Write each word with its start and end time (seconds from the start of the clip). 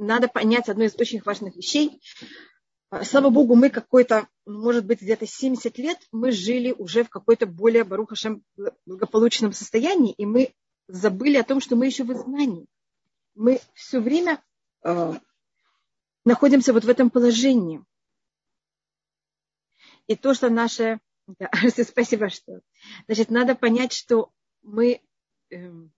надо 0.00 0.28
понять 0.28 0.68
одну 0.68 0.84
из 0.84 0.94
очень 0.96 1.20
важных 1.22 1.56
вещей. 1.56 2.00
А, 2.88 3.04
слава 3.04 3.30
Богу, 3.30 3.54
мы 3.54 3.70
какой-то, 3.70 4.28
может 4.46 4.84
быть, 4.84 5.02
где-то 5.02 5.26
70 5.26 5.78
лет 5.78 5.98
мы 6.10 6.32
жили 6.32 6.72
уже 6.72 7.04
в 7.04 7.10
какой-то 7.10 7.46
более 7.46 7.84
барухашем 7.84 8.42
благополучном 8.86 9.52
состоянии, 9.52 10.12
и 10.12 10.26
мы 10.26 10.54
забыли 10.88 11.36
о 11.36 11.44
том, 11.44 11.60
что 11.60 11.76
мы 11.76 11.86
еще 11.86 12.04
в 12.04 12.12
изгнании. 12.12 12.66
Мы 13.34 13.60
все 13.74 14.00
время 14.00 14.42
э, 14.82 15.12
находимся 16.24 16.72
вот 16.72 16.84
в 16.84 16.88
этом 16.88 17.10
положении. 17.10 17.84
И 20.06 20.16
то, 20.16 20.34
что 20.34 20.50
наше... 20.50 20.98
Да, 21.38 21.50
спасибо, 21.84 22.28
что... 22.28 22.60
Значит, 23.06 23.30
надо 23.30 23.54
понять, 23.54 23.92
что 23.92 24.32
мы 24.62 25.00
э, 25.50 25.56
эм, 25.56 25.92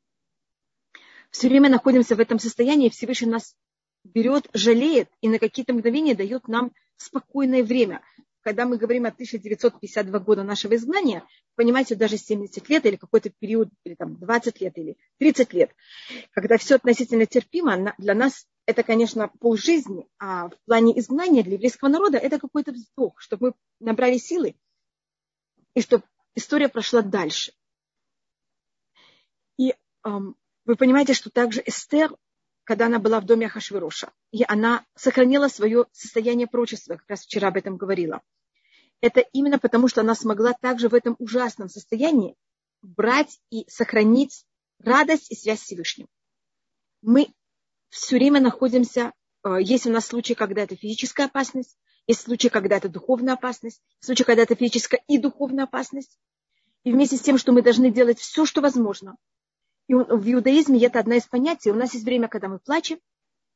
все 1.30 1.48
время 1.48 1.70
находимся 1.70 2.16
в 2.16 2.20
этом 2.20 2.38
состоянии, 2.38 2.90
Всевышний 2.90 3.28
нас 3.28 3.56
берет, 4.04 4.48
жалеет 4.52 5.08
и 5.20 5.28
на 5.28 5.38
какие-то 5.38 5.72
мгновения 5.74 6.14
дает 6.14 6.48
нам 6.48 6.72
спокойное 6.96 7.62
время. 7.62 8.02
Когда 8.42 8.66
мы 8.66 8.76
говорим 8.76 9.04
о 9.04 9.08
1952 9.08 10.18
года 10.18 10.42
нашего 10.42 10.74
изгнания, 10.74 11.24
понимаете, 11.54 11.94
даже 11.94 12.16
70 12.16 12.68
лет 12.68 12.84
или 12.86 12.96
какой-то 12.96 13.30
период, 13.30 13.68
или 13.84 13.94
там 13.94 14.16
20 14.16 14.60
лет, 14.60 14.76
или 14.78 14.96
30 15.18 15.52
лет, 15.52 15.70
когда 16.32 16.58
все 16.58 16.74
относительно 16.74 17.26
терпимо, 17.26 17.94
для 17.98 18.14
нас 18.14 18.46
это, 18.66 18.82
конечно, 18.82 19.28
полжизни, 19.40 20.08
а 20.18 20.48
в 20.48 20.58
плане 20.66 20.98
изгнания 20.98 21.42
для 21.42 21.54
еврейского 21.54 21.88
народа 21.88 22.18
это 22.18 22.38
какой-то 22.38 22.72
вздох, 22.72 23.20
чтобы 23.20 23.48
мы 23.48 23.54
набрали 23.80 24.18
силы 24.18 24.56
и 25.74 25.80
чтобы 25.80 26.04
история 26.34 26.68
прошла 26.68 27.02
дальше. 27.02 27.52
И 29.56 29.74
эм, 30.04 30.36
вы 30.64 30.76
понимаете, 30.76 31.14
что 31.14 31.30
также 31.30 31.62
Эстер, 31.64 32.16
когда 32.72 32.86
она 32.86 32.98
была 32.98 33.20
в 33.20 33.26
доме 33.26 33.48
Ахашвироша, 33.48 34.12
и 34.30 34.44
она 34.48 34.86
сохранила 34.94 35.48
свое 35.48 35.84
состояние 35.92 36.46
прочества, 36.46 36.94
как 36.94 37.04
раз 37.06 37.20
вчера 37.20 37.48
об 37.48 37.58
этом 37.58 37.76
говорила. 37.76 38.22
Это 39.02 39.20
именно 39.20 39.58
потому, 39.58 39.88
что 39.88 40.00
она 40.00 40.14
смогла 40.14 40.54
также 40.54 40.88
в 40.88 40.94
этом 40.94 41.14
ужасном 41.18 41.68
состоянии 41.68 42.34
брать 42.80 43.40
и 43.50 43.66
сохранить 43.68 44.46
радость 44.78 45.30
и 45.30 45.34
связь 45.34 45.60
с 45.60 45.64
Всевышним. 45.64 46.08
Мы 47.02 47.28
все 47.90 48.16
время 48.16 48.40
находимся, 48.40 49.12
э, 49.44 49.58
есть 49.60 49.86
у 49.86 49.90
нас 49.90 50.06
случаи, 50.06 50.32
когда 50.32 50.62
это 50.62 50.74
физическая 50.74 51.26
опасность, 51.26 51.76
есть 52.06 52.22
случаи, 52.22 52.48
когда 52.48 52.78
это 52.78 52.88
духовная 52.88 53.34
опасность, 53.34 53.82
случаи, 54.00 54.24
когда 54.24 54.44
это 54.44 54.54
физическая 54.54 55.02
и 55.08 55.18
духовная 55.18 55.64
опасность. 55.64 56.18
И 56.84 56.92
вместе 56.92 57.18
с 57.18 57.20
тем, 57.20 57.36
что 57.36 57.52
мы 57.52 57.60
должны 57.60 57.90
делать 57.90 58.18
все, 58.18 58.46
что 58.46 58.62
возможно, 58.62 59.18
и 59.92 59.94
в 59.94 60.32
иудаизме 60.32 60.82
это 60.86 61.00
одна 61.00 61.16
из 61.16 61.26
понятий. 61.26 61.70
У 61.70 61.74
нас 61.74 61.92
есть 61.92 62.06
время, 62.06 62.28
когда 62.28 62.48
мы 62.48 62.58
плачем, 62.58 62.98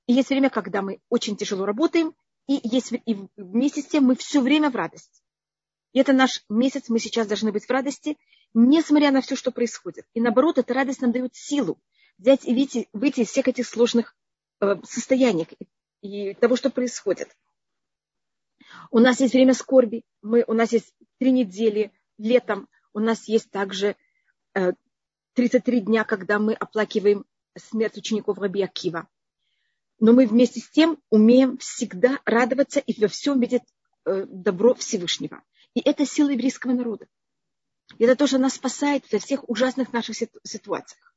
и 0.07 0.13
есть 0.13 0.29
время, 0.29 0.51
когда 0.51 0.83
мы 0.83 1.01
очень 1.09 1.35
тяжело 1.35 1.65
работаем, 1.65 2.15
и, 2.47 2.61
есть, 2.63 2.93
и 2.93 3.17
вместе 3.37 3.81
с 3.81 3.87
тем 3.87 4.05
мы 4.05 4.17
все 4.17 4.43
время 4.43 4.71
в 4.71 4.77
радости. 4.77 5.23
И 5.95 5.99
это 5.99 6.13
наш 6.13 6.45
месяц, 6.51 6.91
мы 6.91 6.99
сейчас 6.99 7.27
должны 7.27 7.53
быть 7.53 7.65
в 7.65 7.71
радости, 7.71 8.19
несмотря 8.53 9.13
на 9.13 9.23
все, 9.23 9.35
что 9.35 9.51
происходит. 9.51 10.05
И 10.13 10.21
наоборот, 10.21 10.59
эта 10.59 10.75
радость 10.75 11.01
нам 11.01 11.11
дает 11.11 11.35
силу 11.35 11.81
взять 12.19 12.45
и 12.45 12.53
выйти, 12.53 12.89
выйти 12.93 13.21
из 13.21 13.29
всех 13.29 13.49
этих 13.49 13.67
сложных 13.67 14.15
э, 14.61 14.77
состояний 14.85 15.49
и 16.03 16.35
того, 16.35 16.57
что 16.57 16.69
происходит. 16.69 17.35
У 18.91 18.99
нас 18.99 19.21
есть 19.21 19.33
время 19.33 19.55
скорби, 19.55 20.05
мы, 20.21 20.45
у 20.47 20.53
нас 20.53 20.73
есть 20.73 20.93
три 21.19 21.33
недели 21.33 21.93
летом, 22.19 22.69
у 22.93 23.01
нас 23.01 23.27
есть 23.27 23.51
также 23.51 23.97
э, 24.55 24.73
33 25.37 25.81
дня, 25.83 26.05
когда 26.05 26.39
мы 26.39 26.55
оплакиваем 26.55 27.27
смерть 27.57 27.99
учеников 27.99 28.39
Раби 28.39 28.63
Акива. 28.63 29.07
Но 30.01 30.13
мы 30.13 30.27
вместе 30.27 30.61
с 30.61 30.69
тем 30.69 30.99
умеем 31.11 31.59
всегда 31.59 32.21
радоваться 32.25 32.81
и 32.81 32.99
во 33.01 33.09
всем 33.09 33.39
видеть 33.39 33.63
э, 34.05 34.25
добро 34.27 34.75
Всевышнего. 34.75 35.43
И 35.75 35.81
это 35.81 36.07
сила 36.07 36.31
еврейского 36.31 36.73
народа. 36.73 37.07
И 37.99 38.05
это 38.05 38.17
тоже 38.17 38.39
нас 38.39 38.55
спасает 38.55 39.11
во 39.13 39.19
всех 39.19 39.49
ужасных 39.49 39.93
наших 39.93 40.17
ситуациях. 40.17 41.15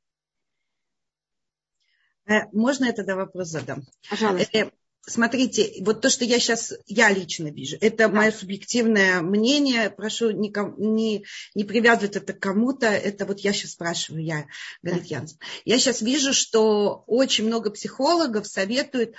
Э, 2.26 2.46
можно 2.52 2.86
я 2.86 2.92
тогда 2.92 3.16
вопрос 3.16 3.48
задам? 3.48 3.84
Пожалуйста. 4.08 4.70
Смотрите, 5.06 5.72
вот 5.80 6.02
то, 6.02 6.10
что 6.10 6.24
я 6.24 6.38
сейчас, 6.38 6.74
я 6.86 7.10
лично 7.10 7.48
вижу, 7.48 7.78
это 7.80 8.08
мое 8.08 8.30
субъективное 8.32 9.22
мнение, 9.22 9.88
прошу 9.88 10.30
не, 10.30 10.52
не, 10.76 11.24
не 11.54 11.64
привязывать 11.64 12.16
это 12.16 12.32
к 12.34 12.38
кому-то, 12.38 12.86
это 12.86 13.24
вот 13.24 13.40
я 13.40 13.52
сейчас 13.52 13.72
спрашиваю, 13.72 14.22
я, 14.22 14.46
говорит 14.82 15.08
да. 15.08 15.16
Янс. 15.16 15.36
Я 15.64 15.78
сейчас 15.78 16.02
вижу, 16.02 16.34
что 16.34 17.02
очень 17.06 17.46
много 17.46 17.70
психологов 17.70 18.46
советуют 18.46 19.14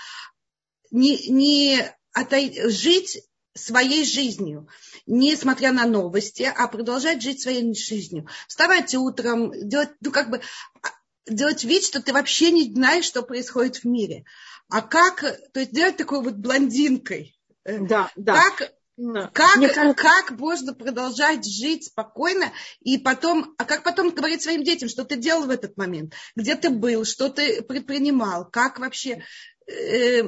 не, 0.91 1.27
не 1.29 1.81
отой, 2.13 2.69
жить 2.69 3.23
своей 3.53 4.05
жизнью, 4.05 4.67
несмотря 5.05 5.71
на 5.71 5.85
новости, 5.85 6.43
а 6.43 6.67
продолжать 6.67 7.21
жить 7.21 7.41
своей 7.41 7.73
жизнью. 7.73 8.27
Вставайте 8.47 8.97
утром, 8.97 9.51
делать, 9.67 9.89
ну, 9.99 10.11
как 10.11 10.29
бы, 10.29 10.41
а, 10.81 10.89
делать 11.27 11.63
вид, 11.63 11.83
что 11.83 12.01
ты 12.01 12.13
вообще 12.13 12.51
не 12.51 12.71
знаешь, 12.71 13.05
что 13.05 13.23
происходит 13.23 13.77
в 13.77 13.85
мире. 13.85 14.25
А 14.71 14.81
как, 14.81 15.19
то 15.51 15.59
есть 15.59 15.73
делать 15.73 15.97
такой 15.97 16.23
вот 16.23 16.35
блондинкой. 16.35 17.37
Э, 17.65 17.79
да, 17.79 18.09
да. 18.15 18.35
Как, 18.35 18.73
как, 18.97 19.33
кажется... 19.33 19.93
как 19.93 20.31
можно 20.39 20.73
продолжать 20.73 21.45
жить 21.45 21.87
спокойно 21.87 22.45
и 22.79 22.97
потом, 22.97 23.53
а 23.57 23.65
как 23.65 23.83
потом 23.83 24.11
говорить 24.11 24.41
своим 24.41 24.63
детям, 24.63 24.87
что 24.87 25.03
ты 25.03 25.17
делал 25.17 25.45
в 25.45 25.49
этот 25.49 25.75
момент, 25.75 26.13
где 26.37 26.55
ты 26.55 26.69
был, 26.69 27.03
что 27.03 27.27
ты 27.27 27.61
предпринимал, 27.61 28.49
как 28.49 28.79
вообще... 28.79 29.25
Э, 29.67 30.23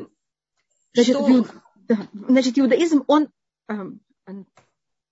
значит, 0.93 1.15
что... 1.15 1.27
ю... 1.29 1.47
да. 1.75 2.09
значит, 2.13 2.59
иудаизм, 2.59 3.05
он, 3.07 3.29
э, 3.69 3.73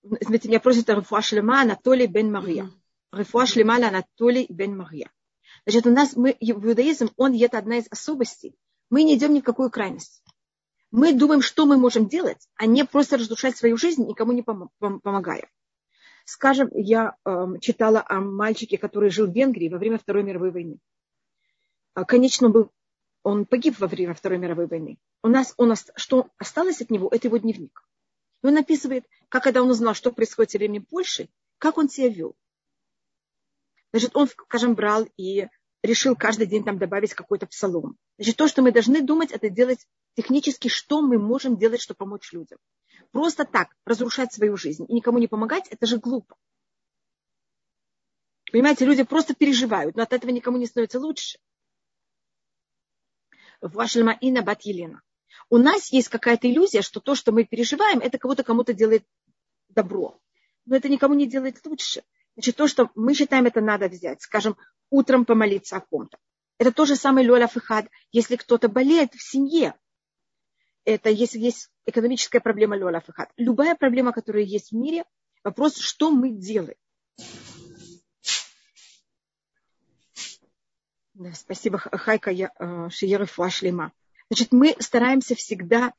смотрите, 0.04 0.48
меня 0.48 0.60
просит 0.60 0.90
Рефуа 0.90 1.22
Шлема 1.22 1.62
Анатолий 1.62 2.06
бен 2.06 2.30
Мария. 2.30 2.70
Рефуа 3.12 3.46
Шлема 3.46 3.76
Анатолий 3.76 4.46
бен 4.50 4.76
Мария. 4.76 5.10
Значит, 5.64 5.86
у 5.86 5.90
нас 5.90 6.16
мы, 6.16 6.36
иудаизм, 6.38 7.10
он, 7.16 7.34
это 7.40 7.56
одна 7.56 7.78
из 7.78 7.86
особостей, 7.90 8.56
мы 8.92 9.04
не 9.04 9.16
идем 9.16 9.32
ни 9.32 9.40
в 9.40 9.44
какую 9.44 9.70
крайность. 9.70 10.22
Мы 10.90 11.14
думаем, 11.14 11.40
что 11.40 11.64
мы 11.64 11.78
можем 11.78 12.08
делать, 12.08 12.46
а 12.56 12.66
не 12.66 12.84
просто 12.84 13.16
разрушать 13.16 13.56
свою 13.56 13.78
жизнь, 13.78 14.06
никому 14.06 14.32
не 14.32 14.42
помогая. 14.42 15.48
Скажем, 16.26 16.68
я 16.74 17.16
э, 17.24 17.46
читала 17.62 18.04
о 18.06 18.20
мальчике, 18.20 18.76
который 18.76 19.08
жил 19.08 19.26
в 19.26 19.34
Венгрии 19.34 19.70
во 19.70 19.78
время 19.78 19.98
Второй 19.98 20.22
мировой 20.22 20.50
войны. 20.50 20.78
А, 21.94 22.04
конечно, 22.04 22.48
он, 22.48 22.52
был, 22.52 22.70
он 23.22 23.46
погиб 23.46 23.80
во 23.80 23.86
время 23.86 24.12
Второй 24.12 24.38
мировой 24.38 24.66
войны. 24.66 24.98
У 25.22 25.28
нас, 25.28 25.54
у 25.56 25.64
что 25.96 26.28
осталось 26.36 26.82
от 26.82 26.90
него, 26.90 27.08
это 27.10 27.28
его 27.28 27.38
дневник. 27.38 27.82
И 28.42 28.46
он 28.46 28.58
описывает, 28.58 29.06
как 29.30 29.44
когда 29.44 29.62
он 29.62 29.70
узнал, 29.70 29.94
что 29.94 30.12
происходит 30.12 30.50
в 30.50 30.54
времени 30.56 30.80
Польши, 30.80 31.30
как 31.56 31.78
он 31.78 31.88
себя 31.88 32.10
вел. 32.10 32.36
Значит, 33.90 34.14
он, 34.14 34.28
скажем, 34.28 34.74
брал 34.74 35.08
и 35.16 35.48
решил 35.82 36.14
каждый 36.14 36.46
день 36.46 36.62
там 36.62 36.78
добавить 36.78 37.14
какой-то 37.14 37.46
псалом. 37.46 37.96
Значит, 38.22 38.36
то, 38.36 38.46
что 38.46 38.62
мы 38.62 38.70
должны 38.70 39.02
думать, 39.02 39.32
это 39.32 39.50
делать 39.50 39.84
технически, 40.14 40.68
что 40.68 41.02
мы 41.02 41.18
можем 41.18 41.56
делать, 41.56 41.80
чтобы 41.80 41.98
помочь 41.98 42.32
людям. 42.32 42.60
Просто 43.10 43.44
так 43.44 43.74
разрушать 43.84 44.32
свою 44.32 44.56
жизнь 44.56 44.86
и 44.88 44.92
никому 44.92 45.18
не 45.18 45.26
помогать, 45.26 45.66
это 45.70 45.86
же 45.86 45.98
глупо. 45.98 46.36
Понимаете, 48.52 48.84
люди 48.84 49.02
просто 49.02 49.34
переживают, 49.34 49.96
но 49.96 50.04
от 50.04 50.12
этого 50.12 50.30
никому 50.30 50.56
не 50.56 50.66
становится 50.66 51.00
лучше. 51.00 51.40
Вашельмаина 53.60 54.42
бат 54.42 54.62
Елена. 54.62 55.02
У 55.50 55.58
нас 55.58 55.90
есть 55.90 56.08
какая-то 56.08 56.48
иллюзия, 56.48 56.82
что 56.82 57.00
то, 57.00 57.16
что 57.16 57.32
мы 57.32 57.42
переживаем, 57.42 57.98
это 57.98 58.18
кого-то 58.18 58.44
кому-то 58.44 58.72
делает 58.72 59.04
добро. 59.68 60.20
Но 60.64 60.76
это 60.76 60.88
никому 60.88 61.14
не 61.14 61.26
делает 61.26 61.60
лучше. 61.66 62.04
Значит, 62.34 62.54
то, 62.54 62.68
что 62.68 62.88
мы 62.94 63.14
считаем, 63.14 63.46
это 63.46 63.60
надо 63.60 63.88
взять. 63.88 64.22
Скажем, 64.22 64.56
утром 64.90 65.24
помолиться 65.24 65.76
о 65.76 65.80
ком-то. 65.80 66.18
Это 66.62 66.70
то 66.70 66.84
же 66.84 66.94
самое 66.94 67.26
Лёля 67.26 67.48
Фихад, 67.48 67.88
если 68.12 68.36
кто-то 68.36 68.68
болеет 68.68 69.14
в 69.14 69.20
семье. 69.20 69.74
Это 70.84 71.10
если 71.10 71.40
есть 71.40 71.72
экономическая 71.86 72.38
проблема 72.38 72.76
Лёля 72.76 73.00
Фихад. 73.00 73.32
Любая 73.36 73.74
проблема, 73.74 74.12
которая 74.12 74.44
есть 74.44 74.70
в 74.70 74.76
мире, 74.76 75.04
вопрос, 75.42 75.76
что 75.76 76.12
мы 76.12 76.30
делаем. 76.30 76.76
Да, 81.14 81.32
спасибо, 81.34 81.78
Хайка 81.78 82.30
э, 82.30 82.90
Шиерефуа 82.90 83.50
Шлема. 83.50 83.90
Значит, 84.30 84.52
мы 84.52 84.76
стараемся 84.78 85.34
всегда 85.34 85.92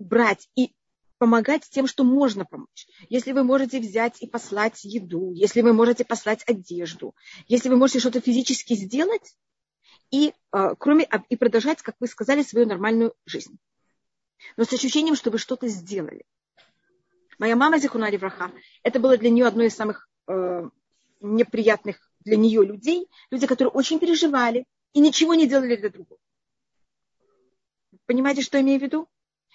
брать 0.00 0.48
и 0.56 0.74
помогать 1.18 1.62
тем, 1.70 1.86
что 1.86 2.02
можно 2.02 2.44
помочь. 2.44 2.88
Если 3.08 3.30
вы 3.30 3.44
можете 3.44 3.78
взять 3.78 4.20
и 4.20 4.26
послать 4.26 4.82
еду, 4.82 5.32
если 5.32 5.60
вы 5.60 5.72
можете 5.72 6.04
послать 6.04 6.42
одежду, 6.48 7.14
если 7.46 7.68
вы 7.68 7.76
можете 7.76 8.00
что-то 8.00 8.20
физически 8.20 8.74
сделать, 8.74 9.36
и, 10.10 10.32
э, 10.52 10.74
кроме, 10.78 11.04
а, 11.04 11.22
и 11.28 11.36
продолжать, 11.36 11.82
как 11.82 11.96
вы 12.00 12.06
сказали, 12.06 12.42
свою 12.42 12.66
нормальную 12.66 13.14
жизнь. 13.26 13.58
Но 14.56 14.64
с 14.64 14.72
ощущением, 14.72 15.16
что 15.16 15.30
вы 15.30 15.38
что-то 15.38 15.68
сделали. 15.68 16.24
Моя 17.38 17.56
мама 17.56 17.78
Зихуна 17.78 18.10
Ревраха, 18.10 18.50
это 18.82 18.98
было 18.98 19.16
для 19.16 19.30
нее 19.30 19.46
одно 19.46 19.62
из 19.64 19.74
самых 19.74 20.08
э, 20.26 20.68
неприятных 21.20 22.10
для 22.20 22.36
нее 22.36 22.64
людей, 22.64 23.08
люди, 23.30 23.46
которые 23.46 23.72
очень 23.72 23.98
переживали 24.00 24.64
и 24.92 25.00
ничего 25.00 25.34
не 25.34 25.46
делали 25.46 25.76
для 25.76 25.90
другого. 25.90 26.20
Понимаете, 28.06 28.42
что 28.42 28.58
я 28.58 28.62
имею 28.62 28.80
в 28.80 28.82
виду? 28.82 29.08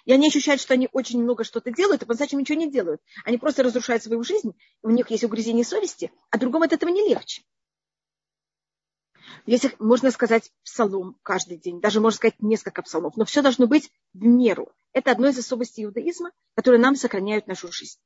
И 0.04 0.12
они 0.12 0.28
ощущают, 0.28 0.60
что 0.60 0.74
они 0.74 0.88
очень 0.92 1.22
много 1.22 1.44
что-то 1.44 1.70
делают, 1.70 2.02
а 2.02 2.06
по-настоящему 2.06 2.40
ничего 2.40 2.58
не 2.58 2.70
делают. 2.70 3.00
Они 3.24 3.38
просто 3.38 3.62
разрушают 3.62 4.02
свою 4.02 4.22
жизнь, 4.22 4.54
у 4.82 4.90
них 4.90 5.10
есть 5.10 5.24
угрызение 5.24 5.64
совести, 5.64 6.12
а 6.30 6.38
другому 6.38 6.64
от 6.64 6.72
этого 6.72 6.90
не 6.90 7.08
легче. 7.08 7.42
Если 9.46 9.74
можно 9.78 10.10
сказать 10.10 10.52
псалом 10.64 11.18
каждый 11.22 11.56
день, 11.58 11.80
даже 11.80 12.00
можно 12.00 12.16
сказать 12.16 12.40
несколько 12.40 12.82
псалмов, 12.82 13.16
но 13.16 13.24
все 13.24 13.42
должно 13.42 13.66
быть 13.66 13.90
в 14.12 14.24
меру. 14.24 14.72
Это 14.92 15.10
одно 15.10 15.28
из 15.28 15.38
особостей 15.38 15.84
иудаизма, 15.84 16.32
которые 16.54 16.80
нам 16.80 16.96
сохраняют 16.96 17.46
нашу 17.46 17.70
жизнь. 17.70 17.98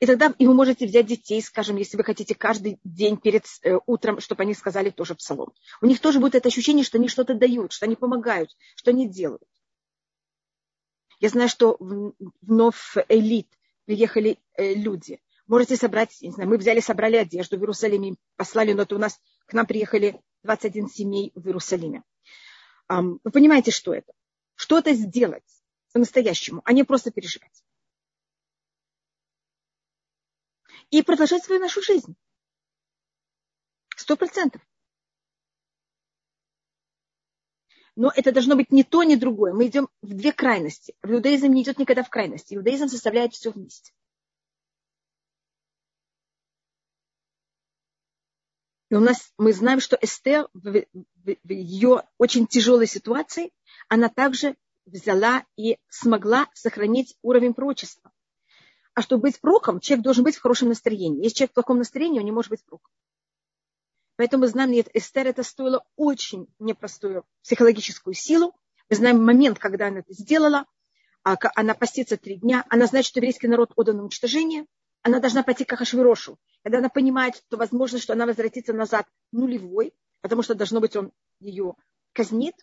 И 0.00 0.06
тогда 0.06 0.34
и 0.38 0.46
вы 0.46 0.54
можете 0.54 0.86
взять 0.86 1.06
детей, 1.06 1.40
скажем, 1.40 1.76
если 1.76 1.96
вы 1.96 2.04
хотите 2.04 2.34
каждый 2.34 2.78
день 2.84 3.16
перед 3.16 3.44
э, 3.62 3.78
утром, 3.86 4.20
чтобы 4.20 4.42
они 4.42 4.54
сказали 4.54 4.90
тоже 4.90 5.14
псалом. 5.14 5.52
У 5.80 5.86
них 5.86 6.00
тоже 6.00 6.20
будет 6.20 6.34
это 6.34 6.48
ощущение, 6.48 6.84
что 6.84 6.98
они 6.98 7.08
что-то 7.08 7.34
дают, 7.34 7.72
что 7.72 7.86
они 7.86 7.94
помогают, 7.94 8.50
что 8.74 8.90
они 8.90 9.08
делают. 9.08 9.48
Я 11.20 11.28
знаю, 11.28 11.48
что 11.48 11.78
вновь 12.42 12.96
элит 13.08 13.48
приехали 13.84 14.38
э, 14.56 14.74
люди. 14.74 15.20
Можете 15.46 15.76
собрать, 15.76 16.16
не 16.22 16.30
знаю, 16.30 16.48
мы 16.48 16.56
взяли, 16.56 16.80
собрали 16.80 17.16
одежду 17.16 17.56
в 17.58 17.60
Иерусалиме, 17.60 18.16
послали, 18.36 18.72
но 18.72 18.82
это 18.82 18.94
у 18.94 18.98
нас, 18.98 19.20
к 19.46 19.52
нам 19.52 19.66
приехали 19.66 20.20
21 20.42 20.88
семей 20.88 21.32
в 21.34 21.46
Иерусалиме. 21.46 22.02
Вы 22.88 23.30
понимаете, 23.30 23.70
что 23.70 23.94
это? 23.94 24.12
Что-то 24.54 24.94
сделать 24.94 25.44
по-настоящему, 25.92 26.62
а 26.64 26.72
не 26.72 26.84
просто 26.84 27.10
переживать. 27.10 27.62
и 30.90 31.02
продолжать 31.02 31.44
свою 31.44 31.60
нашу 31.60 31.82
жизнь. 31.82 32.14
Сто 33.96 34.16
процентов. 34.16 34.62
Но 37.96 38.12
это 38.14 38.32
должно 38.32 38.56
быть 38.56 38.72
не 38.72 38.82
то, 38.82 39.02
ни 39.04 39.14
другое. 39.14 39.52
Мы 39.52 39.68
идем 39.68 39.88
в 40.02 40.14
две 40.14 40.32
крайности. 40.32 40.96
В 41.02 41.12
иудаизм 41.12 41.52
не 41.52 41.62
идет 41.62 41.78
никогда 41.78 42.02
в 42.02 42.10
крайности. 42.10 42.54
Иудаизм 42.54 42.88
составляет 42.88 43.34
все 43.34 43.50
вместе. 43.50 43.92
И 48.90 48.94
у 48.94 49.00
нас 49.00 49.32
мы 49.38 49.52
знаем, 49.52 49.80
что 49.80 49.96
Эстер 50.00 50.48
в, 50.52 50.84
в, 50.84 51.36
в 51.42 51.50
ее 51.50 52.02
очень 52.18 52.46
тяжелой 52.46 52.86
ситуации, 52.86 53.52
она 53.88 54.08
также 54.08 54.56
взяла 54.86 55.44
и 55.56 55.78
смогла 55.88 56.48
сохранить 56.54 57.16
уровень 57.22 57.54
прочества. 57.54 58.12
А 58.94 59.02
чтобы 59.02 59.22
быть 59.22 59.40
проком, 59.40 59.80
человек 59.80 60.04
должен 60.04 60.22
быть 60.22 60.36
в 60.36 60.42
хорошем 60.42 60.68
настроении. 60.68 61.24
Если 61.24 61.38
человек 61.38 61.52
в 61.52 61.54
плохом 61.54 61.78
настроении, 61.78 62.20
он 62.20 62.24
не 62.24 62.32
может 62.32 62.50
быть 62.50 62.64
проком. 62.64 62.90
Поэтому 64.16 64.42
мы 64.42 64.48
знаем, 64.48 64.70
нет, 64.70 64.88
Эстер 64.94 65.26
это 65.26 65.42
стоило 65.42 65.84
очень 65.96 66.46
непростую 66.60 67.24
психологическую 67.42 68.14
силу. 68.14 68.54
Мы 68.88 68.96
знаем 68.96 69.24
момент, 69.24 69.58
когда 69.58 69.88
она 69.88 70.00
это 70.00 70.12
сделала. 70.12 70.66
А 71.24 71.36
она 71.56 71.74
постится 71.74 72.16
три 72.16 72.36
дня. 72.36 72.64
Она 72.68 72.86
знает, 72.86 73.06
что 73.06 73.18
еврейский 73.18 73.48
народ 73.48 73.72
отдан 73.76 73.98
уничтожение. 73.98 74.66
Она 75.02 75.20
должна 75.20 75.42
пойти 75.42 75.64
к 75.64 75.72
Ахашвирошу. 75.72 76.38
Когда 76.64 76.78
она 76.78 76.88
понимает, 76.88 77.36
что 77.36 77.58
возможно, 77.58 77.98
что 77.98 78.14
она 78.14 78.24
возвратится 78.24 78.72
назад 78.72 79.06
нулевой, 79.32 79.92
потому 80.22 80.42
что 80.42 80.54
должно 80.54 80.80
быть 80.80 80.96
он 80.96 81.12
ее 81.38 81.74
казнит, 82.14 82.54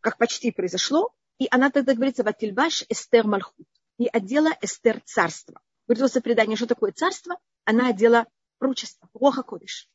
как 0.00 0.18
почти 0.18 0.52
произошло. 0.52 1.14
И 1.38 1.48
она 1.50 1.70
тогда 1.70 1.94
говорится, 1.94 2.22
Ватильбаш 2.22 2.84
Эстер 2.90 3.26
Мальхут 3.26 3.66
и 3.96 4.06
одела 4.06 4.50
Эстер 4.60 5.00
царство. 5.00 5.62
Говорится 5.88 6.20
предание, 6.20 6.56
что 6.56 6.66
такое 6.66 6.92
царство? 6.92 7.38
Она 7.64 7.88
одела 7.88 8.26
прочество, 8.58 9.08
Роха 9.14 9.42
Кодыш. 9.42 9.88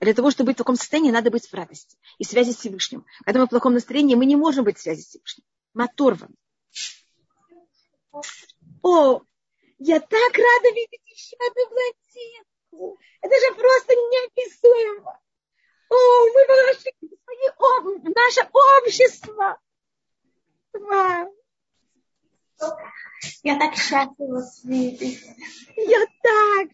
Для 0.00 0.14
того, 0.14 0.32
чтобы 0.32 0.48
быть 0.48 0.56
в 0.56 0.58
таком 0.58 0.74
состоянии, 0.74 1.12
надо 1.12 1.30
быть 1.30 1.46
в 1.46 1.54
радости 1.54 1.96
и 2.18 2.24
связи 2.24 2.50
с 2.50 2.56
Всевышним. 2.56 3.06
Когда 3.24 3.40
мы 3.40 3.46
в 3.46 3.50
плохом 3.50 3.74
настроении, 3.74 4.16
мы 4.16 4.26
не 4.26 4.36
можем 4.36 4.64
быть 4.64 4.78
в 4.78 4.82
связи 4.82 5.02
с 5.02 5.06
Всевышним. 5.06 5.44
Мы 5.74 5.84
оторваны. 5.84 6.34
О, 8.82 9.22
я 9.78 10.00
так 10.00 10.32
рада 10.32 10.74
видеть 10.74 11.02
еще 11.06 11.36
одну 11.36 11.68
блондинку. 11.68 12.98
Это 13.20 13.34
же 13.34 13.54
просто 13.54 13.94
неописуемо. 13.94 15.20
О, 15.88 15.94
мы 16.34 16.46
вошли 16.46 16.92
в 18.00 18.14
наше 18.14 18.48
общество. 18.52 19.58
Вау. 20.72 21.34
Я 23.42 23.58
так 23.58 23.74
счастлива 23.74 24.34
вас 24.34 24.64
видеть. 24.64 25.22
Я 25.76 26.06
так. 26.22 26.68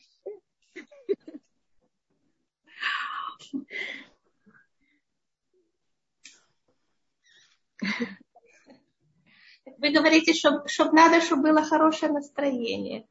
Вы 9.82 9.90
говорите, 9.90 10.32
чтобы 10.32 10.69
чтоб 10.69 10.93
надо, 10.93 11.20
чтобы 11.20 11.43
было 11.43 11.64
хорошее 11.64 12.12
настроение. 12.12 13.05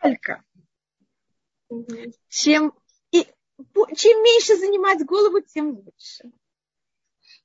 Только. 0.00 0.44
Чем, 2.28 2.72
и, 3.10 3.26
чем 3.96 4.22
меньше 4.22 4.56
занимать 4.56 5.04
голову, 5.04 5.40
тем 5.40 5.70
лучше. 5.70 6.30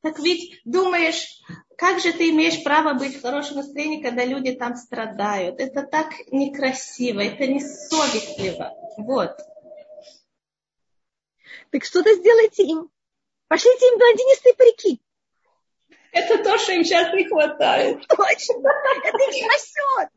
Так 0.01 0.19
ведь 0.19 0.61
думаешь, 0.65 1.41
как 1.77 1.99
же 1.99 2.13
ты 2.13 2.29
имеешь 2.29 2.63
право 2.63 2.93
быть 2.93 3.15
в 3.15 3.21
хорошем 3.23 3.55
настроении, 3.55 4.03
когда 4.03 4.23
люди 4.23 4.51
там 4.51 4.75
страдают? 4.75 5.59
Это 5.59 5.81
так 5.81 6.13
некрасиво, 6.31 7.21
это 7.21 7.47
не 7.47 7.61
совестливо. 7.61 8.75
Вот. 8.97 9.35
Так 11.71 11.83
что-то 11.83 12.13
сделайте 12.13 12.67
им. 12.67 12.91
Пошлите 13.47 13.87
им 13.87 13.97
блондинистые 13.97 14.53
парики. 14.53 15.01
Это 16.11 16.43
то, 16.43 16.57
что 16.57 16.73
им 16.73 16.83
сейчас 16.83 17.13
не 17.13 17.25
хватает. 17.25 18.05
Точно. 18.07 18.69
Это 19.03 19.17
их 19.17 19.35
спасет. 19.45 20.09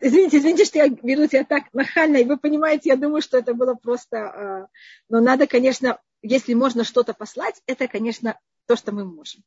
Извините, 0.00 0.38
извините, 0.38 0.64
что 0.66 0.78
я 0.78 0.88
веду 0.88 1.26
себя 1.28 1.44
так 1.44 1.72
нахально, 1.72 2.18
и 2.18 2.24
вы 2.24 2.36
понимаете, 2.36 2.90
я 2.90 2.96
думаю, 2.96 3.22
что 3.22 3.38
это 3.38 3.54
было 3.54 3.74
просто... 3.74 4.18
А, 4.18 4.68
но 5.08 5.20
надо, 5.20 5.46
конечно, 5.46 5.98
если 6.20 6.52
можно 6.52 6.84
что-то 6.84 7.14
послать, 7.14 7.62
это, 7.66 7.88
конечно, 7.88 8.38
то, 8.66 8.76
что 8.76 8.92
мы 8.92 9.06
можем. 9.06 9.42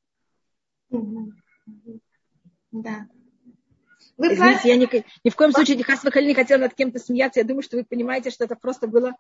Да. 2.72 3.08
Вы 4.22 4.36
Извините, 4.36 4.70
я 4.70 4.76
ни, 4.76 5.06
ни 5.24 5.30
в 5.32 5.36
коем 5.36 5.52
случае 5.52 5.78
не, 5.78 6.28
не 6.28 6.34
хотела 6.36 6.60
над 6.60 6.76
кем-то 6.76 7.00
смеяться. 7.00 7.40
Я 7.40 7.44
думаю, 7.44 7.64
что 7.64 7.78
вы 7.78 7.84
понимаете, 7.84 8.30
что 8.30 8.44
это 8.44 8.56
просто 8.56 8.86
была 8.86 9.16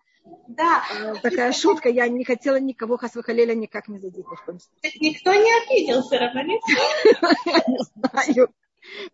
да. 0.47 0.83
э, 0.95 1.15
такая 1.23 1.51
шутка. 1.53 1.89
Я 1.89 2.07
не 2.07 2.23
хотела 2.23 2.59
никого 2.59 2.97
Хасвахалеля 2.97 3.55
никак 3.55 3.87
не 3.87 3.97
задеть. 3.97 4.27
Ни 4.29 4.35
в 4.35 4.45
коем 4.45 4.59
случае. 4.59 4.91
Никто 4.99 5.33
не 5.33 5.63
обиделся, 5.63 6.19
Равалит? 6.19 6.61
Я 7.47 7.63
не 7.67 7.79
знаю. 7.95 8.49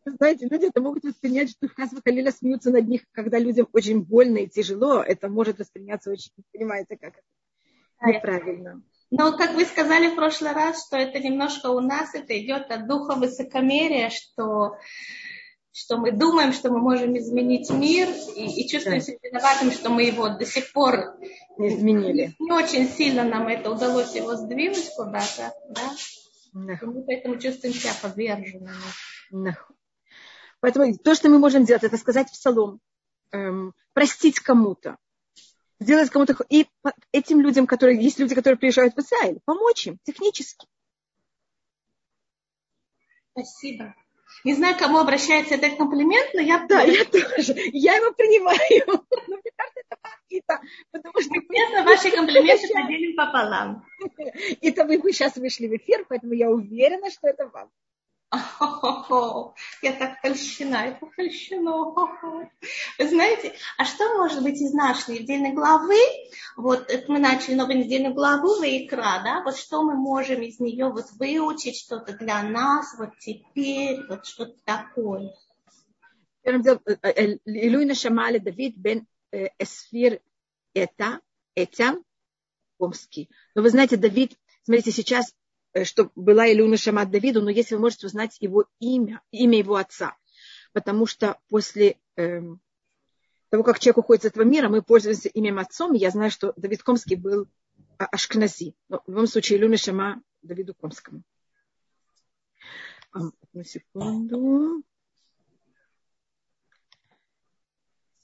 Знаете, 0.06 0.48
люди 0.52 0.66
это 0.66 0.82
могут 0.82 1.06
воспринять, 1.06 1.52
что 1.52 1.70
Хасва 1.70 2.02
Халиля 2.04 2.32
смеются 2.32 2.70
над 2.70 2.86
них, 2.88 3.04
когда 3.14 3.40
людям 3.40 3.70
очень 3.72 4.02
больно 4.02 4.40
и 4.40 4.48
тяжело. 4.48 5.02
Это 5.02 5.30
может 5.30 5.60
восприняться 5.60 6.12
очень, 6.12 6.32
понимаете, 6.52 6.98
как 6.98 7.14
это 7.14 8.12
неправильно. 8.12 8.82
Но, 9.10 9.38
как 9.38 9.54
вы 9.54 9.64
сказали 9.64 10.10
в 10.10 10.16
прошлый 10.16 10.52
раз, 10.52 10.86
что 10.86 10.98
это 10.98 11.20
немножко 11.20 11.68
у 11.68 11.80
нас, 11.80 12.14
это 12.14 12.38
идет 12.38 12.70
от 12.72 12.88
духа 12.88 13.16
высокомерия, 13.16 14.10
что, 14.10 14.78
что 15.78 15.98
мы 15.98 16.12
думаем, 16.12 16.54
что 16.54 16.72
мы 16.72 16.80
можем 16.80 17.16
изменить 17.20 17.70
мир 17.70 18.10
и, 18.36 18.64
и 18.64 18.68
чувствуем 18.68 19.00
себя 19.00 19.20
виноватым, 19.22 19.72
что 19.72 19.92
мы 19.92 20.06
его 20.06 20.28
до 20.28 20.44
сих 20.44 20.74
пор 20.74 21.16
не 21.60 21.68
изменили. 21.68 22.36
Не, 22.40 22.52
очень 22.52 22.90
сильно 22.90 23.24
нам 23.24 23.48
это 23.48 23.70
удалось 23.70 24.16
его 24.16 24.36
сдвинуть 24.36 24.90
куда-то, 24.96 25.54
да? 25.70 25.92
Мы 26.54 27.04
поэтому 27.06 27.38
чувствуем 27.38 27.76
себя 27.76 27.92
поверженными. 28.02 29.56
Поэтому 30.62 30.98
то, 30.98 31.14
что 31.14 31.30
мы 31.30 31.38
можем 31.38 31.64
делать, 31.64 31.84
это 31.84 31.98
сказать 31.98 32.30
в 32.30 32.32
псалом, 32.32 32.82
эм, 33.32 33.76
простить 33.94 34.40
кому-то, 34.40 34.98
сделать 35.80 36.10
кому-то... 36.10 36.36
И 36.50 36.66
этим 37.12 37.40
людям, 37.40 37.68
которые... 37.68 38.02
Есть 38.02 38.18
люди, 38.18 38.34
которые 38.34 38.58
приезжают 38.58 38.96
в 38.96 39.00
Израиль, 39.00 39.42
помочь 39.46 39.86
им 39.86 40.00
технически. 40.04 40.66
Спасибо. 43.34 43.94
Не 44.44 44.54
знаю, 44.54 44.78
кому 44.78 45.00
обращается 45.00 45.56
этот 45.56 45.78
комплимент, 45.78 46.34
но 46.34 46.42
я... 46.42 46.66
Да, 46.68 46.82
я 46.82 47.04
тоже. 47.06 47.54
Я 47.74 47.96
его 47.96 48.14
принимаю. 48.14 48.58
Но 49.28 49.36
мне 49.36 49.52
кажется, 49.56 49.82
это 49.90 49.98
какие-то... 50.02 50.62
Потому 50.92 51.22
что... 51.22 51.34
Честно, 51.54 51.84
ваши 51.84 52.12
комплименты 52.12 52.68
поделим 52.74 53.16
пополам. 53.16 53.86
Это 54.62 54.86
вы 54.86 55.02
сейчас 55.12 55.36
вышли 55.36 55.68
в 55.68 55.76
эфир, 55.76 56.06
поэтому 56.08 56.34
я 56.34 56.50
уверена, 56.50 57.10
что 57.10 57.28
это 57.28 57.48
вам. 57.48 57.70
Я 59.82 59.94
так 59.94 60.22
польщена, 60.22 60.88
это 60.88 61.06
польщено. 61.06 61.94
Вы 63.00 63.10
знаете, 63.10 63.54
а 63.78 63.86
что 63.86 64.18
может 64.18 64.44
быть 64.44 64.62
из 64.62 64.74
нашей 64.74 65.20
недельной 65.20 65.54
главы? 65.54 65.96
Вот 66.58 66.90
это 66.90 67.12
мы 67.12 67.20
начали 67.20 67.56
новую 67.56 67.80
недельную 67.80 68.14
главу 68.14 68.60
Ваикра, 68.60 69.22
да? 69.24 69.44
Вот 69.44 69.58
что 69.58 69.84
мы 69.84 69.96
можем 69.96 70.42
из 70.42 70.60
нее 70.60 70.90
вот 70.90 71.12
выучить, 71.14 71.78
что-то 71.78 72.14
для 72.18 72.44
нас, 72.44 72.96
вот 72.98 73.18
теперь, 73.20 74.06
вот 74.08 74.26
что-то 74.26 74.58
такое. 74.66 75.34
Илюй 76.44 77.86
Нашамали 77.86 78.40
Давид 78.40 78.76
бен 78.76 79.08
Эсфир 79.32 80.22
это 80.74 81.22
Этя 81.56 81.96
Омский. 82.78 83.30
Но 83.56 83.62
вы 83.62 83.70
знаете, 83.70 83.98
Давид, 83.98 84.38
смотрите, 84.64 84.92
сейчас, 84.92 85.30
э, 85.30 85.34
что 85.86 86.12
была 86.16 86.52
Илюна 86.52 86.78
Шамат 86.78 87.10
Давиду, 87.10 87.42
но 87.42 87.50
если 87.50 87.76
вы 87.76 87.82
можете 87.82 88.08
узнать 88.08 88.38
его 88.40 88.66
имя, 88.80 89.22
имя 89.32 89.58
его 89.58 89.76
отца, 89.76 90.16
потому 90.74 91.06
что 91.06 91.40
после 91.50 91.98
эм, 92.16 92.62
того, 93.50 93.64
как 93.64 93.80
человек 93.80 93.98
уходит 94.00 94.26
из 94.26 94.32
этого 94.32 94.44
мира, 94.44 94.70
мы 94.70 94.82
пользуемся 94.82 95.30
именем 95.30 95.60
отцом, 95.60 95.94
я 95.94 96.10
знаю, 96.12 96.32
что 96.32 96.54
Давид 96.56 96.84
Комский 96.84 97.16
был 97.16 97.48
а, 97.98 98.06
Ашкнази. 98.06 98.76
Но 98.90 99.02
в 99.06 99.10
любом 99.10 99.28
случае, 99.28 99.58
Илюна 99.58 99.78
Шама 99.78 100.22
Давиду 100.42 100.74
Комскому. 100.74 101.24
Одну 103.12 103.64
секунду. 103.64 104.84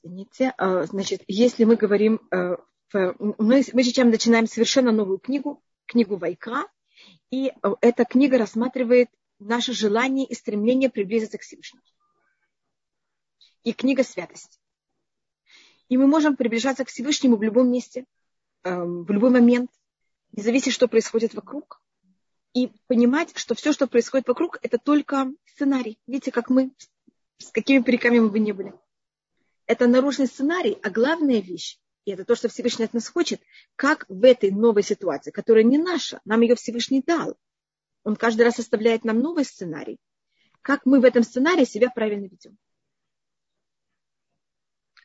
Извините. 0.02 0.52
А, 0.58 0.84
значит, 0.84 1.22
если 1.26 1.64
мы 1.64 1.76
говорим, 1.76 2.20
э, 2.30 2.56
мы, 2.92 3.64
мы 3.72 3.82
сейчас 3.82 4.06
начинаем 4.06 4.46
совершенно 4.46 4.92
новую 4.92 5.18
книгу, 5.18 5.62
книгу 5.86 6.16
Вайкра, 6.16 6.66
и 7.30 7.48
э, 7.48 7.68
эта 7.80 8.04
книга 8.04 8.38
рассматривает 8.38 9.08
наше 9.38 9.72
желание 9.72 10.26
и 10.26 10.34
стремление 10.34 10.90
приблизиться 10.90 11.38
к 11.38 11.42
Всевышнему. 11.42 11.82
И 13.62 13.72
книга 13.72 14.04
святости. 14.04 14.58
И 15.88 15.96
мы 15.96 16.06
можем 16.06 16.36
приближаться 16.36 16.84
к 16.84 16.88
Всевышнему 16.88 17.36
в 17.36 17.42
любом 17.42 17.70
месте, 17.70 18.04
эм, 18.62 19.04
в 19.04 19.10
любой 19.10 19.30
момент, 19.30 19.70
не 20.32 20.42
зависит, 20.42 20.72
что 20.72 20.88
происходит 20.88 21.34
вокруг. 21.34 21.80
И 22.52 22.70
понимать, 22.86 23.36
что 23.36 23.54
все, 23.54 23.72
что 23.72 23.86
происходит 23.86 24.28
вокруг, 24.28 24.58
это 24.62 24.78
только 24.78 25.32
сценарий. 25.46 25.98
Видите, 26.06 26.30
как 26.30 26.50
мы, 26.50 26.72
с 27.38 27.50
какими 27.50 27.82
париками 27.82 28.20
мы 28.20 28.30
бы 28.30 28.38
не 28.38 28.52
были 28.52 28.74
это 29.66 29.86
наружный 29.86 30.26
сценарий, 30.26 30.78
а 30.82 30.90
главная 30.90 31.40
вещь, 31.40 31.78
и 32.04 32.12
это 32.12 32.24
то, 32.24 32.34
что 32.34 32.48
Всевышний 32.48 32.84
от 32.84 32.94
нас 32.94 33.08
хочет, 33.08 33.40
как 33.76 34.04
в 34.08 34.24
этой 34.24 34.50
новой 34.50 34.82
ситуации, 34.82 35.30
которая 35.30 35.64
не 35.64 35.78
наша, 35.78 36.20
нам 36.24 36.40
ее 36.42 36.54
Всевышний 36.54 37.02
дал. 37.02 37.36
Он 38.02 38.16
каждый 38.16 38.42
раз 38.42 38.58
оставляет 38.58 39.04
нам 39.04 39.20
новый 39.20 39.44
сценарий. 39.44 39.98
Как 40.60 40.84
мы 40.84 41.00
в 41.00 41.04
этом 41.04 41.22
сценарии 41.22 41.64
себя 41.64 41.90
правильно 41.90 42.24
ведем. 42.24 42.58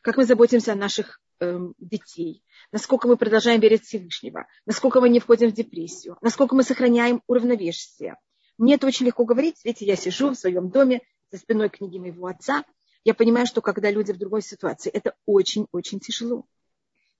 Как 0.01 0.17
мы 0.17 0.25
заботимся 0.25 0.73
о 0.73 0.75
наших 0.75 1.21
эм, 1.39 1.73
детей, 1.77 2.43
насколько 2.71 3.07
мы 3.07 3.17
продолжаем 3.17 3.59
верить 3.59 3.83
Всевышнего, 3.83 4.47
насколько 4.65 5.01
мы 5.01 5.09
не 5.09 5.19
входим 5.19 5.49
в 5.49 5.53
депрессию, 5.53 6.17
насколько 6.21 6.55
мы 6.55 6.63
сохраняем 6.63 7.21
уравновесие. 7.27 8.15
Мне 8.57 8.75
это 8.75 8.87
очень 8.87 9.05
легко 9.05 9.25
говорить, 9.25 9.63
видите, 9.63 9.85
я 9.85 9.95
сижу 9.95 10.29
в 10.29 10.35
своем 10.35 10.69
доме 10.69 11.01
за 11.31 11.37
спиной 11.37 11.69
книги 11.69 11.97
моего 11.97 12.27
отца– 12.27 12.65
я 13.05 13.13
понимаю, 13.13 13.45
что 13.45 13.61
когда 13.61 13.89
люди 13.89 14.11
в 14.11 14.17
другой 14.17 14.41
ситуации, 14.41 14.91
это 14.91 15.15
очень-очень 15.25 15.99
тяжело. 15.99 16.45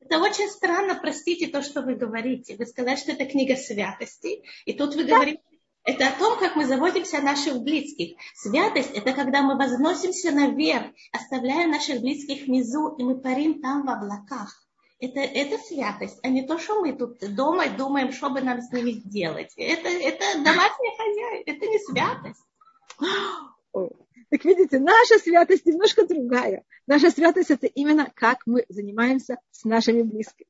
Это 0.09 0.19
очень 0.23 0.49
странно, 0.49 0.95
простите 0.95 1.47
то, 1.47 1.61
что 1.61 1.83
вы 1.83 1.93
говорите. 1.93 2.55
Вы 2.55 2.65
сказали, 2.65 2.95
что 2.95 3.11
это 3.11 3.25
книга 3.25 3.55
святости, 3.55 4.41
и 4.65 4.73
тут 4.73 4.95
вы 4.95 5.03
да. 5.03 5.15
говорите, 5.15 5.43
это 5.83 6.07
о 6.07 6.17
том, 6.17 6.39
как 6.39 6.55
мы 6.55 6.65
заботимся 6.65 7.19
о 7.19 7.21
наших 7.21 7.61
близких. 7.61 8.17
Святость– 8.33 8.89
это 8.95 9.13
когда 9.13 9.43
мы 9.43 9.55
возносимся 9.55 10.31
наверх, 10.31 10.87
оставляя 11.11 11.67
наших 11.67 12.01
близких 12.01 12.47
внизу, 12.47 12.95
и 12.95 13.03
мы 13.03 13.21
парим 13.21 13.61
там 13.61 13.85
в 13.85 13.89
облаках. 13.89 14.51
Это, 14.99 15.19
это 15.19 15.59
святость, 15.59 16.17
а 16.23 16.27
не 16.27 16.41
то, 16.41 16.57
что 16.57 16.81
мы 16.81 16.93
тут 16.93 17.19
дома 17.35 17.69
думаем, 17.69 18.11
что 18.11 18.31
бы 18.31 18.41
нам 18.41 18.61
с 18.61 18.71
ними 18.71 18.93
сделать. 18.93 19.53
Это, 19.57 19.89
это 19.89 20.43
домашняя 20.43 20.97
хозяйка, 20.97 21.51
это 21.51 21.67
не 21.67 21.79
святость. 21.79 22.45
Так 24.29 24.45
видите, 24.45 24.79
наша 24.79 25.17
святость 25.17 25.65
немножко 25.65 26.05
другая. 26.05 26.63
Наша 26.86 27.09
святость 27.09 27.50
это 27.50 27.65
именно 27.65 28.12
как 28.13 28.45
мы 28.45 28.65
занимаемся 28.69 29.38
с 29.51 29.63
нашими 29.63 30.03
близкими. 30.03 30.48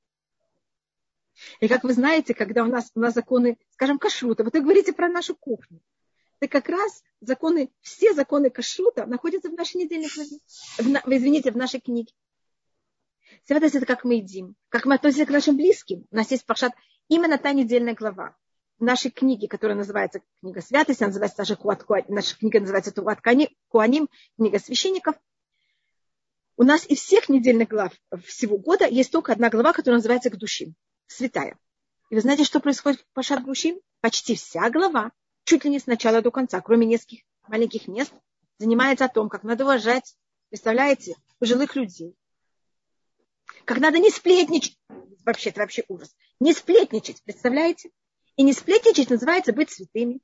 И 1.62 1.70
как 1.70 1.86
вы 1.86 1.94
знаете, 1.94 2.34
когда 2.34 2.64
у 2.64 2.68
нас, 2.68 2.92
у 2.96 3.00
нас 3.00 3.14
законы, 3.14 3.58
скажем, 3.72 3.98
кашрута, 3.98 4.44
вот 4.44 4.54
вы 4.54 4.62
говорите 4.62 4.92
про 4.92 5.08
нашу 5.08 5.36
кухню, 5.36 5.80
так 6.40 6.52
как 6.52 6.68
раз 6.68 7.02
законы, 7.22 7.72
все 7.80 8.14
законы 8.14 8.50
кашрута 8.50 9.06
находятся 9.06 9.50
в 9.50 9.54
нашей 9.54 9.78
недельной 9.78 10.10
главе, 10.14 10.40
в, 10.78 11.12
извините, 11.14 11.52
в 11.52 11.58
нашей 11.58 11.80
книге. 11.80 12.12
Святость 13.46 13.76
это 13.76 13.86
как 13.86 14.04
мы 14.04 14.16
едим, 14.16 14.56
как 14.68 14.86
мы 14.86 14.96
относимся 14.96 15.26
к 15.26 15.30
нашим 15.30 15.56
близким. 15.56 16.06
У 16.12 16.16
нас 16.16 16.30
есть 16.32 16.46
пашат 16.46 16.74
именно 17.08 17.38
та 17.38 17.54
недельная 17.54 17.96
глава 17.96 18.36
нашей 18.84 19.12
книге, 19.12 19.48
которая 19.48 19.78
называется 19.78 20.22
«Книга 20.42 20.62
святости», 20.62 21.04
она 21.04 21.10
называется 21.10 21.38
даже 21.38 21.56
Куат, 21.56 21.86
наша 22.10 22.38
книга 22.38 22.60
называется 22.60 22.92
Туат 22.92 23.20
Куаним, 23.22 24.10
книга 24.38 24.60
священников. 24.60 25.16
У 26.58 26.64
нас 26.64 26.86
из 26.86 27.00
всех 27.00 27.30
недельных 27.30 27.70
глав 27.70 27.94
всего 28.26 28.58
года 28.58 28.86
есть 28.86 29.12
только 29.12 29.32
одна 29.32 29.50
глава, 29.50 29.74
которая 29.74 30.00
называется 30.00 30.30
«Гдушим», 30.30 30.76
святая. 31.08 31.58
И 32.10 32.16
вы 32.16 32.22
знаете, 32.22 32.44
что 32.44 32.60
происходит 32.60 33.02
в 33.02 33.14
Пашат 33.14 33.44
Гдушим? 33.44 33.80
Почти 34.02 34.36
вся 34.36 34.70
глава, 34.70 35.12
чуть 35.44 35.64
ли 35.64 35.70
не 35.70 35.80
с 35.80 35.88
начала 35.88 36.22
до 36.22 36.32
конца, 36.32 36.60
кроме 36.62 36.86
нескольких 36.86 37.24
маленьких 37.48 37.88
мест, 37.88 38.14
занимается 38.58 39.06
о 39.06 39.10
том, 39.10 39.30
как 39.30 39.44
надо 39.44 39.64
уважать, 39.64 40.16
представляете, 40.50 41.16
пожилых 41.40 41.76
людей. 41.76 42.16
Как 43.66 43.80
надо 43.80 44.00
не 44.00 44.10
сплетничать, 44.10 44.78
вообще, 45.26 45.50
это 45.50 45.62
вообще 45.62 45.84
ужас, 45.88 46.16
не 46.40 46.54
сплетничать, 46.54 47.22
представляете? 47.24 47.92
И 48.40 48.44
не 48.44 48.54
сплетничать 48.54 49.10
называется 49.10 49.52
быть 49.52 49.70
святыми. 49.70 50.22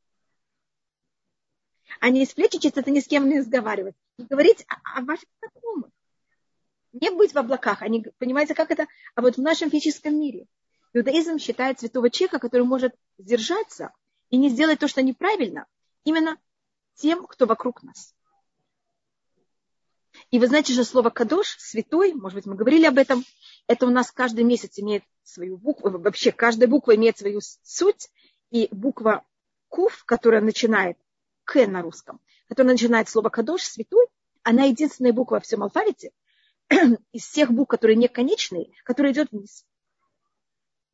А 2.00 2.10
не 2.10 2.26
сплетничать 2.26 2.78
это 2.78 2.90
ни 2.90 3.02
с 3.02 3.08
кем 3.10 3.28
не 3.28 3.40
разговаривать. 3.40 3.94
И 4.18 4.24
говорить 4.24 4.66
о, 4.70 5.00
о 5.00 5.02
ваших 5.02 5.28
знакомых. 5.42 5.92
Не 6.94 7.10
быть 7.10 7.34
в 7.34 7.38
облаках. 7.38 7.82
Они, 7.82 8.06
понимаете, 8.18 8.56
как 8.56 8.72
это? 8.72 8.88
А 9.16 9.22
вот 9.22 9.36
в 9.36 9.42
нашем 9.42 9.70
физическом 9.70 10.18
мире. 10.18 10.46
Иудаизм 10.94 11.40
считает 11.40 11.82
святого 11.82 12.10
человека, 12.10 12.40
который 12.40 12.66
может 12.66 12.96
сдержаться 13.18 13.92
и 14.30 14.38
не 14.38 14.48
сделать 14.48 14.80
то, 14.80 14.88
что 14.88 15.02
неправильно, 15.02 15.66
именно 16.06 16.38
тем, 16.94 17.28
кто 17.28 17.46
вокруг 17.46 17.84
нас. 17.84 18.16
И 20.32 20.40
вы 20.40 20.48
знаете 20.48 20.72
же 20.72 20.86
слово 20.86 21.10
«кадош», 21.10 21.58
«святой», 21.60 22.14
может 22.14 22.36
быть, 22.38 22.46
мы 22.46 22.56
говорили 22.56 22.86
об 22.86 22.98
этом, 22.98 23.26
это 23.68 23.86
у 23.86 23.90
нас 23.90 24.10
каждый 24.10 24.46
месяц 24.46 24.80
имеет 24.80 25.04
свою 25.28 25.58
букву, 25.58 25.90
вообще 25.90 26.32
каждая 26.32 26.70
буква 26.70 26.96
имеет 26.96 27.18
свою 27.18 27.42
суть, 27.42 28.10
и 28.52 28.68
буква 28.72 29.26
Кув, 29.68 30.06
которая 30.06 30.42
начинает 30.42 30.98
К 31.44 31.66
на 31.68 31.82
русском, 31.82 32.22
которая 32.48 32.74
начинает 32.74 33.10
слово 33.10 33.30
Кадош, 33.30 33.64
святой, 33.64 34.08
она 34.44 34.66
единственная 34.66 35.14
буква 35.14 35.36
во 35.36 35.40
всем 35.42 35.64
алфавите 35.64 36.12
из 37.12 37.26
всех 37.26 37.52
букв, 37.52 37.72
которые 37.72 37.98
не 37.98 38.08
конечные, 38.08 38.72
которая 38.84 39.12
идет 39.12 39.32
вниз. 39.32 39.66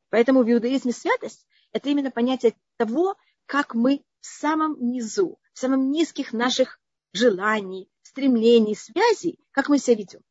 Поэтому 0.10 0.44
в 0.44 0.52
иудаизме 0.52 0.92
святость– 0.92 1.46
это 1.72 1.90
именно 1.90 2.12
понятие 2.12 2.56
того, 2.78 3.16
как 3.46 3.76
мы 3.76 4.04
в 4.20 4.26
самом 4.26 4.78
низу, 4.92 5.40
в 5.54 5.60
самом 5.60 5.92
низких 5.92 6.34
наших 6.34 6.80
желаний, 7.14 7.90
стремлений, 8.02 8.76
связей, 8.76 9.40
как 9.52 9.70
мы 9.70 9.78
себя 9.78 9.98
ведем. 9.98 10.22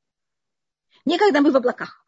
Не 1.04 1.18
когда 1.18 1.40
мы 1.40 1.50
в 1.50 1.56
облаках. 1.56 1.99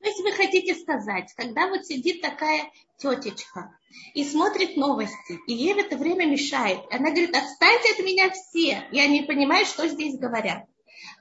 То 0.00 0.08
есть 0.08 0.20
вы 0.20 0.32
хотите 0.32 0.74
сказать, 0.74 1.32
когда 1.36 1.68
вот 1.68 1.86
сидит 1.86 2.20
такая 2.20 2.70
тетечка 2.98 3.76
и 4.14 4.24
смотрит 4.24 4.76
новости, 4.76 5.38
и 5.46 5.54
ей 5.54 5.74
в 5.74 5.78
это 5.78 5.96
время 5.96 6.26
мешает, 6.26 6.80
она 6.90 7.10
говорит, 7.10 7.34
отстаньте 7.34 7.92
от 7.92 7.98
меня 8.04 8.30
все, 8.30 8.86
я 8.92 9.06
не 9.08 9.22
понимаю, 9.22 9.64
что 9.64 9.88
здесь 9.88 10.18
говорят. 10.18 10.64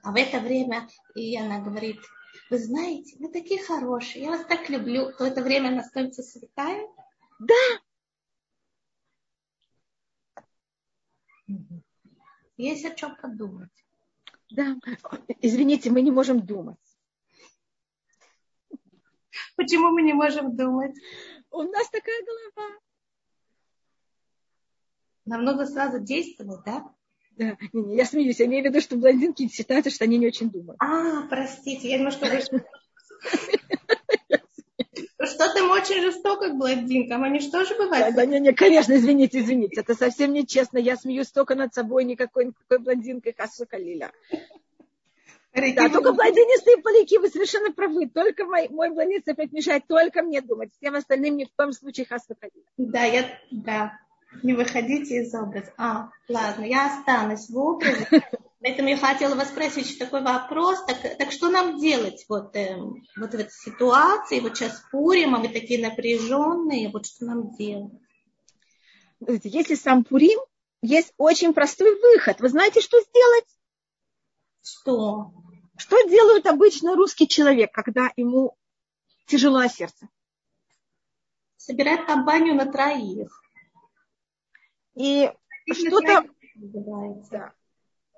А 0.03 0.11
в 0.11 0.15
это 0.15 0.39
время 0.39 0.87
и 1.15 1.35
она 1.37 1.59
говорит, 1.59 1.99
вы 2.49 2.59
знаете, 2.59 3.15
вы 3.19 3.29
такие 3.29 3.61
хорошие, 3.61 4.25
я 4.25 4.31
вас 4.31 4.45
так 4.45 4.69
люблю, 4.69 5.11
то 5.13 5.25
это 5.25 5.41
время 5.41 5.69
она 5.69 5.83
становится 5.83 6.21
святая? 6.21 6.87
Да. 7.39 7.55
Есть 12.57 12.85
о 12.85 12.91
чем 12.91 13.15
подумать. 13.15 13.71
Да. 14.51 14.75
Извините, 15.41 15.89
мы 15.89 16.01
не 16.01 16.11
можем 16.11 16.45
думать. 16.45 16.77
Почему 19.55 19.91
мы 19.91 20.01
не 20.01 20.13
можем 20.13 20.55
думать? 20.55 20.95
У 21.51 21.63
нас 21.63 21.89
такая 21.89 22.21
голова. 22.25 22.79
Нам 25.25 25.43
нужно 25.43 25.65
сразу 25.65 25.99
действовать, 25.99 26.61
да? 26.65 26.91
Да, 27.31 27.57
не, 27.73 27.81
не, 27.81 27.95
я 27.97 28.05
смеюсь, 28.05 28.39
я 28.39 28.45
имею 28.45 28.63
в 28.63 28.67
виду, 28.67 28.79
что 28.79 28.95
блондинки 28.95 29.49
считают, 29.49 29.91
что 29.91 30.05
они 30.05 30.17
не 30.17 30.27
очень 30.27 30.49
думают. 30.49 30.77
А, 30.81 31.27
простите, 31.27 31.89
я 31.89 31.97
немножко 31.97 32.25
Что 35.21 35.53
там 35.53 35.71
очень 35.71 36.01
жестоко 36.01 36.49
к 36.49 36.57
блондинкам, 36.57 37.23
они 37.23 37.39
что 37.39 37.65
же 37.65 37.75
бывают? 37.75 38.15
Да, 38.15 38.25
не, 38.25 38.39
не, 38.39 38.53
конечно, 38.53 38.93
извините, 38.93 39.39
извините, 39.39 39.81
это 39.81 39.95
совсем 39.95 40.31
нечестно, 40.33 40.77
я 40.77 40.95
смеюсь 40.95 41.31
только 41.31 41.55
над 41.55 41.73
собой, 41.73 42.05
никакой, 42.05 42.45
никакой 42.45 42.79
блондинкой, 42.79 43.33
Хасу 43.35 43.65
Калиля. 43.65 44.11
Да, 45.55 45.89
только 45.89 46.11
блондинистые 46.11 46.77
поляки, 46.77 47.17
вы 47.17 47.29
совершенно 47.29 47.71
правы. 47.71 48.09
Только 48.09 48.45
мой, 48.45 48.67
мой 48.67 48.89
блондинистый 48.89 49.33
опять 49.33 49.53
мешает 49.53 49.87
только 49.87 50.21
мне 50.21 50.41
думать. 50.41 50.71
Всем 50.73 50.95
остальным 50.95 51.37
ни 51.37 51.45
в 51.45 51.55
коем 51.55 51.71
случае 51.71 52.05
хас 52.05 52.25
выходить. 52.27 52.65
Да, 52.77 53.03
я, 53.03 53.39
да. 53.51 53.97
Не 54.43 54.53
выходите 54.53 55.21
из 55.21 55.33
образа. 55.33 55.71
А, 55.77 56.09
ладно, 56.27 56.65
я 56.65 56.87
останусь 56.87 57.49
в 57.49 57.57
образе. 57.57 58.07
Поэтому 58.59 58.89
я 58.89 58.97
хотела 58.97 59.35
вас 59.35 59.49
спросить 59.49 59.97
такой 59.97 60.21
вопрос. 60.21 60.83
Так, 60.85 61.17
так 61.17 61.31
что 61.31 61.49
нам 61.49 61.79
делать 61.79 62.25
вот, 62.27 62.55
э, 62.55 62.75
вот 62.75 63.31
в 63.31 63.35
этой 63.35 63.51
ситуации? 63.51 64.41
Вот 64.41 64.57
сейчас 64.57 64.83
Пурим, 64.91 65.35
а 65.35 65.39
мы 65.39 65.47
такие 65.47 65.87
напряженные. 65.87 66.89
Вот 66.89 67.05
что 67.05 67.25
нам 67.25 67.55
делать? 67.55 67.93
Если 69.43 69.75
сам 69.75 70.03
Пурим, 70.03 70.39
есть 70.81 71.13
очень 71.17 71.53
простой 71.53 71.95
выход. 72.01 72.41
Вы 72.41 72.49
знаете, 72.49 72.81
что 72.81 72.99
сделать? 72.99 73.45
Что? 74.61 75.31
Что 75.77 76.01
делает 76.07 76.45
обычно 76.45 76.95
русский 76.95 77.27
человек, 77.27 77.71
когда 77.71 78.11
ему 78.15 78.57
тяжело 79.25 79.65
сердце? 79.67 80.07
Собирает 81.57 82.05
компанию 82.05 82.55
на 82.55 82.71
троих. 82.71 83.41
И 84.95 85.29
что-то... 85.71 86.23
Да. 87.31 87.53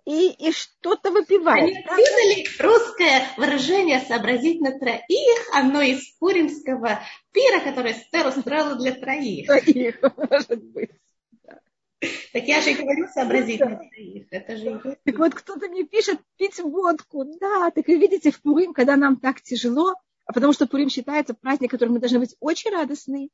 И, 0.06 0.30
и 0.30 0.52
что-то 0.54 1.12
выпивает. 1.12 1.64
Они 1.64 1.74
придумали 1.74 2.62
русское 2.62 3.28
выражение 3.36 4.00
«сообразить 4.00 4.62
на 4.62 4.78
троих», 4.80 5.54
оно 5.54 5.82
из 5.82 6.08
пуримского 6.18 7.02
пира, 7.34 7.60
который 7.60 7.92
Эстер 7.92 8.28
устроила 8.28 8.76
для 8.76 8.94
троих. 8.94 9.48
Троих, 9.48 10.02
может 10.30 10.64
быть. 10.64 10.92
Так 12.00 12.44
я 12.44 12.62
же 12.62 12.72
и 12.72 12.76
говорю 12.76 13.08
сообразить 13.08 13.60
на 13.60 13.76
троих. 13.76 14.28
Это 14.30 14.56
же 14.56 14.98
Так 15.04 15.18
вот 15.18 15.34
кто-то 15.34 15.68
мне 15.68 15.84
пишет 15.84 16.20
пить 16.38 16.60
водку. 16.60 17.26
Да, 17.40 17.72
так 17.72 17.88
вы 17.88 17.98
видите, 17.98 18.32
в 18.32 18.42
Пурим, 18.42 18.74
когда 18.74 18.96
нам 18.96 19.20
так 19.20 19.42
тяжело, 19.42 19.96
а 20.26 20.34
потому 20.34 20.54
что 20.54 20.68
Пурим 20.68 20.90
считается 20.90 21.34
праздник, 21.34 21.72
который 21.72 21.90
мы 21.90 22.00
должны 22.00 22.20
быть 22.20 22.36
очень 22.40 22.72
радостны. 22.72 23.30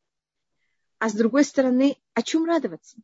А 1.00 1.10
с 1.10 1.14
другой 1.14 1.44
стороны, 1.44 1.98
о 2.14 2.22
чем 2.22 2.46
радоваться? 2.46 2.98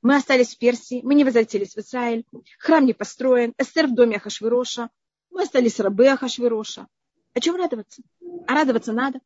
Мы 0.00 0.16
остались 0.16 0.54
в 0.54 0.58
Персии, 0.58 1.00
мы 1.02 1.14
не 1.14 1.24
возвратились 1.24 1.74
в 1.74 1.78
Израиль, 1.78 2.24
храм 2.58 2.84
не 2.84 2.92
построен, 2.92 3.54
Эстер 3.58 3.86
в 3.86 3.94
доме 3.94 4.16
Ахашвироша, 4.16 4.90
мы 5.30 5.42
остались 5.42 5.80
рабы 5.80 6.06
Ахашвироша. 6.08 6.86
О 7.34 7.40
чем 7.40 7.56
радоваться? 7.56 8.02
А 8.46 8.54
радоваться 8.54 8.92
надо. 8.92 9.20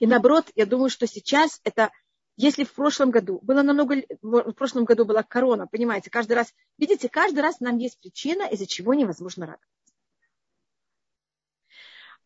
И 0.00 0.06
наоборот, 0.06 0.50
я 0.56 0.66
думаю, 0.66 0.90
что 0.90 1.06
сейчас 1.06 1.60
это 1.64 1.90
если 2.38 2.62
в 2.62 2.72
прошлом 2.72 3.10
году 3.10 3.40
было 3.42 3.62
намного, 3.62 3.96
в 4.22 4.52
прошлом 4.52 4.84
году 4.84 5.04
была 5.04 5.24
корона, 5.24 5.66
понимаете, 5.66 6.08
каждый 6.08 6.34
раз, 6.34 6.54
видите, 6.78 7.08
каждый 7.08 7.40
раз 7.40 7.58
нам 7.58 7.78
есть 7.78 7.98
причина, 7.98 8.44
из-за 8.44 8.64
чего 8.64 8.94
невозможно 8.94 9.46
радоваться. 9.46 9.68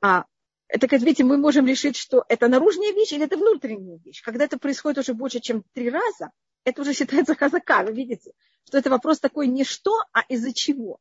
А, 0.03 0.27
это, 0.69 0.87
как 0.87 1.01
видите, 1.01 1.25
мы 1.25 1.39
можем 1.39 1.67
решить, 1.67 1.97
что 1.97 2.27
это 2.29 2.49
наружная 2.49 2.93
вещь 2.93 3.13
или 3.15 3.25
это 3.25 3.39
внутренняя 3.39 3.99
вещь. 4.05 4.23
Когда 4.23 4.45
это 4.45 4.59
происходит 4.59 4.99
уже 4.99 5.15
больше, 5.15 5.41
чем 5.41 5.65
три 5.73 5.89
раза, 5.89 6.31
это 6.65 6.83
уже 6.83 6.93
считается 6.93 7.35
хазака, 7.35 7.83
вы 7.83 7.95
видите, 7.95 8.33
что 8.67 8.77
это 8.77 8.91
вопрос 8.91 9.19
такой 9.19 9.47
не 9.47 9.65
что, 9.65 9.99
а 10.13 10.21
из-за 10.29 10.53
чего. 10.53 10.99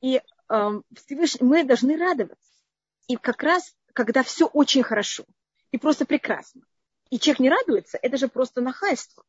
И 0.00 0.22
э, 0.48 0.70
мы 1.40 1.64
должны 1.64 1.96
радоваться. 1.96 2.52
И 3.08 3.16
как 3.16 3.42
раз, 3.42 3.74
когда 3.92 4.22
все 4.22 4.46
очень 4.46 4.84
хорошо 4.84 5.24
и 5.72 5.78
просто 5.78 6.06
прекрасно, 6.06 6.62
и 7.10 7.18
человек 7.18 7.40
не 7.40 7.50
радуется, 7.50 7.98
это 8.00 8.16
же 8.16 8.28
просто 8.28 8.60
нахальство. 8.60 9.24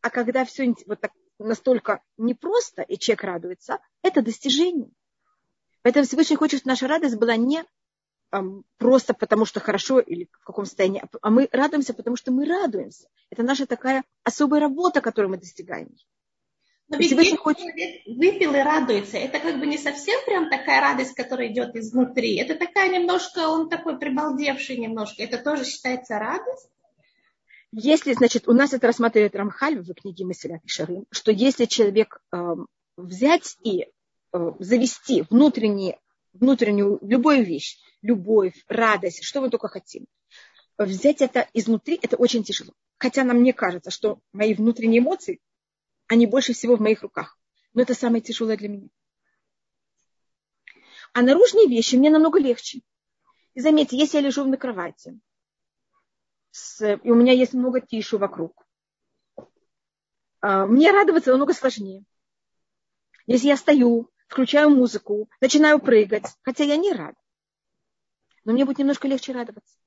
А 0.00 0.10
когда 0.10 0.44
все 0.44 0.74
вот 0.86 1.00
так 1.00 1.12
настолько 1.38 2.02
непросто, 2.16 2.82
и 2.82 2.98
человек 2.98 3.24
радуется, 3.24 3.80
это 4.02 4.22
достижение. 4.22 4.90
Поэтому 5.82 6.04
Всевышний 6.04 6.36
хочет, 6.36 6.60
чтобы 6.60 6.70
наша 6.70 6.86
радость 6.86 7.16
была 7.16 7.36
не 7.36 7.64
эм, 8.30 8.64
просто 8.78 9.14
потому, 9.14 9.44
что 9.44 9.60
хорошо 9.60 9.98
или 10.00 10.28
в 10.32 10.44
каком 10.44 10.64
состоянии, 10.64 11.02
а 11.20 11.30
мы 11.30 11.48
радуемся, 11.52 11.94
потому 11.94 12.16
что 12.16 12.30
мы 12.32 12.46
радуемся. 12.46 13.08
Это 13.30 13.42
наша 13.42 13.66
такая 13.66 14.04
особая 14.22 14.60
работа, 14.60 15.00
которую 15.00 15.30
мы 15.30 15.38
достигаем. 15.38 15.94
Но 16.92 16.98
ведь 16.98 17.10
если 17.12 17.36
человек 17.36 18.06
выпил 18.06 18.54
и 18.54 18.58
радуется, 18.58 19.16
это 19.16 19.38
как 19.38 19.58
бы 19.58 19.66
не 19.66 19.78
совсем 19.78 20.20
прям 20.26 20.50
такая 20.50 20.82
радость, 20.82 21.14
которая 21.14 21.50
идет 21.50 21.74
изнутри. 21.74 22.36
Это 22.36 22.54
такая 22.54 22.90
немножко, 22.90 23.48
он 23.48 23.70
такой 23.70 23.98
прибалдевший 23.98 24.76
немножко. 24.76 25.22
Это 25.22 25.38
тоже 25.38 25.64
считается 25.64 26.18
радость? 26.18 26.68
Если, 27.72 28.12
значит, 28.12 28.46
у 28.46 28.52
нас 28.52 28.74
это 28.74 28.86
рассматривает 28.88 29.34
Рамхаль 29.34 29.78
в 29.78 29.94
книге 29.94 30.24
Месилят 30.24 30.62
и 30.64 30.68
Шарим, 30.68 31.06
что 31.10 31.32
если 31.32 31.64
человек 31.64 32.20
э, 32.30 32.36
взять 32.98 33.56
и 33.64 33.86
э, 34.34 34.52
завести 34.58 35.24
внутренние, 35.30 35.98
внутреннюю 36.34 36.98
любую 37.00 37.42
вещь, 37.42 37.78
любовь, 38.02 38.52
радость, 38.68 39.24
что 39.24 39.40
мы 39.40 39.48
только 39.48 39.68
хотим, 39.68 40.04
взять 40.76 41.22
это 41.22 41.48
изнутри, 41.54 41.98
это 42.02 42.16
очень 42.16 42.44
тяжело. 42.44 42.74
Хотя 42.98 43.24
нам 43.24 43.42
не 43.42 43.54
кажется, 43.54 43.90
что 43.90 44.18
мои 44.34 44.52
внутренние 44.52 45.00
эмоции 45.00 45.40
они 46.12 46.26
больше 46.26 46.52
всего 46.52 46.76
в 46.76 46.80
моих 46.80 47.00
руках. 47.00 47.38
Но 47.72 47.80
это 47.80 47.94
самое 47.94 48.22
тяжелое 48.22 48.58
для 48.58 48.68
меня. 48.68 48.88
А 51.14 51.22
наружные 51.22 51.66
вещи 51.66 51.96
мне 51.96 52.10
намного 52.10 52.38
легче. 52.38 52.82
И 53.54 53.60
заметьте, 53.60 53.96
если 53.96 54.18
я 54.18 54.22
лежу 54.22 54.44
на 54.44 54.58
кровати, 54.58 55.18
с, 56.50 56.96
и 56.96 57.10
у 57.10 57.14
меня 57.14 57.32
есть 57.32 57.54
много 57.54 57.80
тишу 57.80 58.18
вокруг, 58.18 58.66
а, 60.40 60.66
мне 60.66 60.90
радоваться 60.90 61.30
намного 61.30 61.54
сложнее. 61.54 62.04
Если 63.26 63.46
я 63.46 63.56
стою, 63.56 64.10
включаю 64.28 64.68
музыку, 64.68 65.30
начинаю 65.40 65.80
прыгать, 65.80 66.26
хотя 66.42 66.64
я 66.64 66.76
не 66.76 66.92
рада, 66.92 67.16
но 68.44 68.52
мне 68.52 68.66
будет 68.66 68.78
немножко 68.78 69.08
легче 69.08 69.32
радоваться. 69.32 69.78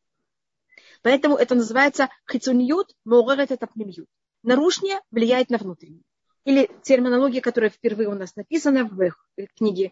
Поэтому 1.04 1.36
это 1.36 1.54
называется 1.54 2.10
хицуньют, 2.28 2.96
моурет 3.04 3.52
это 3.52 3.68
пнемьют. 3.68 4.10
Наружнее 4.42 5.02
влияет 5.12 5.52
на 5.52 5.60
внутреннее 5.60 6.04
или 6.46 6.70
терминология, 6.84 7.42
которая 7.42 7.72
впервые 7.72 8.08
у 8.08 8.14
нас 8.14 8.36
написана 8.36 8.86
в 8.86 9.12
книге 9.58 9.92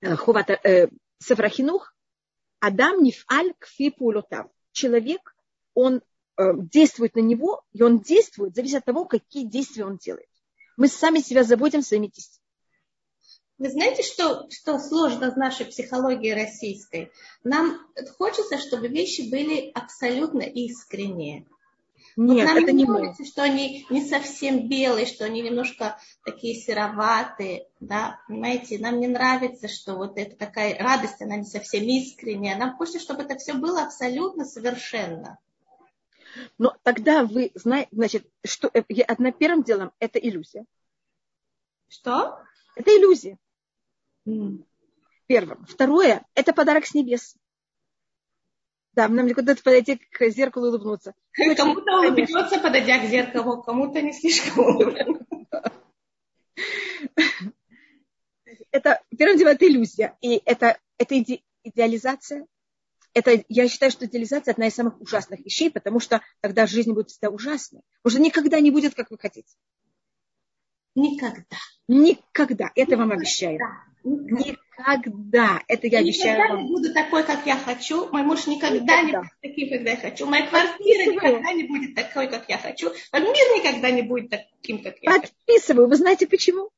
э, 0.00 0.14
Хувата 0.16 0.58
э, 0.64 0.88
Сефрахинух, 1.18 1.94
Адам 2.60 3.02
нифаль 3.02 3.52
кфи 3.58 3.90
пулотав. 3.90 4.46
Человек, 4.70 5.34
он 5.74 6.00
э, 6.36 6.52
действует 6.56 7.16
на 7.16 7.20
него, 7.20 7.62
и 7.72 7.82
он 7.82 7.98
действует, 7.98 8.54
зависит 8.54 8.76
от 8.78 8.84
того, 8.84 9.04
какие 9.04 9.44
действия 9.44 9.84
он 9.84 9.96
делает. 9.96 10.28
Мы 10.76 10.88
сами 10.88 11.18
себя 11.18 11.42
заботим 11.42 11.82
своими 11.82 12.06
действиями. 12.06 12.42
Вы 13.58 13.70
знаете, 13.70 14.02
что, 14.02 14.48
что 14.50 14.78
сложно 14.78 15.30
в 15.30 15.36
нашей 15.36 15.66
психологии 15.66 16.30
российской? 16.30 17.12
Нам 17.44 17.80
хочется, 18.16 18.58
чтобы 18.58 18.88
вещи 18.88 19.28
были 19.30 19.70
абсолютно 19.72 20.42
искренние. 20.42 21.46
Нет, 22.16 22.48
вот 22.48 22.62
это 22.62 22.72
не 22.72 22.84
нравится, 22.84 23.24
что 23.24 23.42
они 23.42 23.86
не 23.90 24.04
совсем 24.04 24.68
белые, 24.68 25.06
что 25.06 25.24
они 25.24 25.40
немножко 25.40 25.98
такие 26.24 26.54
сероватые, 26.54 27.68
да, 27.80 28.20
понимаете, 28.28 28.78
нам 28.78 29.00
не 29.00 29.08
нравится, 29.08 29.68
что 29.68 29.94
вот 29.94 30.18
эта 30.18 30.36
такая 30.36 30.78
радость, 30.78 31.22
она 31.22 31.36
не 31.36 31.44
совсем 31.44 31.84
искренняя, 31.84 32.58
нам 32.58 32.76
хочется, 32.76 33.00
чтобы 33.00 33.22
это 33.22 33.36
все 33.36 33.54
было 33.54 33.82
абсолютно 33.82 34.44
совершенно. 34.44 35.38
Но 36.58 36.74
тогда 36.82 37.24
вы 37.24 37.50
знаете, 37.54 37.88
значит, 37.92 38.26
что 38.44 38.70
э, 38.72 38.82
на 39.18 39.32
первым 39.32 39.62
делом 39.62 39.92
это 39.98 40.18
иллюзия. 40.18 40.64
Что? 41.88 42.38
Это 42.74 42.90
иллюзия. 42.90 43.38
Первым. 45.26 45.64
Второе, 45.66 46.24
это 46.34 46.52
подарок 46.52 46.86
с 46.86 46.94
небес. 46.94 47.36
Да, 48.94 49.08
нам 49.08 49.32
куда-то 49.32 49.62
подойти 49.62 49.96
к 49.96 50.28
зеркалу 50.28 50.66
и 50.66 50.68
улыбнуться. 50.68 51.14
Кому-то 51.32 51.98
улыбнется, 51.98 52.60
подойдя 52.60 52.98
к 52.98 53.08
зеркалу, 53.08 53.62
кому-то 53.62 54.02
не 54.02 54.12
слишком 54.12 54.66
улыбнется. 54.66 55.24
Это, 58.70 59.02
первым 59.16 59.38
делом, 59.38 59.52
это 59.54 59.66
иллюзия. 59.66 60.16
И 60.20 60.40
это, 60.44 60.78
это 60.98 61.18
иде, 61.18 61.42
идеализация. 61.64 62.46
Это, 63.14 63.44
я 63.48 63.68
считаю, 63.68 63.92
что 63.92 64.06
идеализация 64.06 64.52
одна 64.52 64.66
из 64.66 64.74
самых 64.74 65.00
ужасных 65.00 65.40
вещей, 65.40 65.70
потому 65.70 66.00
что 66.00 66.22
тогда 66.40 66.66
жизнь 66.66 66.92
будет 66.92 67.10
всегда 67.10 67.28
ужасной. 67.28 67.82
Уже 68.04 68.20
никогда 68.20 68.60
не 68.60 68.70
будет, 68.70 68.94
как 68.94 69.10
вы 69.10 69.18
хотите. 69.18 69.54
Никогда. 70.94 71.56
Никогда. 71.88 72.70
Это 72.74 72.96
вам 72.96 73.12
обещаю. 73.12 73.58
Никогда. 74.04 75.62
Это 75.68 75.86
я 75.86 76.00
обещаю 76.00 76.38
Никогда 76.38 76.62
не 76.62 76.68
буду 76.68 76.92
такой, 76.92 77.24
как 77.24 77.46
я 77.46 77.56
хочу. 77.56 78.10
Мой 78.10 78.22
муж 78.22 78.46
никогда, 78.46 79.02
никогда. 79.02 79.02
не 79.02 79.12
будет 79.12 79.32
таким, 79.40 79.68
когда 79.70 79.90
я 79.90 79.96
хочу. 79.96 80.26
Моя 80.26 80.46
квартира 80.48 81.12
никогда 81.12 81.52
не 81.52 81.62
будет 81.64 81.94
такой, 81.94 82.28
как 82.28 82.48
я 82.48 82.58
хочу. 82.58 82.90
Мой 83.12 83.20
мир 83.20 83.32
никогда 83.32 83.90
не 83.90 84.02
будет 84.02 84.30
таким, 84.30 84.82
как 84.82 84.96
я 85.00 85.10
хочу. 85.12 85.22
Подписываю. 85.22 85.88
Вы 85.88 85.96
знаете 85.96 86.26
почему? 86.26 86.70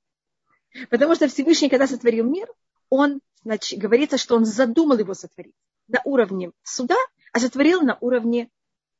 Потому 0.91 1.15
что 1.15 1.29
Всевышний, 1.29 1.69
когда 1.69 1.87
сотворил 1.87 2.29
мир, 2.29 2.49
он, 2.91 3.21
значит, 3.43 3.79
говорится, 3.79 4.19
что 4.19 4.37
он 4.37 4.45
задумал 4.45 4.99
его 4.99 5.15
сотворить 5.15 5.55
на 5.89 6.01
уровне 6.05 6.51
суда, 6.63 6.97
а 7.33 7.41
сотворил 7.41 7.83
на 7.83 7.97
уровне 8.01 8.49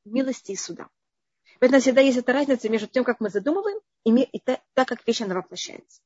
милости 0.05 0.53
и 0.53 0.55
суда. 0.55 0.87
Поэтому 1.65 1.81
всегда 1.81 2.01
есть 2.01 2.19
эта 2.19 2.31
разница 2.31 2.69
между 2.69 2.87
тем, 2.87 3.03
как 3.03 3.19
мы 3.19 3.31
задумываем, 3.31 3.79
и 4.03 4.39
так, 4.39 4.87
как 4.87 4.99
вещь 5.07 5.21
она 5.21 5.33
воплощается. 5.33 5.99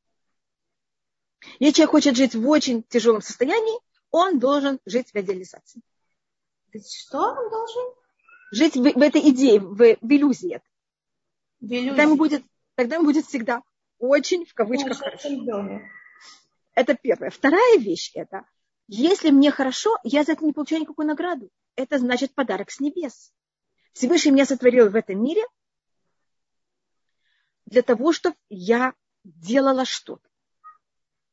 Если 1.60 1.76
человек 1.76 1.92
хочет 1.92 2.16
жить 2.16 2.34
в 2.34 2.48
очень 2.48 2.82
тяжелом 2.84 3.22
состоянии, 3.22 3.78
он 4.10 4.40
должен 4.40 4.80
жить 4.86 5.12
в 5.12 5.18
идеализации. 5.18 5.82
Что 6.72 7.18
он 7.18 7.50
должен? 7.50 7.94
Жить 8.54 8.78
в, 8.78 8.84
в 8.84 9.02
этой 9.02 9.20
идее, 9.32 9.60
в, 9.60 9.76
в 9.76 10.10
иллюзии. 10.10 10.62
В 11.60 11.66
иллюзии. 11.66 11.90
Тогда 11.90 12.04
ему 12.04 12.16
будет, 12.16 12.46
тогда 12.76 12.96
ему 12.96 13.04
будет 13.04 13.26
всегда 13.26 13.62
очень 13.98 14.46
в 14.46 14.54
кавычках 14.54 14.98
хорошо. 14.98 15.28
Это 16.74 16.96
первое. 16.96 17.32
Вторая 17.32 17.80
вещь 17.80 18.12
это, 18.16 18.46
если 18.88 19.30
мне 19.30 19.52
хорошо, 19.52 19.98
я 20.04 20.24
за 20.24 20.32
это 20.32 20.46
не 20.46 20.54
получаю 20.54 20.84
никакую 20.84 21.10
награду. 21.10 21.50
Это 21.76 22.00
значит 22.00 22.34
подарок 22.34 22.72
с 22.72 22.80
небес. 22.80 23.34
Всевышний 23.94 24.32
меня 24.32 24.46
сотворил 24.46 24.90
в 24.90 24.96
этом 24.96 25.22
мире 25.22 25.44
для 27.66 27.82
того, 27.82 28.14
чтобы 28.14 28.36
я 28.50 28.94
делала 29.24 29.86
что-то. 29.86 30.28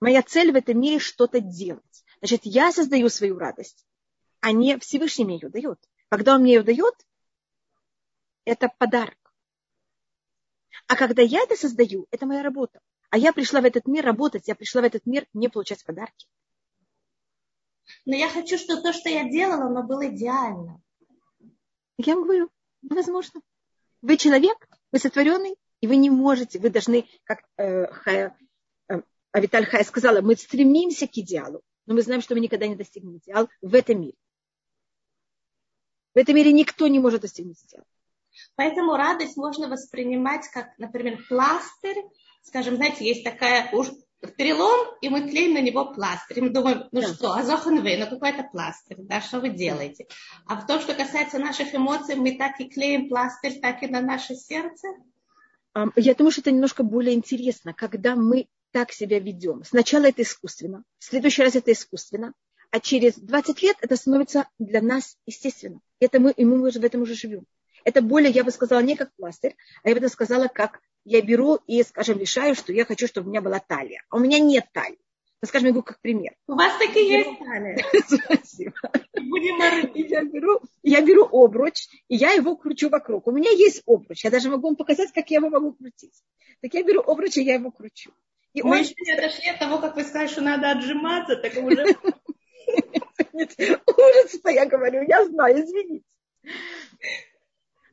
Моя 0.00 0.22
цель 0.22 0.52
в 0.52 0.56
этом 0.56 0.78
мире 0.80 0.98
что-то 0.98 1.40
делать. 1.40 2.04
Значит, 2.20 2.42
я 2.44 2.72
создаю 2.72 3.08
свою 3.08 3.38
радость, 3.38 3.86
а 4.40 4.52
не 4.52 4.78
Всевышний 4.78 5.24
мне 5.24 5.36
ее 5.36 5.48
дает. 5.48 5.78
Когда 6.08 6.34
он 6.34 6.42
мне 6.42 6.54
ее 6.54 6.62
дает, 6.62 6.94
это 8.44 8.68
подарок. 8.78 9.18
А 10.86 10.96
когда 10.96 11.22
я 11.22 11.40
это 11.42 11.56
создаю, 11.56 12.06
это 12.10 12.26
моя 12.26 12.42
работа. 12.42 12.80
А 13.10 13.18
я 13.18 13.32
пришла 13.32 13.60
в 13.60 13.64
этот 13.64 13.86
мир 13.86 14.04
работать, 14.04 14.48
я 14.48 14.54
пришла 14.54 14.82
в 14.82 14.84
этот 14.84 15.06
мир 15.06 15.26
не 15.32 15.48
получать 15.48 15.84
подарки. 15.84 16.26
Но 18.04 18.14
я 18.14 18.28
хочу, 18.28 18.58
чтобы 18.58 18.82
то, 18.82 18.92
что 18.92 19.08
я 19.08 19.28
делала, 19.28 19.66
оно 19.66 19.82
было 19.82 20.08
идеально. 20.08 20.82
Я 21.98 22.14
вам 22.14 22.24
говорю, 22.24 22.50
невозможно. 22.82 23.40
Вы 24.02 24.16
человек, 24.16 24.68
вы 24.92 24.98
сотворенный, 24.98 25.56
и 25.80 25.87
вы 25.87 25.96
не 25.96 26.11
можете, 26.11 26.59
вы 26.59 26.70
должны, 26.70 27.09
как 27.24 27.42
э, 27.56 27.87
Хая, 27.87 28.37
э, 28.88 29.00
Авиталь 29.32 29.66
Хая 29.66 29.85
сказала, 29.85 30.20
мы 30.20 30.37
стремимся 30.37 31.06
к 31.06 31.16
идеалу, 31.16 31.62
но 31.87 31.94
мы 31.94 32.02
знаем, 32.02 32.20
что 32.20 32.35
мы 32.35 32.40
никогда 32.40 32.66
не 32.66 32.76
достигнем 32.76 33.16
идеал 33.18 33.48
в 33.62 33.74
этом 33.74 34.00
мире. 34.00 34.14
В 36.14 36.18
этом 36.18 36.35
мире 36.35 36.52
никто 36.52 36.87
не 36.87 36.98
может 36.98 37.22
достигнуть 37.22 37.62
идеала. 37.64 37.87
Поэтому 38.54 38.96
радость 38.96 39.37
можно 39.37 39.68
воспринимать 39.68 40.46
как, 40.52 40.76
например, 40.78 41.24
пластырь. 41.28 42.04
Скажем, 42.42 42.76
знаете, 42.76 43.06
есть 43.06 43.24
такая 43.24 43.70
уж 43.72 43.88
перелом, 44.34 44.94
и 45.00 45.08
мы 45.08 45.28
клеим 45.28 45.54
на 45.54 45.60
него 45.60 45.92
пластырь. 45.92 46.42
Мы 46.42 46.50
думаем, 46.50 46.88
ну 46.90 47.00
да. 47.00 47.06
что, 47.08 47.34
вы, 47.34 47.96
ну 47.96 48.06
какой-то 48.06 48.48
пластырь, 48.50 48.96
да, 49.00 49.20
что 49.20 49.40
вы 49.40 49.50
делаете? 49.50 50.06
А 50.46 50.56
в 50.56 50.66
том, 50.66 50.80
что 50.80 50.94
касается 50.94 51.38
наших 51.38 51.74
эмоций, 51.74 52.16
мы 52.16 52.36
так 52.36 52.60
и 52.60 52.68
клеим 52.68 53.08
пластырь, 53.08 53.60
так 53.60 53.82
и 53.82 53.86
на 53.86 54.00
наше 54.00 54.34
сердце. 54.34 54.88
Я 55.94 56.14
думаю, 56.14 56.32
что 56.32 56.40
это 56.40 56.50
немножко 56.50 56.82
более 56.82 57.14
интересно, 57.14 57.74
когда 57.74 58.16
мы 58.16 58.48
так 58.72 58.92
себя 58.92 59.18
ведем. 59.18 59.62
Сначала 59.64 60.06
это 60.06 60.22
искусственно, 60.22 60.84
в 60.98 61.04
следующий 61.04 61.42
раз 61.42 61.54
это 61.54 61.72
искусственно, 61.72 62.32
а 62.70 62.80
через 62.80 63.14
20 63.14 63.62
лет 63.62 63.76
это 63.80 63.96
становится 63.96 64.48
для 64.58 64.80
нас 64.82 65.16
естественно. 65.26 65.80
Это 66.00 66.20
мы, 66.20 66.32
и 66.32 66.44
мы 66.44 66.60
уже 66.66 66.80
в 66.80 66.84
этом 66.84 67.02
уже 67.02 67.14
живем. 67.14 67.46
Это 67.84 68.02
более, 68.02 68.30
я 68.30 68.42
бы 68.42 68.50
сказала, 68.50 68.80
не 68.80 68.96
как 68.96 69.14
пластырь, 69.14 69.54
а 69.84 69.88
я 69.88 69.94
бы 69.94 70.08
сказала, 70.08 70.48
как 70.48 70.80
я 71.06 71.22
беру 71.22 71.60
и, 71.66 71.82
скажем, 71.84 72.18
решаю, 72.18 72.56
что 72.56 72.72
я 72.72 72.84
хочу, 72.84 73.06
чтобы 73.06 73.28
у 73.28 73.30
меня 73.30 73.40
была 73.40 73.60
талия. 73.60 74.02
А 74.10 74.16
у 74.16 74.18
меня 74.18 74.40
нет 74.40 74.66
талии. 74.72 74.98
Ну, 75.40 75.48
скажем, 75.48 75.68
я 75.68 75.72
беру 75.72 75.84
как 75.84 76.00
пример. 76.00 76.34
У 76.48 76.54
вас 76.54 76.76
таки 76.78 77.08
есть 77.08 77.38
талия. 77.38 77.78
Спасибо. 78.06 78.72
Я 79.14 80.24
беру, 80.24 80.60
я 80.82 81.00
беру 81.02 81.28
обруч, 81.30 81.86
и 82.08 82.16
я 82.16 82.32
его 82.32 82.56
кручу 82.56 82.88
вокруг. 82.88 83.28
У 83.28 83.30
меня 83.30 83.50
есть 83.50 83.82
обруч. 83.86 84.24
Я 84.24 84.30
даже 84.30 84.50
могу 84.50 84.66
вам 84.66 84.76
показать, 84.76 85.12
как 85.12 85.30
я 85.30 85.36
его 85.36 85.48
могу 85.48 85.74
крутить. 85.74 86.14
Так 86.60 86.74
я 86.74 86.82
беру 86.82 87.02
обруч, 87.02 87.36
и 87.36 87.42
я 87.42 87.54
его 87.54 87.70
кручу. 87.70 88.10
И 88.52 88.62
Мы 88.62 88.70
он... 88.70 88.78
еще 88.78 88.94
не 88.98 89.12
отошли 89.12 89.48
от 89.50 89.60
того, 89.60 89.78
как 89.78 89.94
вы 89.94 90.02
сказали, 90.02 90.26
что 90.26 90.40
надо 90.40 90.72
отжиматься, 90.72 91.36
так 91.36 91.56
уже... 91.62 91.84
Ужас, 93.32 94.40
я 94.44 94.66
говорю, 94.66 95.04
я 95.06 95.24
знаю, 95.24 95.62
извините. 95.62 96.04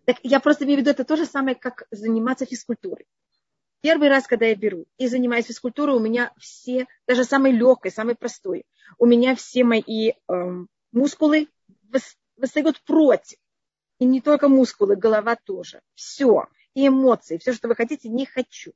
Так 0.05 0.17
я 0.23 0.39
просто 0.39 0.65
имею 0.65 0.79
в 0.79 0.81
виду, 0.81 0.91
это 0.91 1.05
то 1.05 1.15
же 1.15 1.25
самое, 1.25 1.55
как 1.55 1.87
заниматься 1.91 2.45
физкультурой. 2.45 3.05
Первый 3.81 4.09
раз, 4.09 4.27
когда 4.27 4.45
я 4.45 4.55
беру 4.55 4.85
и 4.97 5.07
занимаюсь 5.07 5.45
физкультурой, 5.45 5.95
у 5.95 5.99
меня 5.99 6.31
все, 6.37 6.87
даже 7.07 7.25
самый 7.25 7.51
легкой, 7.51 7.91
самый 7.91 8.15
простой, 8.15 8.65
у 8.97 9.05
меня 9.05 9.35
все 9.35 9.63
мои 9.63 10.13
эм, 10.29 10.69
мускулы 10.91 11.49
восстают 12.37 12.81
против. 12.83 13.37
И 13.99 14.05
не 14.05 14.21
только 14.21 14.47
мускулы, 14.47 14.95
голова 14.95 15.35
тоже. 15.35 15.81
Все. 15.95 16.47
И 16.73 16.87
эмоции, 16.87 17.37
все, 17.37 17.53
что 17.53 17.67
вы 17.67 17.75
хотите, 17.75 18.09
не 18.09 18.25
хочу. 18.25 18.73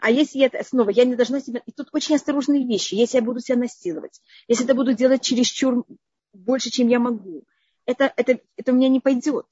А 0.00 0.10
если 0.10 0.42
это 0.42 0.64
снова, 0.64 0.90
я 0.90 1.04
не 1.04 1.14
должна 1.14 1.40
себя... 1.40 1.60
И 1.66 1.72
тут 1.72 1.88
очень 1.92 2.14
осторожные 2.14 2.66
вещи. 2.66 2.94
Если 2.94 3.18
я 3.18 3.22
буду 3.22 3.40
себя 3.40 3.58
насиловать, 3.58 4.20
если 4.48 4.64
это 4.64 4.74
буду 4.74 4.94
делать 4.94 5.22
чересчур 5.22 5.84
больше, 6.32 6.70
чем 6.70 6.88
я 6.88 6.98
могу, 6.98 7.44
это, 7.84 8.12
это, 8.16 8.40
это 8.56 8.72
у 8.72 8.74
меня 8.74 8.88
не 8.88 9.00
пойдет. 9.00 9.46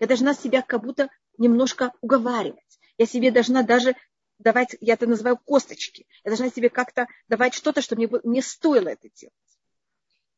Я 0.00 0.06
должна 0.06 0.34
себя 0.34 0.62
как 0.62 0.82
будто 0.82 1.10
немножко 1.38 1.92
уговаривать. 2.00 2.80
Я 2.96 3.06
себе 3.06 3.30
должна 3.30 3.62
даже 3.62 3.94
давать, 4.38 4.74
я 4.80 4.94
это 4.94 5.06
называю 5.06 5.36
косточки. 5.36 6.06
Я 6.24 6.30
должна 6.30 6.50
себе 6.50 6.70
как-то 6.70 7.06
давать 7.28 7.54
что-то, 7.54 7.82
что 7.82 7.96
мне, 7.96 8.08
мне 8.24 8.42
стоило 8.42 8.88
это 8.88 9.08
делать. 9.14 9.34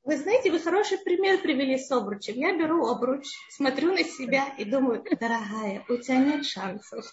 Вы 0.03 0.17
знаете, 0.17 0.51
вы 0.51 0.59
хороший 0.59 0.99
пример 0.99 1.41
привели 1.41 1.79
с 1.79 1.89
обручем. 1.93 2.35
Я 2.35 2.57
беру 2.59 2.89
обруч, 2.89 3.25
смотрю 3.51 3.93
на 3.93 4.03
себя 4.03 4.53
и 4.59 4.65
думаю, 4.65 5.05
дорогая, 5.05 5.85
у 5.89 5.97
тебя 5.97 6.17
нет 6.17 6.45
шансов. 6.45 7.07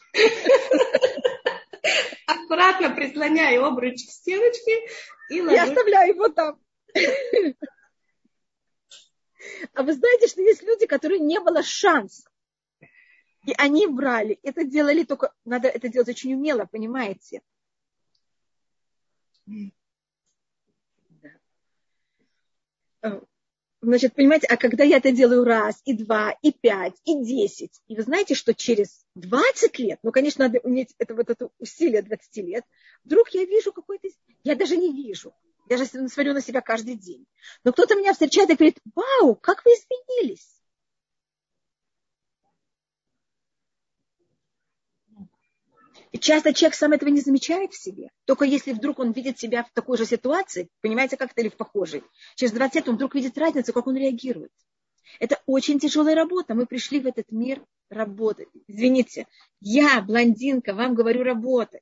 Аккуратно 2.25 2.89
прислоняю 2.95 3.63
обруч 3.63 4.07
к 4.07 4.09
стеночке 4.09 4.87
и 5.29 5.39
ложу. 5.39 5.53
Я 5.53 5.63
оставляю 5.65 6.15
его 6.15 6.29
там. 6.29 6.59
А 9.73 9.83
вы 9.83 9.93
знаете, 9.93 10.27
что 10.27 10.41
есть 10.41 10.63
люди, 10.63 10.87
которые 10.87 11.19
не 11.19 11.39
было 11.39 11.61
шанса. 11.61 12.29
И 13.45 13.53
они 13.57 13.87
брали. 13.87 14.39
Это 14.43 14.63
делали 14.63 15.03
только... 15.03 15.33
Надо 15.45 15.67
это 15.67 15.89
делать 15.89 16.09
очень 16.09 16.33
умело, 16.33 16.65
понимаете? 16.65 17.41
Значит, 23.81 24.13
понимаете, 24.13 24.45
а 24.47 24.57
когда 24.57 24.83
я 24.83 24.97
это 24.97 25.11
делаю 25.13 25.45
раз, 25.45 25.81
и 25.85 25.93
два, 25.93 26.35
и 26.41 26.51
пять, 26.51 26.95
и 27.05 27.23
десять, 27.23 27.81
и 27.87 27.95
вы 27.95 28.01
знаете, 28.01 28.35
что 28.35 28.53
через 28.53 29.05
20 29.15 29.79
лет, 29.79 29.99
ну, 30.03 30.11
конечно, 30.11 30.45
надо 30.45 30.59
уметь 30.59 30.93
это 30.97 31.15
вот 31.15 31.29
это 31.29 31.49
усилие 31.59 32.01
20 32.01 32.37
лет, 32.43 32.65
вдруг 33.05 33.29
я 33.29 33.45
вижу 33.45 33.71
какой-то... 33.71 34.09
Я 34.43 34.55
даже 34.55 34.75
не 34.75 34.91
вижу. 34.91 35.33
Я 35.69 35.77
же 35.77 35.85
смотрю 35.85 36.33
на 36.33 36.41
себя 36.41 36.59
каждый 36.59 36.95
день. 36.95 37.25
Но 37.63 37.71
кто-то 37.71 37.95
меня 37.95 38.11
встречает 38.11 38.49
и 38.49 38.55
говорит, 38.55 38.79
вау, 38.95 39.35
как 39.35 39.63
вы 39.63 39.71
изменились. 39.71 40.58
Часто 46.17 46.53
человек 46.53 46.75
сам 46.75 46.93
этого 46.93 47.09
не 47.09 47.21
замечает 47.21 47.73
в 47.73 47.81
себе. 47.81 48.09
Только 48.25 48.45
если 48.45 48.73
вдруг 48.73 48.99
он 48.99 49.11
видит 49.11 49.39
себя 49.39 49.63
в 49.63 49.71
такой 49.73 49.97
же 49.97 50.05
ситуации, 50.05 50.69
понимаете, 50.81 51.17
как 51.17 51.31
это 51.31 51.41
или 51.41 51.49
в 51.49 51.57
похожей, 51.57 52.03
через 52.35 52.51
20 52.53 52.75
лет 52.75 52.89
он 52.89 52.95
вдруг 52.95 53.13
видит 53.13 53.37
разницу, 53.37 53.73
как 53.73 53.85
он 53.85 53.95
реагирует. 53.95 54.51
Это 55.19 55.41
очень 55.45 55.79
тяжелая 55.79 56.15
работа. 56.15 56.55
Мы 56.55 56.65
пришли 56.65 56.99
в 56.99 57.07
этот 57.07 57.31
мир 57.31 57.63
работать. 57.89 58.49
Извините, 58.67 59.27
я, 59.59 60.01
блондинка, 60.01 60.73
вам 60.73 60.95
говорю 60.95 61.23
работать. 61.23 61.81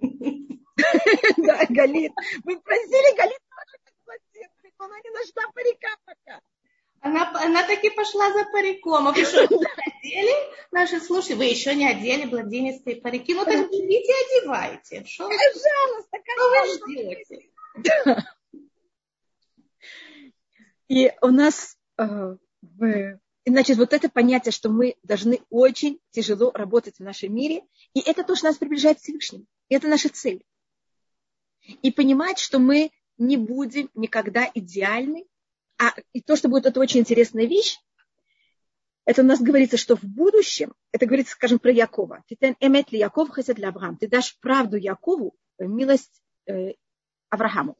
Да, 0.00 1.66
Галит. 1.68 2.12
Вы 2.44 2.58
просили 2.60 3.16
Галит 3.16 3.38
тоже 3.38 3.76
как 3.84 3.94
блондинка, 4.06 4.70
она 4.78 4.96
не 5.00 5.10
нашла 5.10 5.52
парика 5.52 5.88
пока. 6.06 6.40
Она, 7.00 7.32
она 7.34 7.66
таки 7.66 7.88
пошла 7.90 8.32
за 8.32 8.44
париком. 8.44 9.08
А 9.08 9.12
вы 9.12 9.24
что, 9.24 9.44
одели? 9.44 10.34
Наши, 10.70 11.00
слушай, 11.00 11.34
вы 11.34 11.46
еще 11.46 11.74
не 11.74 11.88
одели 11.88 12.26
блондинистые 12.26 12.96
парики. 12.96 13.34
Ну 13.34 13.44
так 13.44 13.70
берите 13.70 14.12
и 14.12 14.38
одевайте. 14.38 15.04
Что 15.06 15.26
вы, 15.26 15.34
Пожалуйста, 15.36 16.18
что 16.24 16.50
вы 16.50 16.94
ждете? 16.94 17.50
Да. 18.04 18.24
И 20.88 21.12
у 21.22 21.28
нас, 21.28 21.78
э, 21.98 22.36
значит, 23.46 23.76
вот 23.78 23.92
это 23.92 24.08
понятие, 24.08 24.50
что 24.50 24.68
мы 24.68 24.96
должны 25.04 25.40
очень 25.48 26.00
тяжело 26.10 26.50
работать 26.52 26.96
в 26.98 27.02
нашем 27.02 27.32
мире, 27.32 27.62
и 27.94 28.00
это 28.00 28.24
то, 28.24 28.34
что 28.34 28.46
нас 28.46 28.58
приближает 28.58 28.98
к 28.98 29.00
Всевышнему. 29.02 29.46
И 29.68 29.74
это 29.76 29.86
наша 29.86 30.08
цель. 30.08 30.44
И 31.82 31.92
понимать, 31.92 32.40
что 32.40 32.58
мы 32.58 32.90
не 33.18 33.36
будем 33.36 33.88
никогда 33.94 34.50
идеальны, 34.52 35.26
а 35.80 35.94
и 36.12 36.20
то, 36.20 36.36
что 36.36 36.48
будет 36.48 36.66
это 36.66 36.78
очень 36.78 37.00
интересная 37.00 37.46
вещь, 37.46 37.78
это 39.06 39.22
у 39.22 39.24
нас 39.24 39.40
говорится, 39.40 39.78
что 39.78 39.96
в 39.96 40.04
будущем, 40.04 40.74
это 40.92 41.06
говорится, 41.06 41.32
скажем, 41.32 41.58
про 41.58 41.72
Якова. 41.72 42.22
Ты 42.28 42.54
эмет 42.60 42.92
ли 42.92 42.98
Яков 42.98 43.34
хесед 43.34 43.56
для 43.56 43.70
Авраам. 43.70 43.96
Ты 43.96 44.06
дашь 44.06 44.38
правду 44.40 44.76
Якову, 44.76 45.34
милость 45.58 46.22
э, 46.46 46.74
Аврааму. 47.30 47.78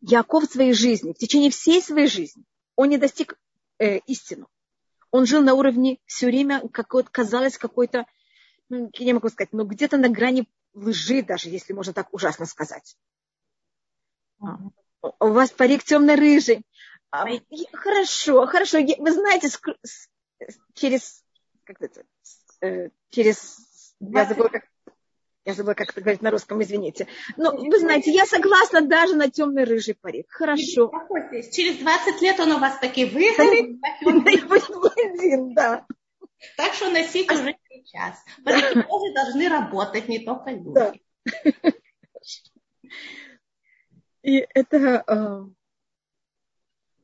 Яков 0.00 0.44
в 0.44 0.52
своей 0.52 0.72
жизни, 0.72 1.12
в 1.12 1.18
течение 1.18 1.50
всей 1.50 1.82
своей 1.82 2.06
жизни, 2.06 2.44
он 2.76 2.90
не 2.90 2.96
достиг 2.98 3.36
э, 3.78 3.98
истину. 4.06 4.48
Он 5.10 5.26
жил 5.26 5.42
на 5.42 5.54
уровне 5.54 5.98
все 6.06 6.26
время, 6.26 6.68
как 6.68 6.94
вот 6.94 7.08
казалось, 7.08 7.58
какой-то, 7.58 8.06
ну, 8.68 8.88
я 8.94 9.04
не 9.04 9.14
могу 9.14 9.28
сказать, 9.30 9.52
но 9.52 9.64
где-то 9.64 9.96
на 9.96 10.08
грани 10.08 10.46
лжи 10.74 11.22
даже, 11.22 11.48
если 11.48 11.72
можно 11.72 11.92
так 11.92 12.14
ужасно 12.14 12.46
сказать. 12.46 12.96
У 15.02 15.28
вас 15.28 15.50
парик 15.50 15.84
темно-рыжий. 15.84 16.62
А, 17.10 17.26
хорошо, 17.72 18.46
хорошо. 18.46 18.78
Вы 18.98 19.12
знаете, 19.12 19.48
через, 20.74 21.24
как 21.64 21.80
это, 21.80 22.04
э, 22.60 22.90
через 23.10 23.94
Я 24.00 24.26
забыла, 24.26 24.48
как, 24.48 24.64
я 25.44 25.54
забыла, 25.54 25.74
как 25.74 25.90
это 25.90 26.00
говорить 26.00 26.20
на 26.20 26.30
русском, 26.30 26.62
извините. 26.62 27.06
Но 27.36 27.52
вы 27.56 27.78
знаете, 27.78 28.10
я 28.10 28.26
согласна 28.26 28.82
даже 28.82 29.14
на 29.14 29.30
темный 29.30 29.64
рыжий 29.64 29.94
парик. 29.94 30.26
Хорошо. 30.28 30.92
Через 31.52 31.78
20 31.78 32.20
лет 32.20 32.40
он 32.40 32.52
у 32.52 32.58
вас 32.58 32.78
таки 32.78 33.06
выгорит. 33.06 33.78
блондин, 34.02 35.54
да. 35.54 35.86
Так 36.56 36.74
что 36.74 36.90
носить 36.90 37.30
уже 37.32 37.56
сейчас. 37.70 38.22
Парики 38.44 38.82
тоже 38.82 39.14
должны 39.14 39.48
работать, 39.48 40.08
не 40.08 40.18
только 40.18 40.50
люди. 40.50 41.02
И 44.28 44.46
это, 44.52 45.02
э, 45.06 45.44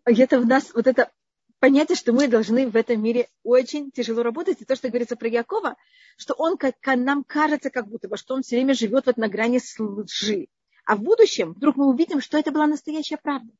это 0.04 0.40
в 0.40 0.46
нас, 0.46 0.74
вот 0.74 0.86
это 0.86 1.10
понятие, 1.58 1.96
что 1.96 2.12
мы 2.12 2.28
должны 2.28 2.68
в 2.68 2.76
этом 2.76 3.02
мире 3.02 3.30
очень 3.42 3.90
тяжело 3.90 4.22
работать. 4.22 4.60
И 4.60 4.66
то, 4.66 4.76
что 4.76 4.90
говорится 4.90 5.16
про 5.16 5.28
Якова, 5.28 5.76
что 6.18 6.34
он, 6.34 6.58
как, 6.58 6.74
нам 6.84 7.24
кажется, 7.24 7.70
как 7.70 7.88
будто 7.88 8.08
бы, 8.08 8.18
что 8.18 8.34
он 8.34 8.42
все 8.42 8.56
время 8.56 8.74
живет 8.74 9.06
вот 9.06 9.16
на 9.16 9.28
грани 9.28 9.58
лжи. 9.78 10.48
А 10.84 10.96
в 10.96 11.00
будущем 11.00 11.54
вдруг 11.54 11.76
мы 11.76 11.86
увидим, 11.86 12.20
что 12.20 12.36
это 12.36 12.52
была 12.52 12.66
настоящая 12.66 13.16
правда. 13.16 13.50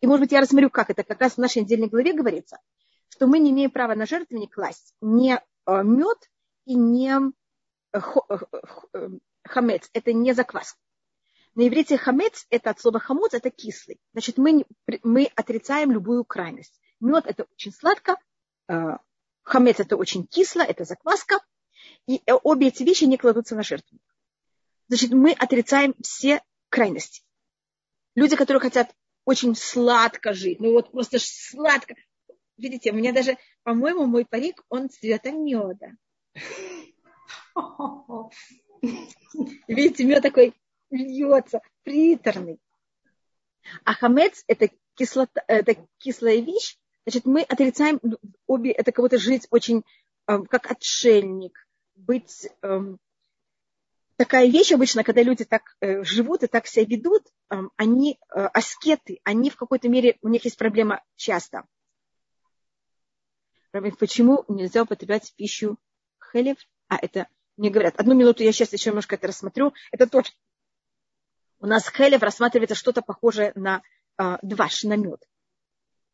И, 0.00 0.08
может 0.08 0.22
быть, 0.22 0.32
я 0.32 0.40
рассмотрю, 0.40 0.68
как 0.68 0.90
это 0.90 1.04
как 1.04 1.20
раз 1.20 1.34
в 1.34 1.38
нашей 1.38 1.62
недельной 1.62 1.86
главе 1.86 2.14
говорится, 2.14 2.58
что 3.10 3.28
мы 3.28 3.38
не 3.38 3.52
имеем 3.52 3.70
права 3.70 3.94
на 3.94 4.06
жертвенник 4.06 4.52
класть 4.52 4.92
не 5.00 5.36
э, 5.36 5.82
мед 5.84 6.18
и 6.64 6.74
не 6.74 7.16
э, 7.92 8.00
хамец. 9.44 9.88
Это 9.92 10.12
не 10.12 10.32
закваска. 10.32 10.80
На 11.54 11.68
иврите 11.68 11.96
хамец, 11.96 12.46
это 12.50 12.70
от 12.70 12.80
слова 12.80 12.98
хамуц, 12.98 13.32
это 13.32 13.50
кислый. 13.50 14.00
Значит, 14.12 14.38
мы, 14.38 14.64
мы 15.02 15.30
отрицаем 15.36 15.92
любую 15.92 16.24
крайность. 16.24 16.80
Мед 17.00 17.26
это 17.26 17.44
очень 17.44 17.72
сладко, 17.72 18.16
хамец 19.42 19.78
это 19.78 19.96
очень 19.96 20.26
кисло, 20.26 20.62
это 20.62 20.84
закваска. 20.84 21.40
И 22.06 22.20
обе 22.42 22.68
эти 22.68 22.82
вещи 22.82 23.04
не 23.04 23.16
кладутся 23.16 23.54
на 23.54 23.62
жертвенник. 23.62 24.02
Значит, 24.88 25.12
мы 25.12 25.32
отрицаем 25.32 25.94
все 26.02 26.42
крайности. 26.70 27.22
Люди, 28.14 28.36
которые 28.36 28.60
хотят 28.60 28.94
очень 29.24 29.54
сладко 29.54 30.34
жить, 30.34 30.60
ну 30.60 30.72
вот 30.72 30.90
просто 30.90 31.18
сладко. 31.20 31.94
Видите, 32.56 32.90
у 32.90 32.94
меня 32.94 33.12
даже, 33.12 33.38
по-моему, 33.62 34.06
мой 34.06 34.24
парик, 34.24 34.64
он 34.68 34.90
цвета 34.90 35.30
меда. 35.30 35.92
Видите, 39.68 40.04
мед 40.04 40.22
такой 40.22 40.54
льется, 40.94 41.60
приторный. 41.82 42.58
А 43.84 43.94
хамец 43.94 44.44
это, 44.46 44.68
кислота, 44.94 45.42
это 45.46 45.76
кислая 45.98 46.40
вещь, 46.40 46.76
значит, 47.06 47.24
мы 47.24 47.42
отрицаем 47.42 48.00
обе, 48.46 48.70
это 48.72 48.92
кого-то 48.92 49.18
жить 49.18 49.46
очень 49.50 49.82
э, 50.26 50.38
как 50.48 50.70
отшельник, 50.70 51.66
быть 51.94 52.48
э, 52.62 52.80
такая 54.16 54.48
вещь 54.48 54.72
обычно, 54.72 55.04
когда 55.04 55.22
люди 55.22 55.44
так 55.44 55.76
э, 55.80 56.02
живут 56.04 56.42
и 56.42 56.46
так 56.46 56.66
себя 56.66 56.84
ведут, 56.84 57.22
э, 57.50 57.56
они 57.76 58.18
э, 58.34 58.40
аскеты, 58.40 59.20
они 59.24 59.50
в 59.50 59.56
какой-то 59.56 59.88
мере, 59.88 60.18
у 60.22 60.28
них 60.28 60.44
есть 60.44 60.58
проблема 60.58 61.02
часто. 61.16 61.64
Почему 63.98 64.44
нельзя 64.48 64.82
употреблять 64.82 65.32
пищу 65.34 65.78
хелев? 66.32 66.58
А 66.88 66.96
это 66.96 67.26
мне 67.56 67.70
говорят, 67.70 67.98
одну 67.98 68.14
минуту, 68.14 68.42
я 68.42 68.52
сейчас 68.52 68.72
еще 68.72 68.90
немножко 68.90 69.14
это 69.14 69.28
рассмотрю. 69.28 69.72
Это 69.92 70.08
точно. 70.08 70.34
У 71.64 71.66
нас 71.66 71.88
хелев 71.88 72.22
рассматривается 72.22 72.74
что-то 72.74 73.00
похожее 73.00 73.52
на 73.54 73.80
э, 74.18 74.36
дваш, 74.42 74.82
на 74.82 74.96
мед. 74.98 75.22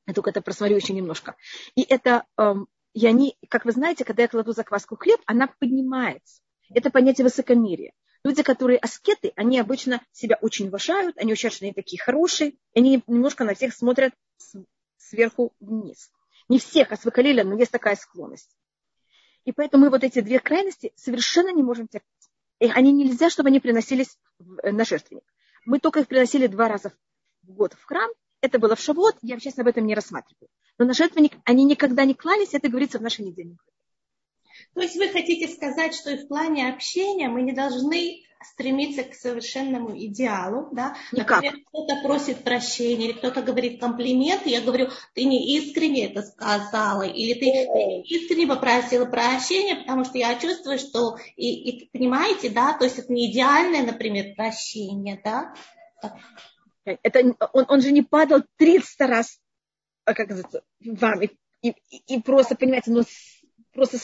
Я 0.06 0.14
только 0.14 0.30
это 0.30 0.42
просмотрю 0.42 0.76
еще 0.76 0.92
немножко. 0.92 1.34
И 1.74 1.82
это, 1.82 2.24
э, 2.38 2.54
и 2.92 3.04
они, 3.04 3.36
как 3.48 3.64
вы 3.64 3.72
знаете, 3.72 4.04
когда 4.04 4.22
я 4.22 4.28
кладу 4.28 4.52
закваску 4.52 4.94
хлеб, 4.94 5.20
она 5.26 5.48
поднимается. 5.58 6.40
Это 6.72 6.90
понятие 6.90 7.24
высокомерия. 7.24 7.94
Люди, 8.22 8.44
которые 8.44 8.78
аскеты, 8.78 9.32
они 9.34 9.58
обычно 9.58 10.00
себя 10.12 10.38
очень 10.40 10.68
уважают, 10.68 11.18
они 11.18 11.32
ощущают, 11.32 11.54
что 11.54 11.64
они 11.64 11.74
такие 11.74 12.00
хорошие, 12.00 12.50
и 12.50 12.78
они 12.78 13.02
немножко 13.08 13.42
на 13.42 13.54
всех 13.54 13.74
смотрят 13.74 14.14
сверху 14.98 15.52
вниз. 15.58 16.12
Не 16.48 16.60
всех, 16.60 16.92
а 16.92 16.96
с 16.96 17.02
но 17.02 17.58
есть 17.58 17.72
такая 17.72 17.96
склонность. 17.96 18.56
И 19.44 19.50
поэтому 19.50 19.86
мы 19.86 19.90
вот 19.90 20.04
эти 20.04 20.20
две 20.20 20.38
крайности 20.38 20.92
совершенно 20.94 21.52
не 21.52 21.64
можем 21.64 21.88
терпеть. 21.88 22.30
И 22.60 22.66
они 22.70 22.92
нельзя, 22.92 23.30
чтобы 23.30 23.48
они 23.48 23.58
приносились 23.58 24.16
э, 24.62 24.70
на 24.70 24.84
жертвенник. 24.84 25.24
Мы 25.70 25.78
только 25.78 26.00
их 26.00 26.08
приносили 26.08 26.48
два 26.48 26.66
раза 26.66 26.92
в 27.44 27.52
год 27.52 27.74
в 27.74 27.84
храм. 27.84 28.10
Это 28.40 28.58
было 28.58 28.74
в 28.74 28.80
Шавот, 28.80 29.14
я 29.22 29.38
сейчас 29.38 29.56
об 29.60 29.68
этом 29.68 29.86
не 29.86 29.94
рассматриваю. 29.94 30.48
Но 30.78 30.84
на 30.84 30.94
жертвенник 30.94 31.34
они 31.44 31.64
никогда 31.64 32.04
не 32.04 32.14
клались, 32.14 32.54
это 32.54 32.68
говорится 32.68 32.98
в 32.98 33.02
нашей 33.02 33.24
недельной 33.24 33.56
то 34.74 34.80
есть 34.80 34.96
вы 34.96 35.08
хотите 35.08 35.48
сказать, 35.48 35.94
что 35.94 36.10
и 36.10 36.18
в 36.18 36.28
плане 36.28 36.70
общения 36.70 37.28
мы 37.28 37.42
не 37.42 37.52
должны 37.52 38.22
стремиться 38.42 39.04
к 39.04 39.14
совершенному 39.14 39.96
идеалу, 40.06 40.68
да? 40.72 40.96
Никак. 41.12 41.42
Например, 41.42 41.64
кто-то 41.66 41.96
просит 42.02 42.42
прощения, 42.42 43.06
или 43.06 43.12
кто-то 43.12 43.42
говорит 43.42 43.80
комплименты, 43.80 44.48
я 44.48 44.62
говорю, 44.62 44.88
ты 45.14 45.24
не 45.24 45.56
искренне 45.58 46.06
это 46.06 46.22
сказала, 46.22 47.02
или 47.02 47.34
ты, 47.34 47.40
ты 47.40 48.00
искренне 48.06 48.46
попросила 48.46 49.04
прощения, 49.04 49.76
потому 49.76 50.04
что 50.04 50.16
я 50.16 50.38
чувствую, 50.38 50.78
что, 50.78 51.18
и, 51.36 51.70
и 51.70 51.90
понимаете, 51.90 52.48
да, 52.48 52.72
то 52.72 52.84
есть 52.84 52.98
это 52.98 53.12
не 53.12 53.30
идеальное, 53.30 53.82
например, 53.82 54.34
прощение, 54.34 55.20
да? 55.22 55.54
Это, 56.84 57.36
он, 57.52 57.66
он 57.68 57.80
же 57.82 57.92
не 57.92 58.02
падал 58.02 58.42
300 58.56 59.06
раз, 59.06 59.38
а 60.06 60.14
как 60.14 60.30
это, 60.30 60.62
вам, 60.80 61.20
и, 61.20 61.28
и, 61.60 61.74
и 62.06 62.22
просто, 62.22 62.54
понимаете, 62.54 62.90
ну, 62.90 63.02
просто 63.74 63.98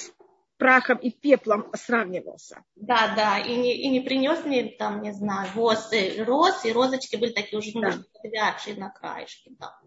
прахом 0.57 0.99
и 0.99 1.11
пеплом 1.11 1.71
сравнивался. 1.75 2.65
Да, 2.75 3.15
да, 3.15 3.39
и 3.39 3.57
не, 3.57 3.77
и 3.77 3.89
не 3.89 4.01
принес 4.01 4.45
мне 4.45 4.71
там, 4.71 5.03
не 5.03 5.13
знаю, 5.13 5.51
воз, 5.55 5.91
роз, 6.19 6.65
и 6.65 6.73
розочки 6.73 7.17
были 7.17 7.33
такие 7.33 7.59
уже 7.59 7.73
немножко 7.73 8.03
да. 8.03 8.21
подвядшие 8.21 8.77
на 8.77 8.91
краешке, 8.91 9.51
да. 9.59 9.79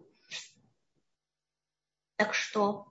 Так 2.16 2.34
что... 2.34 2.86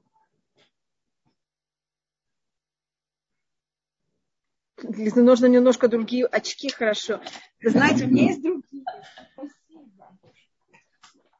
Нужно 4.81 5.47
немножко 5.47 5.89
другие 5.89 6.25
очки, 6.25 6.69
хорошо. 6.69 7.21
Вы 7.61 7.69
знаете, 7.69 8.05
у 8.05 8.07
меня 8.07 8.27
есть 8.27 8.41
другие. 8.41 8.85
Спасибо. 9.33 10.17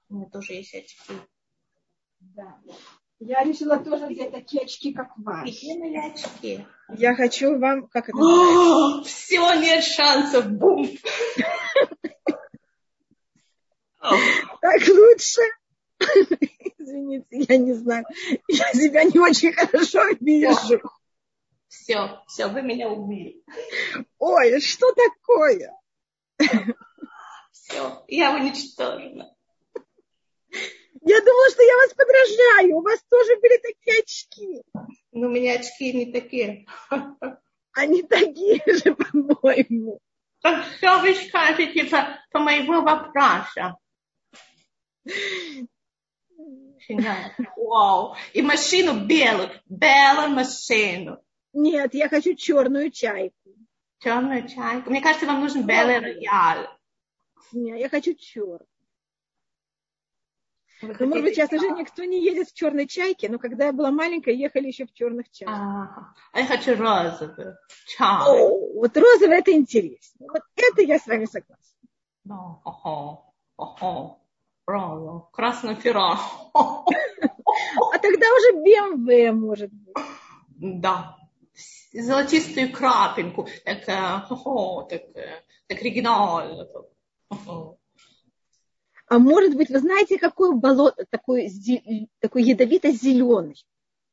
У 0.10 0.16
меня 0.16 0.30
тоже 0.30 0.54
есть 0.54 0.76
очки. 0.76 1.14
Да. 2.20 2.60
Я 3.20 3.44
решила 3.44 3.78
тоже 3.78 4.06
взять 4.08 4.32
такие 4.32 4.64
очки, 4.64 4.94
как 4.94 5.10
ваши. 5.18 5.52
Где 5.52 5.78
мои 5.78 5.98
очки? 5.98 6.66
Я 6.96 7.16
хочу 7.16 7.60
вам, 7.60 7.88
как 7.88 8.08
это 8.08 8.18
О, 8.18 9.04
Все, 9.04 9.54
нет 9.56 9.84
шансов, 9.84 10.50
бум. 10.50 10.88
Так 14.00 14.88
лучше. 14.88 15.42
Извините, 16.78 17.28
я 17.32 17.58
не 17.58 17.74
знаю. 17.74 18.06
Я 18.48 18.72
себя 18.72 19.04
не 19.04 19.20
очень 19.20 19.52
хорошо 19.52 20.02
вижу. 20.22 20.82
Все, 21.68 22.22
все, 22.28 22.48
вы 22.48 22.62
меня 22.62 22.90
убили. 22.90 23.44
Ой, 24.18 24.62
что 24.62 24.94
такое? 24.94 25.78
Все, 27.52 28.04
я 28.08 28.34
уничтожена. 28.36 29.36
Я 31.10 31.22
думала, 31.22 31.50
что 31.50 31.64
я 31.64 31.76
вас 31.78 31.94
подражаю. 31.96 32.78
У 32.78 32.82
вас 32.84 33.02
тоже 33.10 33.36
были 33.42 33.58
такие 33.58 34.00
очки. 34.00 34.62
Но 35.12 35.28
у 35.28 35.32
меня 35.32 35.56
очки 35.56 35.92
не 35.92 36.12
такие. 36.12 36.68
Они 37.72 38.04
такие 38.04 38.62
же, 38.68 38.94
по-моему. 39.12 40.00
Что 40.40 41.00
вы 41.00 41.16
скажете 41.16 41.86
по, 41.86 42.20
по 42.32 42.40
моему 42.40 42.84
вопросу? 42.84 43.76
Вау. 47.58 48.16
И 48.34 48.44
машину 48.44 49.08
белую. 49.08 49.50
Белую 49.66 50.30
машину. 50.30 51.24
Нет, 51.54 51.96
я 51.96 52.08
хочу 52.08 52.36
черную 52.36 52.92
чайку. 52.92 53.56
Черную 53.98 54.48
чайку. 54.48 54.92
Мне 54.92 55.02
кажется, 55.02 55.26
вам 55.26 55.40
нужен 55.40 55.66
белый 55.66 55.98
рояль. 55.98 56.70
Нет, 57.52 57.80
я 57.80 57.90
хочу 57.90 58.14
черный. 58.14 58.68
Ну, 60.82 61.08
может 61.08 61.24
быть, 61.24 61.36
сейчас 61.36 61.52
уже 61.52 61.70
никто 61.72 62.04
не 62.04 62.24
едет 62.24 62.50
в 62.50 62.54
черной 62.54 62.88
чайке, 62.88 63.28
но 63.30 63.38
когда 63.38 63.66
я 63.66 63.74
была 63.74 63.92
маленькая, 63.92 64.34
ехали 64.34 64.68
еще 64.68 64.86
в 64.86 64.94
черных 64.94 65.30
чайках. 65.30 65.58
А, 65.58 66.14
а 66.32 66.40
я 66.40 66.46
хочу 66.46 66.76
розовый. 66.76 67.56
Чай. 67.88 68.22
О, 68.28 68.74
вот 68.76 68.96
розовый 68.96 69.40
это 69.40 69.52
интересно. 69.52 70.28
Вот 70.32 70.44
это 70.56 70.82
я 70.82 71.00
с 71.00 71.08
вами 71.08 71.26
согласна. 71.26 71.66
Да, 72.24 72.62
ага, 72.64 73.22
ага. 73.58 74.16
Правда. 74.66 75.26
Красный 75.34 75.76
феррар. 75.76 76.18
А 76.54 77.98
тогда 78.00 78.28
уже 78.38 78.54
BMW 78.64 79.32
может 79.32 79.72
быть. 79.74 79.96
Да. 80.56 81.18
Золотистую 81.92 82.72
крапинку. 82.72 83.48
Так, 83.66 83.86
так, 83.86 84.28
так 85.68 85.82
оригинально. 85.82 86.68
А 89.10 89.18
может 89.18 89.56
быть, 89.56 89.70
вы 89.70 89.80
знаете, 89.80 90.20
какой 90.20 90.56
болото, 90.56 91.04
такой, 91.10 91.50
такой 92.20 92.44
ядовито-зеленый? 92.44 93.56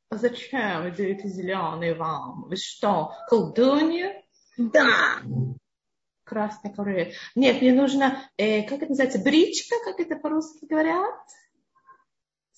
А 0.09 0.17
зачем 0.17 0.87
ядовито-зеленый 0.87 1.95
вам? 1.95 2.47
Вы 2.49 2.57
что, 2.57 3.13
колдунья? 3.29 4.25
Да. 4.57 5.21
Красный 6.25 6.73
ковролин. 6.73 7.13
Нет, 7.35 7.61
мне 7.61 7.75
нужно, 7.75 8.23
э, 8.39 8.63
как 8.63 8.79
это 8.79 8.89
называется, 8.89 9.19
бричка, 9.19 9.77
как 9.85 10.01
это 10.01 10.17
по-русски 10.17 10.65
говорят? 10.65 11.15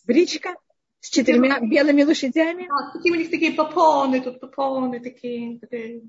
Бричка 0.07 0.55
с 1.01 1.11
четырьмя 1.11 1.59
белыми 1.61 2.05
лошадями. 2.05 2.69
А, 2.71 2.93
какие 2.93 3.13
у 3.13 3.17
них 3.17 3.31
такие 3.31 3.53
попоны, 3.53 4.21
тут 4.21 4.39
попоны 4.41 5.01
такие. 5.01 5.59
такие. 5.59 6.03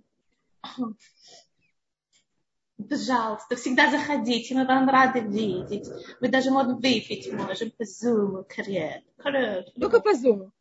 Пожалуйста, 2.88 3.56
всегда 3.58 3.92
заходите, 3.92 4.56
мы 4.56 4.66
вам 4.66 4.88
рады 4.88 5.20
видеть. 5.20 5.88
Мы 6.22 6.30
даже 6.30 6.50
можем 6.50 6.78
выпить, 6.78 7.32
можем 7.34 7.72
по 7.72 7.84
зуму, 7.84 8.46
коррект. 8.48 9.06
Только 9.80 10.00
по 10.00 10.14
зуму. 10.14 10.52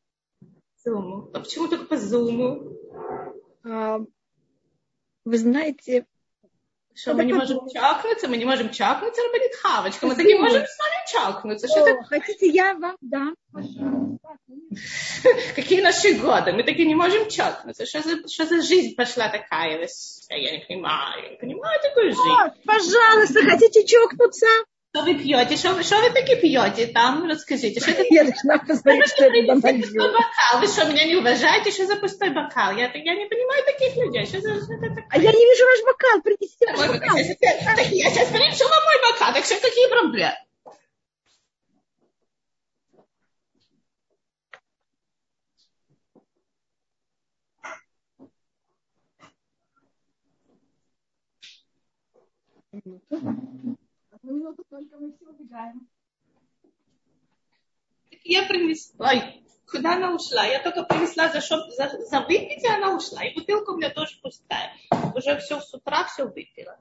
Зуму. 0.85 1.31
А 1.33 1.41
почему 1.41 1.69
только 1.69 1.85
по 1.85 1.97
зуму? 1.97 2.73
А, 3.65 4.01
вы 5.25 5.39
знаете, 5.39 6.07
что 6.99 7.15
мы 7.15 7.25
не 7.25 7.33
можем 7.33 7.69
чакнуться, 7.69 8.29
мы 8.29 8.37
не 8.37 8.45
можем 8.45 8.71
чакнуться, 8.71 9.23
Рабанит 9.23 9.55
Хавочка, 9.63 10.07
мы 10.07 10.17
так 10.17 10.25
не 10.25 10.35
можем 10.35 10.65
с 10.65 10.79
вами 10.79 11.13
чакнуться. 11.13 11.69
Что 11.69 11.85
О, 11.85 12.03
хотите, 12.05 12.49
я 12.49 12.75
вам 12.75 12.97
дам, 13.01 13.35
Какие 15.55 15.81
наши 15.81 16.15
годы, 16.15 16.53
мы 16.53 16.63
таки 16.63 16.87
не 16.87 16.95
можем 16.95 17.29
чакнуться. 17.29 17.87
Что 17.87 18.03
за, 18.03 18.29
что 18.29 18.47
за 18.47 18.63
жизнь 18.63 18.95
пошла 18.95 19.29
такая? 19.29 19.89
Я 20.31 20.53
не 20.53 20.65
понимаю, 20.67 21.23
я 21.23 21.31
не 21.31 21.37
понимаю 21.37 21.81
такую 21.83 22.11
жизнь. 22.11 22.21
О, 22.21 22.51
пожалуйста, 22.65 23.43
хотите 23.45 23.87
чокнуться? 23.87 24.47
Что 24.91 25.05
вы 25.05 25.15
пьете? 25.17 25.57
Что, 25.57 25.83
что 25.83 26.01
вы 26.01 26.11
таки 26.11 26.37
пьете 26.37 26.87
там? 26.87 27.29
Расскажите. 27.29 27.79
Что 27.79 27.91
это? 27.91 28.05
Я 28.09 28.25
должна 28.25 28.59
посмотреть, 28.59 29.09
что 29.09 29.25
это 29.25 29.47
там 29.47 29.61
бокал. 29.61 30.61
Вы 30.61 30.67
что, 30.67 30.87
меня 30.87 31.05
не 31.05 31.17
уважаете? 31.17 31.71
Что 31.71 31.87
за 31.87 31.97
пустой 31.97 32.31
бокал? 32.31 32.73
Я, 32.73 32.91
я 32.95 33.15
не 33.15 33.27
понимаю 33.27 33.65
таких 33.67 33.97
людей. 33.97 34.25
Что 34.25 34.41
за, 34.41 34.65
что 34.65 34.73
это 34.75 34.89
такое? 34.89 35.07
А 35.11 35.19
я 35.19 35.31
не 35.31 35.45
вижу 35.45 35.65
ваш 35.65 35.81
бокал. 35.85 36.23
Принесите 36.23 36.73
ваш 36.73 36.89
бокал. 36.89 37.17
Так, 37.77 37.87
я 37.91 38.11
сейчас 38.11 38.29
принесу 38.29 38.65
вам 38.65 38.83
мой 38.85 39.13
бокал. 39.13 39.35
Так 39.35 39.45
что 39.45 39.57
какие 39.57 39.89
проблемы? 39.91 40.35
Минуту 54.29 54.63
минуту 54.63 54.65
только 54.69 54.97
мы 54.99 55.13
все 55.13 55.25
убегаем. 55.25 55.89
Я 58.25 58.43
принесла, 58.43 59.09
ой, 59.09 59.43
куда 59.71 59.95
она 59.95 60.15
ушла? 60.15 60.45
Я 60.45 60.63
только 60.63 60.83
принесла 60.83 61.31
за, 61.31 61.41
шоп, 61.41 61.71
за, 61.71 61.89
за 61.89 62.21
выпить, 62.21 62.63
и 62.63 62.69
она 62.69 62.95
ушла. 62.95 63.25
И 63.25 63.35
бутылка 63.35 63.71
у 63.71 63.77
меня 63.79 63.89
тоже 63.89 64.19
пустая. 64.23 64.75
Уже 65.15 65.39
все 65.39 65.61
с 65.61 65.73
утра 65.73 66.05
все 66.05 66.25
выпила. 66.25 66.79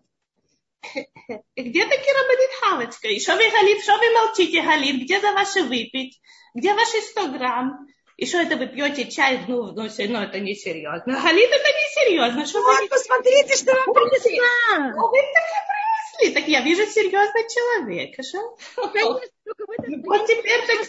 И 0.94 1.64
где 1.70 1.86
таки 1.86 2.12
работает 2.12 2.52
Халочка? 2.60 3.08
И 3.08 3.20
что 3.22 3.36
вы, 3.36 3.50
Галит, 3.50 3.82
что 3.82 3.98
вы 3.98 4.12
молчите, 4.12 4.62
Галит? 4.62 5.04
Где 5.04 5.22
за 5.22 5.32
ваши 5.32 5.64
выпить? 5.64 6.20
Где 6.54 6.74
ваши 6.74 7.00
100 7.00 7.32
грамм? 7.32 7.88
И 8.18 8.26
что 8.26 8.40
это 8.40 8.58
вы 8.58 8.68
пьете 8.68 9.10
чай, 9.10 9.46
ну, 9.48 9.68
ну, 9.68 9.84
ну 9.84 10.20
это 10.20 10.40
не 10.40 10.56
серьезно. 10.56 11.22
Галит, 11.22 11.50
это 11.50 11.70
не 11.70 12.04
серьезно. 12.04 12.46
Что 12.46 12.62
вот, 12.62 12.82
вы... 12.82 12.90
посмотрите, 12.90 13.56
что 13.56 13.74
вам 13.74 13.94
принесла. 13.94 14.92
Ну, 14.96 15.08
вы 15.08 15.22
так 15.34 15.77
мысли, 16.17 16.34
так 16.34 16.47
я 16.47 16.62
вижу 16.62 16.86
серьезный 16.86 17.47
человек. 17.49 18.15
Вот 18.75 20.27
теперь, 20.27 20.67
так, 20.67 20.86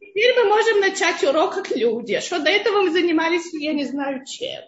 теперь 0.00 0.34
мы 0.36 0.44
можем 0.44 0.80
начать 0.80 1.22
урок 1.24 1.54
как 1.54 1.70
люди. 1.70 2.20
Что 2.20 2.40
до 2.40 2.50
этого 2.50 2.82
мы 2.82 2.90
занимались, 2.90 3.52
я 3.52 3.72
не 3.72 3.84
знаю 3.84 4.24
чем. 4.24 4.62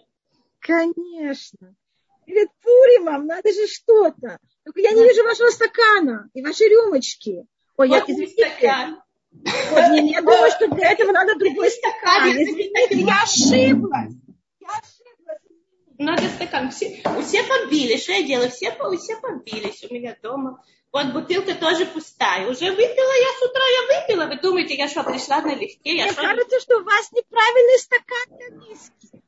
Конечно. 0.59 1.75
Перед 2.25 2.49
Пуримом 2.61 3.27
надо 3.27 3.53
же 3.53 3.67
что-то. 3.67 4.39
Только 4.63 4.81
я 4.81 4.91
не 4.91 5.03
вижу 5.03 5.23
вашего 5.23 5.49
стакана 5.49 6.29
и 6.33 6.41
вашей 6.41 6.69
рюмочки. 6.69 7.45
Ой, 7.77 7.87
вот 7.87 8.07
я, 8.07 8.13
извините. 8.13 8.49
Стакан. 8.49 9.01
Вот, 9.69 9.89
не, 9.91 10.11
я 10.11 10.21
думаю, 10.21 10.49
что 10.51 10.67
для 10.69 10.91
этого 10.91 11.11
надо 11.11 11.35
другой 11.35 11.69
стакан. 11.69 12.29
Извините, 12.31 12.95
я 12.95 13.21
ошиблась. 13.21 14.13
Я 14.59 14.67
ошиблась. 14.69 14.94
Надо 15.97 16.23
стакан. 16.29 16.71
Все, 16.71 17.01
все 17.23 17.43
побили. 17.43 17.97
Что 17.97 18.13
я 18.13 18.23
делаю? 18.23 18.49
Все, 18.49 18.71
все 18.71 19.15
побились 19.17 19.83
у 19.89 19.93
меня 19.93 20.17
дома. 20.21 20.63
Вот 20.91 21.07
бутылка 21.07 21.55
тоже 21.55 21.85
пустая. 21.85 22.47
Уже 22.47 22.71
выпила 22.71 22.85
я 22.85 23.39
с 23.39 23.49
утра, 23.49 23.63
я 23.65 24.01
выпила. 24.01 24.25
Вы 24.27 24.39
думаете, 24.41 24.75
я 24.75 24.87
что, 24.87 25.03
пришла 25.03 25.41
налегке? 25.41 25.95
Я 25.95 26.03
Мне 26.03 26.13
что... 26.13 26.21
кажется, 26.21 26.59
что 26.61 26.77
у 26.77 26.83
вас 26.83 27.11
неправильный 27.11 27.79
стакан 27.79 28.37
для 28.37 28.69
виски. 28.69 29.24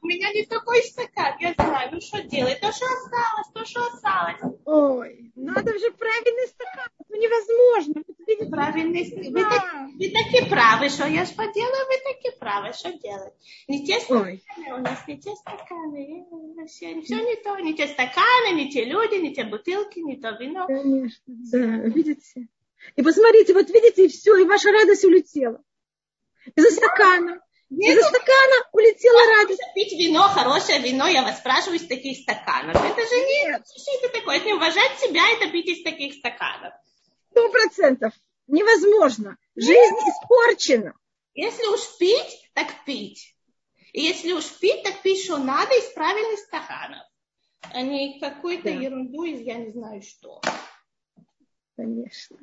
У 0.00 0.06
меня 0.06 0.32
не 0.32 0.44
такой 0.44 0.82
стакан, 0.82 1.34
я 1.40 1.54
знаю. 1.54 1.90
Ну 1.92 2.00
что 2.00 2.22
делать? 2.22 2.60
То, 2.60 2.70
что 2.72 2.86
осталось, 2.86 3.48
то, 3.52 3.64
что 3.64 3.86
осталось. 3.86 4.58
Ой, 4.64 5.32
надо 5.34 5.76
же 5.78 5.90
правильный 5.92 6.48
стакан. 6.48 6.88
Это 7.00 7.18
невозможно. 7.18 8.02
Видите, 8.26 8.50
правильный 8.50 9.06
стакан. 9.06 9.32
Вы, 9.32 9.42
так, 9.42 9.64
вы 9.98 10.10
таки 10.10 10.48
правы, 10.48 10.88
что 10.88 11.06
я 11.06 11.24
же 11.24 11.34
поделаю, 11.34 11.86
вы 11.86 12.12
таки 12.12 12.38
правы, 12.38 12.72
что 12.74 12.92
делать. 12.92 13.34
Не 13.66 13.84
те 13.84 13.98
стаканы 14.00 14.40
Ой. 14.56 14.72
у 14.72 14.78
нас, 14.78 15.06
не 15.08 15.18
те 15.18 15.34
стаканы. 15.34 16.26
Все, 16.68 17.00
все 17.02 17.16
не 17.16 17.36
то, 17.36 17.58
не 17.58 17.74
те 17.74 17.88
стаканы, 17.88 18.54
не 18.54 18.70
те 18.70 18.84
люди, 18.84 19.16
не 19.16 19.34
те 19.34 19.44
бутылки, 19.44 19.98
не 19.98 20.16
то 20.16 20.30
вино. 20.30 20.66
Конечно, 20.66 21.24
да, 21.26 21.58
видите. 21.58 22.48
И 22.94 23.02
посмотрите, 23.02 23.52
вот 23.52 23.68
видите, 23.70 24.06
и 24.06 24.08
все, 24.08 24.36
и 24.36 24.44
ваша 24.44 24.70
радость 24.70 25.04
улетела. 25.04 25.62
Из-за 26.54 26.70
стакана. 26.70 27.40
Из 27.70 28.00
стакана 28.00 28.68
улетела 28.72 29.36
радость. 29.36 29.62
Пить 29.74 29.92
вино, 29.92 30.22
хорошее 30.28 30.80
вино, 30.80 31.06
я 31.06 31.22
вас 31.22 31.38
спрашиваю, 31.38 31.76
из 31.76 31.86
таких 31.86 32.18
стаканов. 32.18 32.76
Это 32.76 33.00
же 33.02 33.16
не... 33.16 33.58
Что 33.58 33.92
это 34.02 34.18
такое? 34.18 34.36
Это 34.36 34.46
не 34.46 34.54
уважать 34.54 34.98
себя, 34.98 35.22
это 35.36 35.50
пить 35.50 35.68
из 35.68 35.82
таких 35.82 36.14
стаканов. 36.14 36.72
Сто 37.30 37.50
процентов. 37.50 38.12
Невозможно. 38.46 39.36
Жизнь 39.54 39.96
испорчена. 39.96 40.94
Если 41.34 41.66
уж 41.66 41.80
пить, 41.98 42.50
так 42.54 42.84
пить. 42.86 43.36
И 43.92 44.00
если 44.00 44.32
уж 44.32 44.44
пить, 44.58 44.82
так 44.82 45.02
пить, 45.02 45.24
что 45.24 45.36
надо, 45.36 45.74
из 45.74 45.92
правильных 45.92 46.38
стаканов. 46.40 47.04
А 47.60 47.82
не 47.82 48.18
какую-то 48.18 48.64
да. 48.64 48.70
ерунду 48.70 49.24
из 49.24 49.40
я 49.40 49.56
не 49.56 49.72
знаю 49.72 50.02
что. 50.02 50.40
Конечно. 51.76 52.38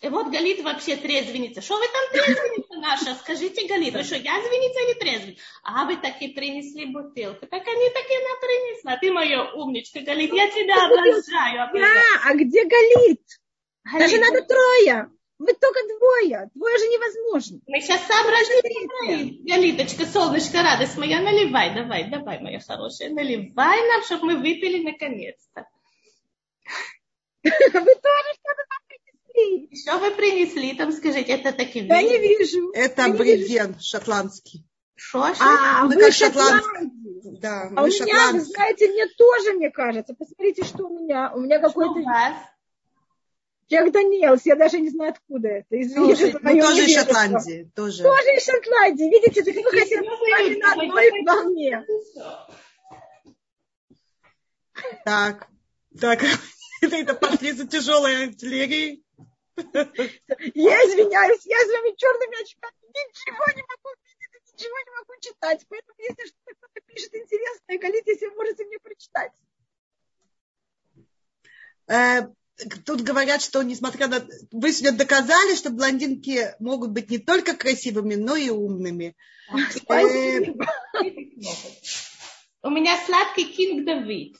И 0.00 0.08
вот 0.08 0.28
Галит 0.28 0.62
вообще 0.62 0.96
трезвенница. 0.96 1.60
Что 1.60 1.76
вы 1.76 1.84
там 1.86 2.10
трезвенница 2.24 2.74
наша? 2.80 3.14
Скажите, 3.16 3.68
Галит, 3.68 3.92
вы 3.92 4.02
что, 4.02 4.16
я 4.16 4.40
звенница 4.40 4.80
или 4.80 4.98
трезвенница? 4.98 5.42
А 5.62 5.84
вы 5.84 5.98
таки 5.98 6.28
принесли 6.28 6.86
бутылку. 6.86 7.46
Так 7.46 7.68
они 7.68 7.90
таки 7.90 8.14
она 8.14 8.40
принесла. 8.40 8.96
Ты 8.96 9.12
моя 9.12 9.52
умничка, 9.52 10.00
Галит, 10.00 10.32
я 10.32 10.48
тебя 10.48 10.86
обожаю. 10.86 11.70
Да, 11.74 12.02
а 12.24 12.34
где 12.34 12.64
Галит? 12.64 13.20
Галит? 13.84 14.00
Даже 14.00 14.18
надо 14.18 14.42
трое. 14.46 15.10
Вы 15.38 15.54
только 15.54 15.80
двое. 15.98 16.50
Двое 16.54 16.78
же 16.78 16.84
невозможно. 16.84 17.60
Мы 17.66 17.80
сейчас 17.80 18.06
сообразим. 18.06 19.44
Галиточка, 19.44 20.06
солнышко, 20.06 20.62
радость 20.62 20.96
моя, 20.96 21.20
наливай, 21.20 21.74
давай, 21.74 22.10
давай, 22.10 22.40
моя 22.40 22.60
хорошая, 22.60 23.10
наливай 23.10 23.88
нам, 23.88 24.02
чтобы 24.02 24.26
мы 24.26 24.36
выпили 24.36 24.82
наконец-то. 24.82 25.66
Вы 27.42 27.50
тоже 27.50 28.30
что-то 28.34 28.64
что 29.74 29.98
вы 29.98 30.10
принесли 30.12 30.74
там, 30.74 30.92
скажите, 30.92 31.32
это 31.32 31.52
такие 31.52 31.86
Я 31.86 32.02
не 32.02 32.18
вижу. 32.18 32.70
Это 32.72 33.08
брезент 33.08 33.82
шотландский. 33.82 34.64
Что? 34.94 35.32
А, 35.40 35.84
мы 35.84 35.94
вы 35.96 36.12
шотландский. 36.12 36.90
Да, 37.40 37.70
а 37.74 37.82
у 37.82 37.86
меня, 37.86 38.32
вы 38.32 38.40
знаете, 38.40 38.88
мне 38.88 39.06
тоже, 39.06 39.52
мне 39.54 39.70
кажется. 39.70 40.14
Посмотрите, 40.14 40.64
что 40.64 40.86
у 40.86 40.98
меня. 40.98 41.32
У 41.34 41.40
меня 41.40 41.58
какой-то... 41.58 42.00
Джек 43.70 43.92
Даниэлс, 43.92 44.44
я 44.46 44.56
даже 44.56 44.80
не 44.80 44.90
знаю, 44.90 45.12
откуда 45.12 45.48
это. 45.48 45.80
Извините, 45.80 46.32
тоже, 46.32 46.38
ну, 46.42 46.60
тоже 46.60 46.84
из 46.86 46.94
Шотландии. 46.94 47.70
Тоже. 47.76 48.02
тоже 48.02 48.36
из 48.36 48.44
Шотландии. 48.44 49.04
Видите, 49.04 49.44
ты 49.44 49.62
как 49.62 49.72
хотите 49.72 50.58
на 50.58 50.72
одной 50.72 51.22
волне. 51.22 51.86
Так, 55.04 55.46
так, 56.00 56.20
это 56.82 57.14
пошли 57.14 57.52
за 57.52 57.66
тяжелой 57.66 58.24
артиллерией. 58.24 59.04
Я 60.54 60.76
извиняюсь, 60.84 61.46
я 61.46 61.58
с 61.58 61.68
вами 61.68 61.96
черными 61.96 62.42
очками 62.42 62.72
ничего 62.82 63.44
не 63.54 63.62
могу 63.62 63.90
видеть, 64.04 64.52
ничего 64.54 64.78
не 64.78 64.90
могу 64.98 65.12
читать. 65.20 65.66
Поэтому, 65.68 65.98
если 65.98 66.26
что-то 66.26 66.54
кто-то 66.56 66.80
пишет 66.86 67.14
интересное, 67.14 67.78
Галит, 67.78 68.06
если 68.06 68.26
вы 68.26 68.34
можете 68.36 68.64
мне 68.64 68.78
прочитать. 68.78 69.32
Э, 71.88 72.28
тут 72.84 73.02
говорят, 73.02 73.42
что 73.42 73.62
несмотря 73.62 74.06
на... 74.08 74.26
Вы 74.50 74.72
сегодня 74.72 74.98
доказали, 74.98 75.54
что 75.54 75.70
блондинки 75.70 76.54
могут 76.58 76.90
быть 76.90 77.10
не 77.10 77.18
только 77.18 77.56
красивыми, 77.56 78.14
но 78.14 78.36
и 78.36 78.50
умными. 78.50 79.16
Э, 79.88 80.44
У 82.62 82.70
меня 82.70 83.00
сладкий 83.06 83.52
King 83.52 83.84
David. 83.84 84.36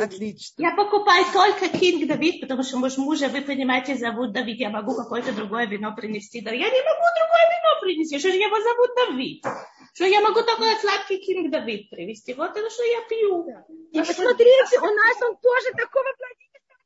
Отлично. 0.00 0.62
Я 0.62 0.74
покупаю 0.74 1.24
только 1.32 1.68
King 1.68 2.06
David, 2.06 2.40
потому 2.40 2.62
что 2.62 2.78
муж 2.78 2.96
мужа, 2.96 3.28
вы 3.28 3.42
понимаете, 3.42 3.96
зовут 3.96 4.32
Давид. 4.32 4.60
Я 4.60 4.70
могу 4.70 4.94
какое-то 4.94 5.32
другое 5.32 5.66
вино 5.66 5.94
принести. 5.94 6.40
Да 6.40 6.50
я 6.50 6.70
не 6.70 6.82
могу 6.82 7.06
другое 7.18 7.46
вино 7.50 7.80
принести, 7.80 8.18
что 8.18 8.30
же 8.30 8.36
его 8.36 8.60
зовут 8.60 8.90
Давид. 8.96 9.44
Что 9.94 10.06
я 10.06 10.20
могу 10.20 10.42
такой 10.42 10.74
сладкий 10.80 11.18
King 11.18 11.50
David 11.50 11.90
привезти. 11.90 12.34
Вот 12.34 12.56
это, 12.56 12.70
что 12.70 12.82
я 12.84 13.00
пью. 13.08 13.46
И 13.92 13.98
а 13.98 14.04
посмотрите, 14.04 14.78
у 14.78 14.94
нас 14.94 15.22
он 15.22 15.36
тоже 15.36 15.72
такого 15.76 16.08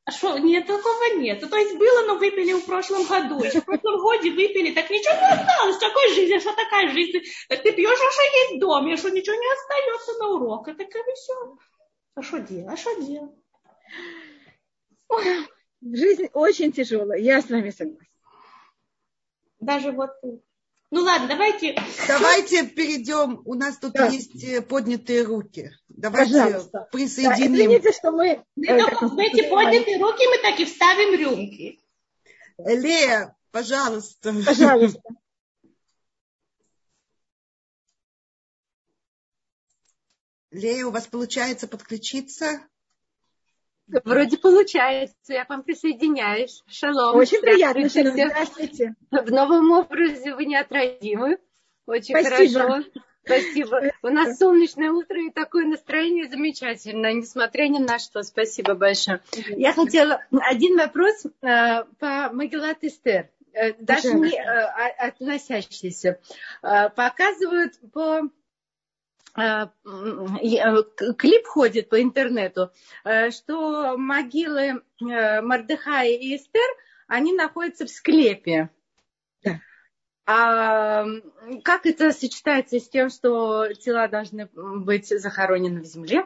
а 0.07 0.11
что, 0.11 0.37
нет, 0.37 0.65
такого 0.65 1.15
нет. 1.17 1.41
То 1.41 1.57
есть 1.57 1.75
было, 1.75 2.07
но 2.07 2.15
выпили 2.15 2.53
в 2.53 2.65
прошлом 2.65 3.05
году. 3.05 3.43
Еще 3.43 3.59
в 3.59 3.65
прошлом 3.65 3.99
году 3.99 4.31
выпили, 4.31 4.73
так 4.73 4.89
ничего 4.89 5.13
не 5.15 5.33
осталось. 5.33 5.77
Такой 5.79 6.13
жизнь, 6.13 6.39
что 6.39 6.55
такая 6.55 6.89
жизнь. 6.93 7.19
Так 7.49 7.61
ты 7.61 7.73
пьешь, 7.73 7.99
а 7.99 8.11
что 8.13 8.23
есть 8.23 8.59
дом, 8.61 8.87
и 8.87 8.95
что 8.95 9.09
ничего 9.09 9.35
не 9.35 9.51
остается 9.51 10.13
на 10.19 10.29
урок. 10.29 10.69
Это 10.69 10.81
и 10.81 11.13
все. 11.13 11.57
А 12.17 12.23
что 12.23 12.39
делать? 12.39 12.67
А 12.67 12.75
что 12.75 12.99
делать? 12.99 13.31
Жизнь 15.83 16.29
очень 16.33 16.71
тяжелая, 16.71 17.19
я 17.19 17.43
с 17.43 17.49
вами 17.49 17.69
согласна. 17.69 18.07
Даже 19.59 19.91
вот 19.91 20.09
ну 20.89 21.01
ладно, 21.01 21.27
давайте. 21.27 21.75
Давайте 22.07 22.65
перейдем. 22.65 23.41
У 23.45 23.53
нас 23.55 23.77
тут 23.77 23.91
да. 23.91 24.07
есть 24.07 24.41
э, 24.41 24.61
поднятые 24.61 25.23
руки. 25.23 25.71
Давайте 25.89 26.33
Пожалуйста. 26.33 26.87
присоединим. 26.91 27.51
Да, 27.51 27.57
извините, 27.57 27.91
что 27.91 28.11
мы... 28.11 28.27
Э, 28.27 28.41
эти 28.55 29.49
поднятые 29.49 29.99
руки 29.99 30.25
мы 30.27 30.37
так 30.41 30.59
и 30.61 30.65
вставим 30.65 31.19
рюмки. 31.19 31.79
Лея, 32.57 33.35
пожалуйста. 33.51 34.33
Пожалуйста. 34.45 35.01
Лея, 40.51 40.85
у 40.85 40.91
вас 40.91 41.07
получается 41.07 41.67
подключиться? 41.67 42.61
Вроде 43.87 44.37
получается, 44.37 45.33
я 45.33 45.45
к 45.45 45.49
вам 45.49 45.63
присоединяюсь. 45.63 46.63
Шалом. 46.67 47.15
Очень 47.15 47.41
приятно, 47.41 47.89
Шалом. 47.89 48.13
Здравствуйте. 48.13 48.95
В 49.11 49.31
новом 49.31 49.71
образе 49.71 50.35
вы 50.35 50.45
неотразимы. 50.45 51.37
Очень 51.85 52.19
Спасибо. 52.19 52.59
хорошо. 52.59 52.85
Спасибо. 53.23 53.81
У 54.03 54.07
нас 54.07 54.37
солнечное 54.37 54.91
утро 54.91 55.21
и 55.21 55.31
такое 55.31 55.65
настроение 55.65 56.29
замечательное, 56.29 57.13
несмотря 57.13 57.67
ни 57.67 57.79
на 57.79 57.99
что. 57.99 58.23
Спасибо 58.23 58.73
большое. 58.73 59.21
Я 59.49 59.73
хотела 59.73 60.21
один 60.31 60.77
вопрос 60.77 61.25
э, 61.25 61.83
по 61.99 62.29
Магеллат 62.31 62.83
Эстер, 62.83 63.29
э, 63.53 63.73
даже 63.79 64.13
не 64.13 64.33
э, 64.33 64.97
относящийся. 64.97 66.19
Показывают 66.61 67.73
по 67.91 68.21
Э, 68.21 68.36
клип 71.17 71.45
ходит 71.45 71.89
по 71.89 72.01
интернету, 72.01 72.71
э, 73.03 73.29
что 73.29 73.95
могилы 73.97 74.81
э, 74.99 75.41
Мардыхая 75.41 76.09
и 76.09 76.35
Эстер, 76.35 76.67
они 77.07 77.33
находятся 77.33 77.85
в 77.85 77.89
склепе. 77.89 78.71
Да. 79.43 79.59
А 80.25 81.05
как 81.63 81.85
это 81.85 82.11
сочетается 82.11 82.79
с 82.79 82.89
тем, 82.89 83.09
что 83.09 83.71
тела 83.73 84.07
должны 84.07 84.49
быть 84.53 85.07
захоронены 85.07 85.81
в 85.81 85.85
земле? 85.85 86.25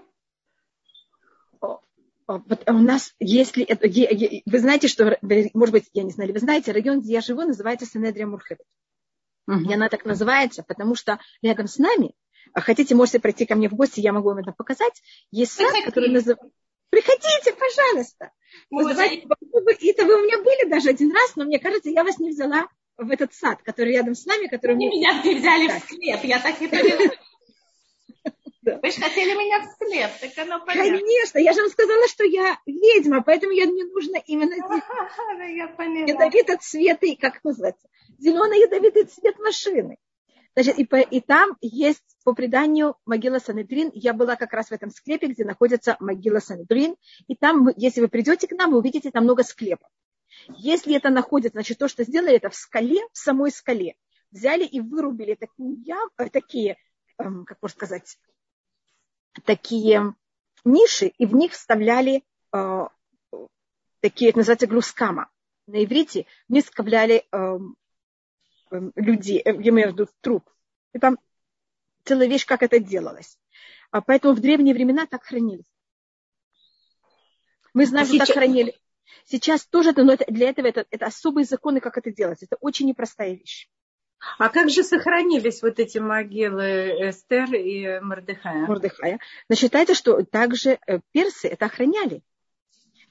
У 2.28 2.74
нас, 2.74 3.14
если 3.20 3.66
это, 3.66 3.88
вы 3.89 4.59
знаете, 4.59 4.88
что, 4.88 5.18
может 5.53 5.74
быть, 5.74 5.89
я 5.91 6.03
не 6.03 6.12
знаю, 6.12 6.32
вы 6.32 6.39
знаете, 6.39 6.72
район, 6.72 7.01
где 7.01 7.14
я 7.14 7.22
живу, 7.22 7.41
называется 7.41 7.86
Сенедрия 7.86 8.26
Мурхевет. 8.26 8.66
Угу. 9.47 9.70
И 9.70 9.74
она 9.74 9.89
так 9.89 10.05
называется, 10.05 10.64
потому 10.64 10.95
что 10.95 11.20
рядом 11.41 11.68
с 11.68 11.78
нами 11.78 12.14
хотите, 12.55 12.95
можете 12.95 13.19
пройти 13.19 13.45
ко 13.45 13.55
мне 13.55 13.69
в 13.69 13.73
гости, 13.73 13.99
я 13.99 14.13
могу 14.13 14.29
вам 14.29 14.39
это 14.39 14.51
показать. 14.51 15.01
Есть 15.31 15.53
сад, 15.53 15.73
который 15.85 16.09
называется... 16.09 16.49
Приходите, 16.89 17.53
пожалуйста. 17.53 18.31
Называйте... 18.69 19.27
Это 19.89 20.05
вы 20.05 20.21
у 20.21 20.25
меня 20.25 20.37
были 20.39 20.69
даже 20.69 20.89
один 20.89 21.13
раз, 21.13 21.35
но 21.35 21.45
мне 21.45 21.59
кажется, 21.59 21.89
я 21.89 22.03
вас 22.03 22.19
не 22.19 22.31
взяла 22.31 22.67
в 22.97 23.09
этот 23.09 23.33
сад, 23.33 23.61
который 23.63 23.93
рядом 23.93 24.15
с 24.15 24.25
нами, 24.25 24.47
который... 24.47 24.75
Вы 24.75 24.87
меня 24.87 25.21
взяли 25.21 25.67
в 25.67 25.83
склеп, 25.83 26.23
я 26.23 26.39
так 26.39 26.61
и 26.61 26.67
поняла. 26.67 27.11
Вы 28.63 28.91
же 28.91 29.01
хотели 29.01 29.33
меня 29.33 29.61
в 29.61 29.71
склеп, 29.73 30.11
так 30.19 30.45
оно 30.45 30.63
понятно. 30.63 30.99
Конечно, 30.99 31.39
я 31.39 31.53
же 31.53 31.61
вам 31.61 31.71
сказала, 31.71 32.07
что 32.07 32.23
я 32.23 32.59
ведьма, 32.67 33.23
поэтому 33.23 33.53
я, 33.53 33.65
мне 33.65 33.85
нужно 33.85 34.17
именно 34.27 34.53
ядовитый 36.07 36.57
цвет, 36.57 36.99
как 37.19 37.43
называется, 37.43 37.87
зеленый 38.19 38.59
ядовитый 38.59 39.05
цвет 39.05 39.39
машины. 39.39 39.97
Значит, 40.53 40.77
и, 40.77 40.85
по, 40.85 40.97
и 40.97 41.21
там 41.21 41.57
есть, 41.61 42.11
по 42.24 42.34
преданию, 42.34 42.95
могила 43.05 43.39
Санедрин. 43.39 43.91
Я 43.93 44.13
была 44.13 44.36
как 44.36 44.53
раз 44.53 44.69
в 44.69 44.72
этом 44.72 44.89
склепе, 44.89 45.28
где 45.28 45.45
находится 45.45 45.97
могила 45.99 46.39
Санедрин. 46.39 46.95
И 47.28 47.36
там, 47.36 47.69
если 47.76 48.01
вы 48.01 48.07
придете 48.07 48.47
к 48.47 48.51
нам, 48.51 48.72
вы 48.72 48.80
увидите 48.80 49.11
там 49.11 49.24
много 49.24 49.43
склепов. 49.43 49.89
Если 50.57 50.95
это 50.95 51.09
находится, 51.09 51.57
значит, 51.57 51.78
то, 51.78 51.88
что 51.88 52.03
сделали, 52.03 52.36
это 52.36 52.49
в 52.49 52.55
скале, 52.55 53.01
в 53.11 53.17
самой 53.17 53.51
скале. 53.51 53.95
Взяли 54.32 54.63
и 54.63 54.80
вырубили 54.80 55.38
э, 55.38 56.30
такие, 56.30 56.78
эм, 57.17 57.43
как 57.45 57.57
можно 57.61 57.76
сказать, 57.76 58.17
такие 59.43 60.15
ниши, 60.63 61.07
и 61.17 61.26
в 61.26 61.36
них 61.36 61.51
вставляли 61.51 62.24
э, 62.53 62.88
такие, 63.99 64.30
это 64.30 64.39
называется 64.39 64.67
глускама. 64.67 65.30
На 65.67 65.84
иврите 65.84 66.26
в 66.47 66.53
них 66.53 66.65
вставляли 66.65 67.26
Эм, 68.72 68.93
людей, 68.95 69.41
э, 69.43 69.53
я 69.61 69.69
имею 69.69 69.89
в 69.89 69.93
виду 69.93 70.07
труп. 70.22 70.49
И 70.93 70.99
там 70.99 71.17
целая 72.03 72.27
вещь, 72.27 72.45
как 72.45 72.63
это 72.63 72.79
делалось. 72.79 73.37
А 73.91 74.01
поэтому 74.01 74.33
в 74.33 74.39
древние 74.39 74.73
времена 74.73 75.05
так 75.05 75.23
хранились. 75.23 75.65
Мы 77.73 77.85
знаем, 77.85 78.05
а 78.05 78.07
что 78.07 78.15
сейчас... 78.15 78.27
так 78.27 78.37
хранили. 78.37 78.75
Сейчас 79.25 79.65
тоже, 79.65 79.93
но 79.95 80.13
это, 80.13 80.25
для 80.27 80.49
этого 80.49 80.67
это, 80.67 80.85
это 80.89 81.05
особые 81.05 81.45
законы, 81.45 81.79
как 81.79 81.97
это 81.97 82.11
делать. 82.11 82.41
Это 82.43 82.57
очень 82.59 82.87
непростая 82.87 83.33
вещь. 83.33 83.69
А 84.37 84.49
как 84.49 84.69
же 84.69 84.83
сохранились 84.83 85.61
вот 85.61 85.79
эти 85.79 85.97
могилы 85.97 87.09
Эстер 87.09 87.53
и 87.55 87.99
Мордыхая? 88.01 88.67
Мордыхая. 88.67 89.19
Но 89.49 89.55
считается, 89.55 89.95
что 89.95 90.23
также 90.23 90.79
э, 90.85 90.99
персы 91.11 91.47
это 91.47 91.65
охраняли. 91.65 92.21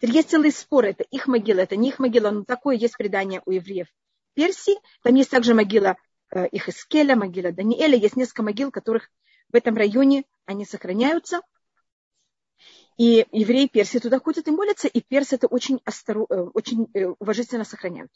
Есть 0.00 0.30
целый 0.30 0.52
спор, 0.52 0.86
это 0.86 1.02
их 1.04 1.26
могила, 1.26 1.60
это 1.60 1.76
не 1.76 1.90
их 1.90 1.98
могила, 1.98 2.30
но 2.30 2.44
такое 2.44 2.76
есть 2.76 2.96
предание 2.96 3.42
у 3.44 3.50
евреев. 3.50 3.88
Персии. 4.34 4.78
Там 5.02 5.14
есть 5.14 5.30
также 5.30 5.52
могила 5.52 5.96
Ихискеля, 6.32 7.16
могила 7.16 7.52
Даниэля. 7.52 7.96
Есть 7.96 8.16
несколько 8.16 8.42
могил, 8.42 8.70
которых 8.70 9.10
в 9.50 9.56
этом 9.56 9.76
районе 9.76 10.24
они 10.46 10.64
сохраняются. 10.64 11.40
И 12.96 13.26
евреи 13.32 13.66
Персии 13.66 13.98
туда 13.98 14.20
ходят 14.20 14.46
и 14.46 14.50
молятся, 14.50 14.86
и 14.86 15.00
персы 15.00 15.36
это 15.36 15.46
очень, 15.46 15.80
остору, 15.84 16.26
э, 16.28 16.34
очень 16.52 16.86
э, 16.92 17.06
уважительно 17.18 17.64
сохраняют. 17.64 18.12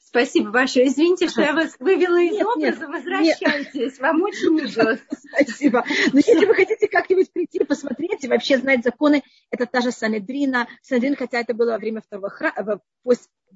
Спасибо 0.00 0.50
большое. 0.50 0.88
Извините, 0.88 1.28
что 1.28 1.42
я 1.42 1.52
вас 1.52 1.76
вывела 1.78 2.20
из 2.22 2.32
нет, 2.32 2.46
образа. 2.46 2.80
Нет, 2.80 2.88
Возвращайтесь. 2.88 3.74
Нет. 3.74 3.98
Вам 3.98 4.22
очень 4.22 4.58
идет. 4.60 5.02
Спасибо. 5.10 5.84
Но 6.12 6.18
если 6.18 6.46
вы 6.46 6.54
хотите 6.54 6.88
как-нибудь 6.88 7.30
прийти, 7.32 7.62
посмотреть 7.64 8.24
и 8.24 8.28
вообще 8.28 8.58
знать 8.58 8.82
законы, 8.82 9.22
это 9.50 9.66
та 9.66 9.82
же 9.82 9.92
Санедрина. 9.92 10.68
Санедрин, 10.80 11.16
хотя 11.16 11.40
это 11.40 11.52
было 11.52 11.72
во 11.72 11.78
время 11.78 12.00
второго 12.00 12.30
храма, 12.30 12.80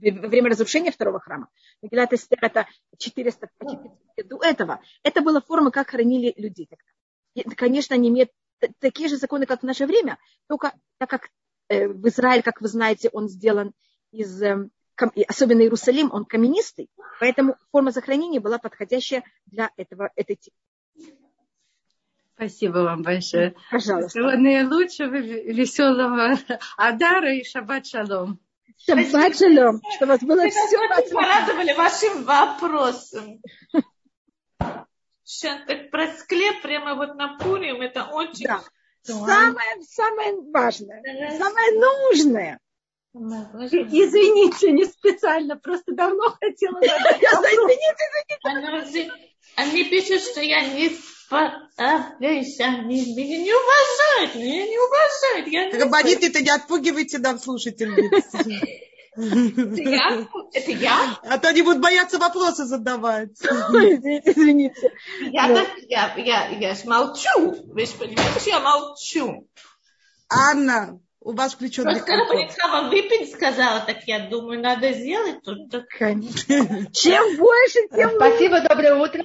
во 0.00 0.28
время 0.28 0.50
разрушения 0.50 0.90
второго 0.90 1.20
храма. 1.20 1.48
Мегилат 1.82 2.12
Эстер 2.12 2.38
это 2.42 2.66
400, 2.98 3.48
400 3.60 4.24
до 4.24 4.42
этого. 4.42 4.80
Это 5.02 5.22
была 5.22 5.40
форма, 5.40 5.70
как 5.70 5.90
хранили 5.90 6.34
людей 6.36 6.66
тогда. 6.66 6.84
И, 7.34 7.42
конечно, 7.54 7.94
они 7.94 8.08
имеют 8.08 8.30
такие 8.78 9.08
же 9.08 9.16
законы, 9.16 9.46
как 9.46 9.60
в 9.60 9.64
наше 9.64 9.86
время, 9.86 10.18
только 10.48 10.72
так 10.98 11.10
как 11.10 11.28
э, 11.68 11.88
в 11.88 12.08
Израиль, 12.08 12.42
как 12.42 12.60
вы 12.60 12.68
знаете, 12.68 13.10
он 13.12 13.28
сделан 13.28 13.72
из, 14.12 14.42
э, 14.42 14.68
особенно 15.28 15.60
Иерусалим, 15.60 16.10
он 16.12 16.24
каменистый, 16.24 16.88
поэтому 17.20 17.56
форма 17.70 17.90
захоронения 17.90 18.40
была 18.40 18.58
подходящая 18.58 19.24
для 19.46 19.70
этого, 19.76 20.10
этой 20.16 20.36
темы. 20.36 20.56
Спасибо 22.34 22.78
вам 22.78 23.02
большое. 23.02 23.54
Пожалуйста. 23.70 24.10
Всего 24.10 24.30
наилучшего, 24.32 25.16
веселого 25.16 26.38
Адара 26.76 27.34
и 27.34 27.42
Шаббат 27.44 27.86
Шалом. 27.86 28.38
Шаббат 28.78 29.36
шалом, 29.36 29.80
чтобы 29.96 30.12
у 30.12 30.16
вас 30.16 30.20
было 30.20 30.48
все. 30.48 30.78
Вы 30.78 31.14
порадовали 31.14 31.72
вашим 31.72 32.24
вопросом. 32.24 33.40
Сейчас 35.24 35.58
так 35.66 35.90
про 35.90 36.06
склеп 36.12 36.62
прямо 36.62 36.94
вот 36.94 37.16
на 37.16 37.36
Пурим, 37.38 37.80
это 37.82 38.04
очень... 38.04 38.46
Да. 38.46 38.62
Самое, 39.02 39.82
самое 39.82 40.34
важное, 40.52 41.00
самое 41.38 41.78
нужное. 41.78 42.60
Извините, 43.16 44.72
не 44.72 44.84
специально, 44.84 45.56
просто 45.56 45.92
давно 45.92 46.36
хотела 46.40 46.80
задать 46.80 47.22
Извините, 47.22 48.82
извините. 48.82 49.12
Они 49.56 49.84
пишут, 49.84 50.20
что 50.22 50.40
я 50.42 50.60
не 50.68 50.90
справляюсь, 50.90 52.60
они 52.60 53.14
меня 53.16 53.38
не 53.38 53.52
уважают, 53.52 54.34
меня 54.34 54.66
не 54.66 54.78
уважают. 54.78 55.48
Я 55.48 55.66
не 55.70 55.78
Рабанит, 55.82 56.20
не 56.20 56.50
отпугивайте 56.50 57.18
нам 57.18 57.38
слушательниц. 57.38 58.24
Это 59.16 59.82
я? 59.82 60.28
Это 60.52 60.70
я? 60.72 61.18
А 61.22 61.38
то 61.38 61.48
они 61.48 61.62
будут 61.62 61.80
бояться 61.80 62.18
вопросы 62.18 62.64
задавать. 62.66 63.32
Извините, 63.40 64.30
извините. 64.30 64.92
Я, 65.22 65.66
я, 65.88 66.14
я, 66.16 66.48
я 66.48 66.76
молчу. 66.84 67.64
Вы 67.72 67.86
же 67.86 67.92
понимаете, 67.92 68.40
что 68.40 68.50
я 68.50 68.60
молчу. 68.60 69.48
Анна, 70.28 71.00
у 71.26 71.32
вас 71.32 71.54
включен 71.54 71.82
Просто 71.82 72.04
когда 72.04 72.24
Полицава 72.24 72.88
выпить 72.88 73.32
сказала, 73.32 73.80
так 73.80 74.04
я 74.06 74.28
думаю, 74.28 74.60
надо 74.60 74.92
сделать 74.92 75.42
тут. 75.42 75.68
Так... 75.70 75.86
Чем 75.98 77.36
больше, 77.36 77.88
тем 77.92 78.10
Спасибо, 78.14 78.60
доброе 78.60 78.94
утро. 78.94 79.22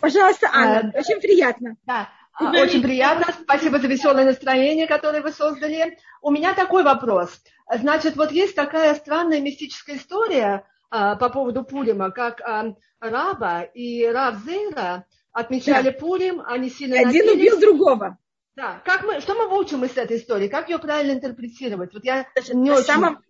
Пожалуйста, 0.00 0.48
Анна, 0.50 0.92
а, 0.94 0.98
очень 0.98 1.20
приятно. 1.20 1.76
Да, 1.84 2.08
а, 2.32 2.50
очень 2.52 2.82
приятно. 2.82 3.26
Спасибо 3.42 3.78
за 3.78 3.86
веселое 3.86 4.24
настроение, 4.24 4.86
которое 4.86 5.20
вы 5.20 5.30
создали. 5.30 5.98
У 6.22 6.30
меня 6.30 6.54
такой 6.54 6.82
вопрос. 6.82 7.38
Значит, 7.70 8.16
вот 8.16 8.32
есть 8.32 8.54
такая 8.54 8.94
странная 8.94 9.40
мистическая 9.40 9.96
история 9.96 10.66
а, 10.90 11.16
по 11.16 11.28
поводу 11.28 11.64
Пурима, 11.64 12.12
как 12.12 12.40
а, 12.40 12.74
Раба 12.98 13.62
и 13.62 14.06
Рав 14.06 14.36
Зейра 14.42 15.04
отмечали 15.32 15.90
да. 15.90 15.98
Пурим, 15.98 16.42
они 16.46 16.70
сильно 16.70 16.96
Один 16.96 17.26
напились. 17.26 17.52
убил 17.52 17.60
другого. 17.60 18.18
Да. 18.56 18.80
Как 18.86 19.04
мы, 19.04 19.20
что 19.20 19.34
мы 19.34 19.58
учим 19.58 19.84
из 19.84 19.96
этой 19.96 20.16
истории? 20.16 20.48
Как 20.48 20.70
ее 20.70 20.78
правильно 20.78 21.12
интерпретировать? 21.12 21.92
Вот 21.92 22.04
я 22.04 22.26
не 22.52 22.70
очень... 22.70 22.84
Самом... 22.84 23.22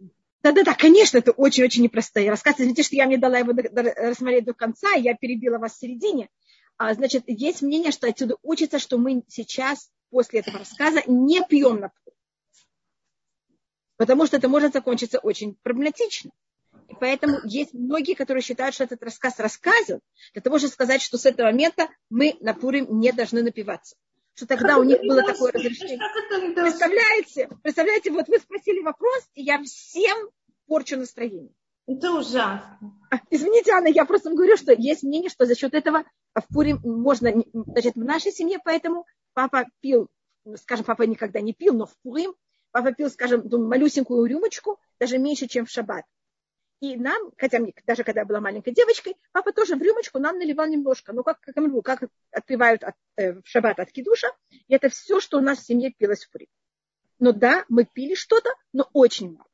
Да-да-да, 0.43 0.74
конечно, 0.74 1.18
это 1.18 1.33
очень-очень 1.33 1.83
непростой 1.83 2.29
рассказ. 2.29 2.55
Извините, 2.59 2.85
что 2.85 2.95
я 2.95 3.07
мне 3.07 3.18
дала 3.18 3.39
его 3.39 3.53
рассмотреть 3.53 4.45
до 4.45 4.55
конца, 4.55 4.93
я 4.93 5.14
перебила 5.14 5.59
вас 5.59 5.74
в 5.74 5.81
середине. 5.81 6.29
А, 6.79 6.95
значит, 6.95 7.24
есть 7.27 7.62
мнение, 7.62 7.91
что 7.91 8.07
отсюда 8.07 8.37
учится, 8.43 8.79
что 8.79 8.99
мы 8.99 9.24
сейчас, 9.27 9.91
после 10.11 10.41
этого 10.41 10.61
рассказа, 10.61 11.03
не 11.07 11.45
пьем 11.45 11.81
на 11.81 11.91
Потому 13.97 14.27
что 14.27 14.37
это 14.37 14.49
может 14.49 14.74
закончиться 14.74 15.18
очень 15.18 15.57
проблематично. 15.62 16.31
И 16.89 16.95
поэтому 17.01 17.39
есть 17.45 17.72
многие, 17.72 18.14
которые 18.14 18.43
считают, 18.43 18.74
что 18.74 18.85
этот 18.85 19.03
рассказ 19.03 19.41
рассказан 19.41 20.01
для 20.35 20.43
того, 20.43 20.59
чтобы 20.59 20.72
сказать, 20.72 21.03
что 21.03 21.18
с 21.18 21.27
этого 21.27 21.47
момента 21.47 21.89
мы 22.11 22.37
на 22.41 22.55
Пурим 22.55 23.01
не 23.01 23.11
должны 23.11 23.43
напиваться. 23.43 23.97
Что 24.37 24.47
тогда 24.47 24.76
у 24.76 24.82
них 24.82 25.01
было 25.01 25.22
такое 25.22 25.51
разрешение. 25.51 25.99
Представляете? 26.55 27.49
Представляете, 27.62 28.11
вот 28.11 28.28
вы 28.28 28.39
спросили 28.39 28.82
вопрос, 28.82 29.26
и 29.34 29.43
я 29.43 29.62
всем 29.62 30.28
порчу 30.66 30.99
настроение. 30.99 31.55
Это 31.87 32.12
ужасно. 32.12 32.78
А, 33.11 33.16
извините, 33.30 33.70
Анна, 33.72 33.87
я 33.87 34.05
просто 34.05 34.30
говорю, 34.30 34.59
что 34.59 34.72
есть 34.72 35.05
мнение, 35.05 35.30
что 35.30 35.47
за 35.47 35.55
счет 35.55 35.72
этого 35.72 36.05
в 36.34 36.53
Пурим 36.53 36.80
можно, 36.84 37.32
значит, 37.53 37.95
в 37.95 38.05
нашей 38.05 38.30
семье, 38.30 38.59
поэтому 38.62 39.07
папа 39.32 39.64
пил, 39.80 40.09
скажем, 40.57 40.84
папа 40.84 41.03
никогда 41.03 41.41
не 41.41 41.55
пил, 41.55 41.72
но 41.72 41.87
в 41.87 41.97
Пурим 42.03 42.34
папа 42.72 42.93
пил, 42.93 43.09
скажем, 43.09 43.49
малюсенькую 43.51 44.26
рюмочку, 44.26 44.78
даже 45.01 45.16
меньше, 45.16 45.47
чем 45.47 45.64
в 45.64 45.70
шаббат. 45.70 46.05
И 46.81 46.97
нам, 46.97 47.31
хотя 47.39 47.59
мне, 47.59 47.72
даже 47.87 48.05
когда 48.05 48.20
я 48.20 48.27
была 48.27 48.41
маленькой 48.41 48.74
девочкой, 48.74 49.16
папа 49.33 49.53
тоже 49.53 49.77
в 49.77 49.83
рюмочку 49.83 50.18
нам 50.18 50.39
наливал 50.39 50.66
немножко. 50.66 51.12
Ну, 51.12 51.22
как, 51.22 51.41
как, 51.41 51.55
как 51.85 52.11
отпивают 52.31 52.85
от, 52.85 52.95
э, 53.16 53.33
в 53.33 53.43
шаббат 53.45 53.81
от 53.81 53.91
кидуша. 53.91 54.29
И 54.51 54.74
это 54.74 54.91
все, 54.91 55.20
что 55.20 55.39
у 55.39 55.41
нас 55.41 55.59
в 55.59 55.66
семье 55.66 55.91
пилось 55.91 56.24
в 56.24 56.31
Пурим. 56.31 56.49
Но 57.18 57.33
да, 57.33 57.64
мы 57.70 57.87
пили 57.87 58.14
что-то, 58.14 58.51
но 58.74 58.89
очень 58.93 59.33
мало. 59.33 59.49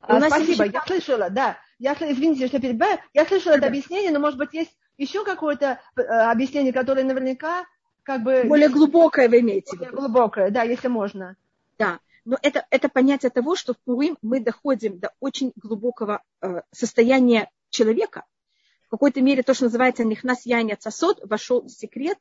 А, 0.00 0.20
спасибо, 0.28 0.64
я 0.66 0.84
слышала, 0.86 1.30
да. 1.30 1.58
Я, 1.78 1.94
извините, 1.94 2.46
что 2.46 2.60
перебиваю. 2.60 2.98
Я 3.12 3.24
слышала 3.24 3.54
это 3.54 3.66
объяснение, 3.66 4.12
но, 4.12 4.20
может 4.20 4.38
быть, 4.38 4.52
есть 4.52 4.76
еще 4.98 5.24
какое-то 5.24 5.80
э, 5.96 6.02
объяснение, 6.02 6.72
которое 6.72 7.04
наверняка 7.04 7.66
как 8.04 8.22
бы... 8.22 8.44
Более 8.44 8.68
глубокое 8.68 9.28
вы 9.28 9.40
имеете 9.40 9.76
Более 9.76 9.92
глубокое, 9.92 10.50
да, 10.50 10.62
если 10.62 10.88
можно. 10.88 11.36
Да, 11.78 12.00
но 12.24 12.38
это, 12.42 12.66
это 12.70 12.88
понятие 12.88 13.30
того, 13.30 13.56
что 13.56 13.74
в 13.74 13.78
Пурим 13.78 14.16
мы 14.22 14.40
доходим 14.40 14.98
до 14.98 15.12
очень 15.20 15.52
глубокого 15.56 16.22
э, 16.40 16.62
состояния 16.70 17.50
человека. 17.70 18.24
В 18.86 18.90
какой-то 18.90 19.20
мере 19.22 19.42
то, 19.42 19.54
что 19.54 19.64
называется 19.64 20.04
нихнас 20.04 20.44
яня 20.44 20.76
цасот, 20.76 21.20
вошел 21.24 21.68
секрет, 21.68 22.18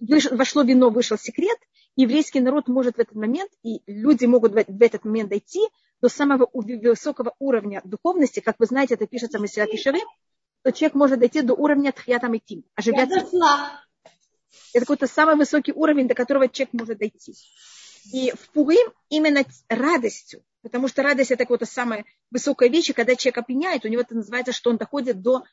выш, 0.00 0.30
вошло 0.30 0.62
вино, 0.62 0.90
вышел 0.90 1.18
секрет. 1.18 1.58
Еврейский 1.96 2.40
народ 2.40 2.68
может 2.68 2.96
в 2.96 3.00
этот 3.00 3.14
момент, 3.14 3.50
и 3.62 3.82
люди 3.86 4.24
могут 4.24 4.52
в, 4.52 4.64
в 4.66 4.82
этот 4.82 5.04
момент 5.04 5.30
дойти 5.30 5.60
до 6.00 6.08
самого 6.08 6.48
высокого 6.52 7.34
уровня 7.38 7.80
духовности, 7.84 8.40
как 8.40 8.56
вы 8.58 8.66
знаете, 8.66 8.94
это 8.94 9.06
пишется 9.06 9.38
в 9.38 9.42
Мессиат 9.42 9.70
Ишеве, 9.70 10.00
то 10.62 10.72
человек 10.72 10.94
может 10.94 11.18
дойти 11.20 11.42
до 11.42 11.54
уровня 11.54 11.92
Тхьятам 11.92 12.36
Идти, 12.36 12.64
оживляться. 12.74 13.26
Это 14.72 14.80
какой-то 14.80 15.06
самый 15.06 15.36
высокий 15.36 15.72
уровень, 15.72 16.08
до 16.08 16.14
которого 16.14 16.48
человек 16.48 16.72
может 16.72 16.98
дойти. 16.98 17.34
И 18.12 18.32
в 18.32 18.50
Пурим 18.50 18.92
именно 19.08 19.44
радостью, 19.68 20.42
потому 20.62 20.88
что 20.88 21.02
радость 21.02 21.30
это 21.30 21.44
какая-то 21.44 21.66
самая 21.66 22.04
высокая 22.30 22.68
вещь, 22.68 22.90
и 22.90 22.92
когда 22.92 23.16
человек 23.16 23.38
опьяняет, 23.38 23.84
у 23.84 23.88
него 23.88 24.02
это 24.02 24.14
называется, 24.14 24.52
что 24.52 24.70
он 24.70 24.76
доходит 24.76 25.22
до, 25.22 25.44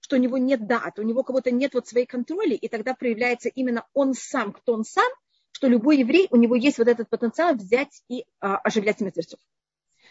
что 0.00 0.16
у 0.16 0.18
него 0.18 0.38
нет 0.38 0.66
дат, 0.66 0.98
у 0.98 1.02
него 1.02 1.22
кого-то 1.22 1.50
нет 1.50 1.74
вот 1.74 1.88
своей 1.88 2.06
контроли, 2.06 2.54
и 2.54 2.68
тогда 2.68 2.94
проявляется 2.94 3.48
именно 3.48 3.86
он 3.94 4.14
сам, 4.14 4.52
кто 4.52 4.74
он 4.74 4.84
сам, 4.84 5.10
что 5.52 5.68
любой 5.68 5.98
еврей, 5.98 6.28
у 6.30 6.36
него 6.36 6.56
есть 6.56 6.78
вот 6.78 6.88
этот 6.88 7.08
потенциал 7.08 7.54
взять 7.54 8.02
и 8.08 8.24
а, 8.40 8.56
оживлять 8.58 9.00
мертвецов. 9.00 9.38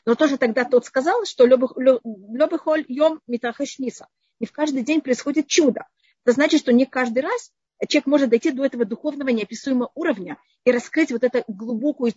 Но 0.06 0.16
тоже 0.16 0.38
тогда 0.38 0.66
тот 0.66 0.86
сказал, 0.86 1.26
что 1.26 1.44
лобыхоль 1.44 2.86
йом 2.88 3.22
митахашниса. 3.28 4.08
И 4.40 4.46
в 4.46 4.52
каждый 4.52 4.82
день 4.84 5.02
происходит 5.02 5.48
чудо. 5.48 5.88
Это 6.24 6.34
значит, 6.34 6.62
что 6.62 6.74
не 6.74 6.86
каждый 6.86 7.20
раз 7.20 7.52
человек 7.88 8.06
может 8.06 8.30
дойти 8.30 8.52
до 8.52 8.66
этого 8.66 8.86
духовного 8.86 9.30
неописуемого 9.30 9.92
уровня 9.96 10.38
и 10.66 10.72
раскрыть 10.72 11.12
вот 11.12 11.24
эту 11.24 11.44
глубокую 11.48 12.14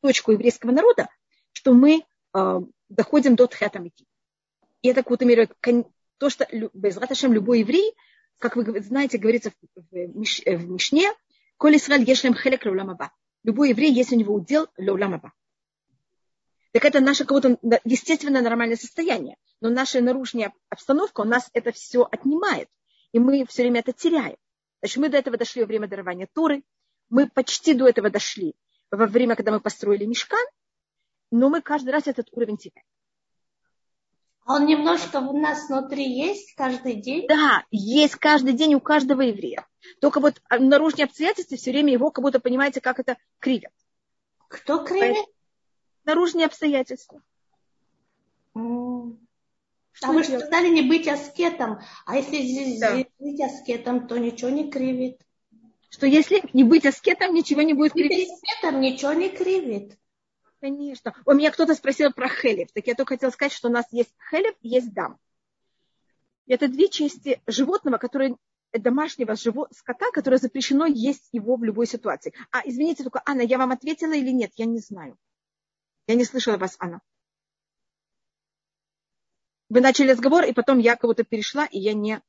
точку 0.00 0.32
еврейского 0.32 0.70
народа, 0.70 1.08
что 1.52 1.72
мы 1.72 2.04
э, 2.34 2.60
доходим 2.88 3.36
до 3.36 3.46
Тхатамити. 3.46 4.04
И 4.82 4.88
это 4.88 5.04
мере 5.24 5.48
то, 6.18 6.30
что 6.30 6.46
без 6.74 6.96
Раташем 6.96 7.32
любой 7.32 7.60
еврей, 7.60 7.94
как 8.38 8.56
вы 8.56 8.80
знаете, 8.80 9.18
говорится 9.18 9.52
в, 9.74 9.94
Миш, 9.94 10.42
в 10.44 10.70
Мишне, 10.70 11.12
Коль 11.56 11.76
Исраэль 11.76 12.08
ешлем 12.08 12.34
хелек. 12.34 12.64
Любой 13.44 13.70
еврей, 13.70 13.92
есть 13.92 14.12
у 14.12 14.16
него 14.16 14.34
удел 14.34 14.68
лауламаба 14.76 15.32
так 16.78 16.84
это 16.84 17.00
наше 17.00 17.24
какое-то 17.24 17.58
естественное 17.84 18.42
нормальное 18.42 18.76
состояние. 18.76 19.36
Но 19.60 19.68
наша 19.68 20.00
наружная 20.00 20.52
обстановка 20.68 21.22
у 21.22 21.24
нас 21.24 21.50
это 21.52 21.72
все 21.72 22.06
отнимает. 22.08 22.68
И 23.12 23.18
мы 23.18 23.44
все 23.46 23.62
время 23.62 23.80
это 23.80 23.92
теряем. 23.92 24.36
Значит, 24.80 24.96
мы 24.98 25.08
до 25.08 25.18
этого 25.18 25.36
дошли 25.36 25.62
во 25.62 25.66
время 25.66 25.88
дарования 25.88 26.28
Торы. 26.32 26.62
Мы 27.10 27.28
почти 27.28 27.74
до 27.74 27.88
этого 27.88 28.10
дошли 28.10 28.54
во 28.90 29.06
время, 29.06 29.36
когда 29.36 29.52
мы 29.52 29.60
построили 29.60 30.04
мешкан. 30.04 30.44
Но 31.30 31.48
мы 31.48 31.62
каждый 31.62 31.90
раз 31.90 32.06
этот 32.06 32.28
уровень 32.32 32.56
теряем. 32.56 32.86
А 34.44 34.54
он 34.54 34.66
немножко 34.66 35.18
у 35.18 35.38
нас 35.38 35.68
внутри 35.68 36.10
есть 36.10 36.54
каждый 36.54 36.94
день? 36.94 37.26
Да, 37.28 37.64
есть 37.70 38.16
каждый 38.16 38.54
день 38.54 38.74
у 38.74 38.80
каждого 38.80 39.20
еврея. 39.20 39.66
Только 40.00 40.20
вот 40.20 40.40
наружные 40.50 41.04
обстоятельства 41.04 41.58
все 41.58 41.70
время 41.70 41.92
его 41.92 42.10
как 42.10 42.22
будто, 42.22 42.40
понимаете, 42.40 42.80
как 42.80 42.98
это 42.98 43.18
кривят. 43.40 43.72
Кто 44.48 44.84
кривит? 44.84 45.26
наружные 46.08 46.46
обстоятельства. 46.46 47.22
Что 49.98 50.10
а 50.10 50.12
вы 50.12 50.22
же 50.22 50.38
сказали 50.38 50.68
не 50.68 50.82
быть 50.82 51.08
аскетом. 51.08 51.80
А 52.06 52.16
если 52.16 52.40
здесь 52.40 52.78
да. 52.78 53.04
быть 53.18 53.40
аскетом, 53.40 54.06
то 54.06 54.16
ничего 54.16 54.48
не 54.48 54.70
кривит. 54.70 55.20
Что 55.90 56.06
если 56.06 56.40
не 56.52 56.62
быть 56.62 56.86
аскетом, 56.86 57.34
ничего 57.34 57.62
не 57.62 57.74
будет 57.74 57.94
кривить? 57.94 58.28
Быть 58.28 58.28
аскетом 58.30 58.80
ничего 58.80 59.12
не 59.14 59.28
кривит. 59.28 59.98
Конечно. 60.60 61.16
У 61.26 61.32
меня 61.32 61.50
кто-то 61.50 61.74
спросил 61.74 62.12
про 62.12 62.28
хелев. 62.28 62.68
Так 62.72 62.86
я 62.86 62.94
только 62.94 63.14
хотела 63.14 63.30
сказать, 63.30 63.52
что 63.52 63.70
у 63.70 63.72
нас 63.72 63.86
есть 63.90 64.14
хелев, 64.30 64.54
есть 64.62 64.92
дам. 64.92 65.18
Это 66.46 66.68
две 66.68 66.88
части 66.88 67.42
животного, 67.48 67.98
которые 67.98 68.36
домашнего 68.72 69.34
живого 69.34 69.68
скота, 69.72 70.12
которое 70.12 70.38
запрещено 70.38 70.86
есть 70.86 71.28
его 71.32 71.56
в 71.56 71.64
любой 71.64 71.88
ситуации. 71.88 72.34
А 72.52 72.60
извините 72.64 73.02
только, 73.02 73.20
Анна, 73.26 73.40
я 73.40 73.58
вам 73.58 73.72
ответила 73.72 74.12
или 74.12 74.30
нет? 74.30 74.52
Я 74.54 74.66
не 74.66 74.78
знаю. 74.78 75.18
Я 76.06 76.14
не 76.14 76.24
слышала 76.24 76.56
вас, 76.56 76.76
Анна. 76.78 77.00
Вы 79.68 79.80
начали 79.80 80.10
разговор, 80.10 80.44
и 80.44 80.52
потом 80.52 80.78
я 80.78 80.96
кого-то 80.96 81.24
перешла, 81.24 81.66
и 81.66 81.78
я 81.78 81.92
не, 81.92 82.20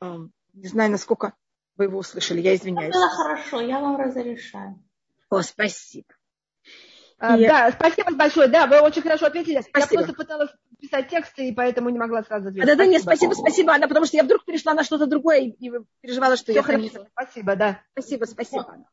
э, 0.00 0.16
не 0.54 0.68
знаю, 0.68 0.90
насколько 0.90 1.34
вы 1.76 1.84
его 1.84 1.98
услышали. 1.98 2.40
Я 2.40 2.54
извиняюсь. 2.54 2.90
Это 2.90 2.98
было 2.98 3.10
хорошо, 3.10 3.60
я 3.60 3.80
вам 3.80 3.96
разрешаю. 3.96 4.82
О, 5.30 5.42
спасибо. 5.42 6.08
А, 7.18 7.36
и... 7.36 7.46
Да, 7.46 7.72
спасибо 7.72 8.14
большое. 8.14 8.48
Да, 8.48 8.66
вы 8.66 8.80
очень 8.80 9.02
хорошо 9.02 9.26
ответили. 9.26 9.60
Спасибо. 9.60 10.02
Я 10.02 10.06
просто 10.06 10.14
пыталась 10.14 10.50
писать 10.80 11.08
тексты, 11.08 11.48
и 11.48 11.52
поэтому 11.52 11.90
не 11.90 11.98
могла 11.98 12.22
сразу 12.22 12.48
ответить. 12.48 12.68
Да, 12.68 12.76
да, 12.76 12.86
нет, 12.86 13.02
спасибо, 13.02 13.32
спасибо, 13.32 13.72
Анна, 13.72 13.88
потому 13.88 14.06
что 14.06 14.16
я 14.16 14.22
вдруг 14.22 14.44
перешла 14.44 14.74
на 14.74 14.84
что-то 14.84 15.06
другое 15.06 15.40
и 15.40 15.70
переживала, 16.00 16.36
что 16.36 16.52
Все 16.52 16.54
я... 16.54 16.62
Хорошо. 16.62 17.06
Спасибо, 17.12 17.56
да. 17.56 17.82
Спасибо, 17.92 18.24
спасибо, 18.24 18.66
Анна. 18.68 18.88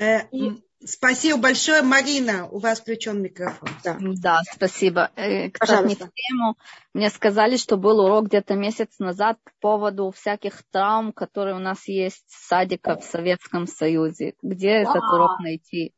Э, 0.00 0.28
и... 0.32 0.64
Спасибо 0.84 1.38
большое, 1.38 1.82
Марина. 1.82 2.48
У 2.48 2.58
вас 2.58 2.80
включен 2.80 3.22
микрофон. 3.22 3.68
Да, 3.84 3.96
да 4.00 4.40
спасибо. 4.52 5.10
Э, 5.16 5.50
Кстати, 5.50 5.86
не 5.86 5.94
в 5.94 5.98
тему. 5.98 6.56
Мне 6.94 7.10
сказали, 7.10 7.56
что 7.56 7.76
был 7.76 8.00
урок 8.00 8.26
где-то 8.26 8.54
месяц 8.54 8.98
назад 8.98 9.38
по 9.44 9.52
поводу 9.60 10.10
всяких 10.10 10.62
травм, 10.70 11.12
которые 11.12 11.54
у 11.56 11.60
нас 11.60 11.86
есть 11.88 12.24
в 12.28 12.48
садиках 12.48 13.00
в 13.00 13.04
Советском 13.04 13.66
Союзе. 13.66 14.34
Где 14.42 14.84
да. 14.84 14.90
этот 14.90 15.02
урок 15.12 15.40
найти? 15.40 15.92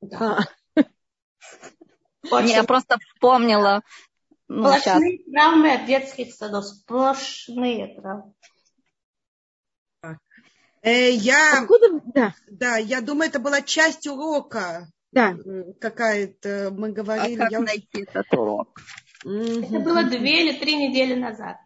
Да. 0.00 0.38
Я 2.44 2.64
просто 2.64 2.98
вспомнила. 2.98 3.82
Ну, 4.48 4.68
Сплошные 4.68 5.18
сейчас. 5.18 5.32
травмы 5.32 5.72
от 5.72 5.86
детских 5.86 6.32
садов. 6.32 6.64
Сплошные 6.64 7.98
травмы. 8.00 8.32
Э, 10.86 11.10
я, 11.10 11.62
Откуда? 11.62 12.00
Да. 12.14 12.34
да, 12.48 12.76
я 12.76 13.00
думаю, 13.00 13.28
это 13.28 13.40
была 13.40 13.60
часть 13.60 14.06
урока. 14.06 14.86
Да. 15.10 15.36
Какая-то, 15.80 16.72
мы 16.76 16.92
говорили. 16.92 17.40
А 17.40 17.44
как 17.44 17.50
я... 17.50 17.60
найти 17.60 18.02
этот 18.02 18.32
урок? 18.32 18.80
Это 19.24 19.80
было 19.80 20.04
две 20.04 20.44
или 20.44 20.56
три 20.56 20.76
недели 20.76 21.14
назад. 21.14 21.56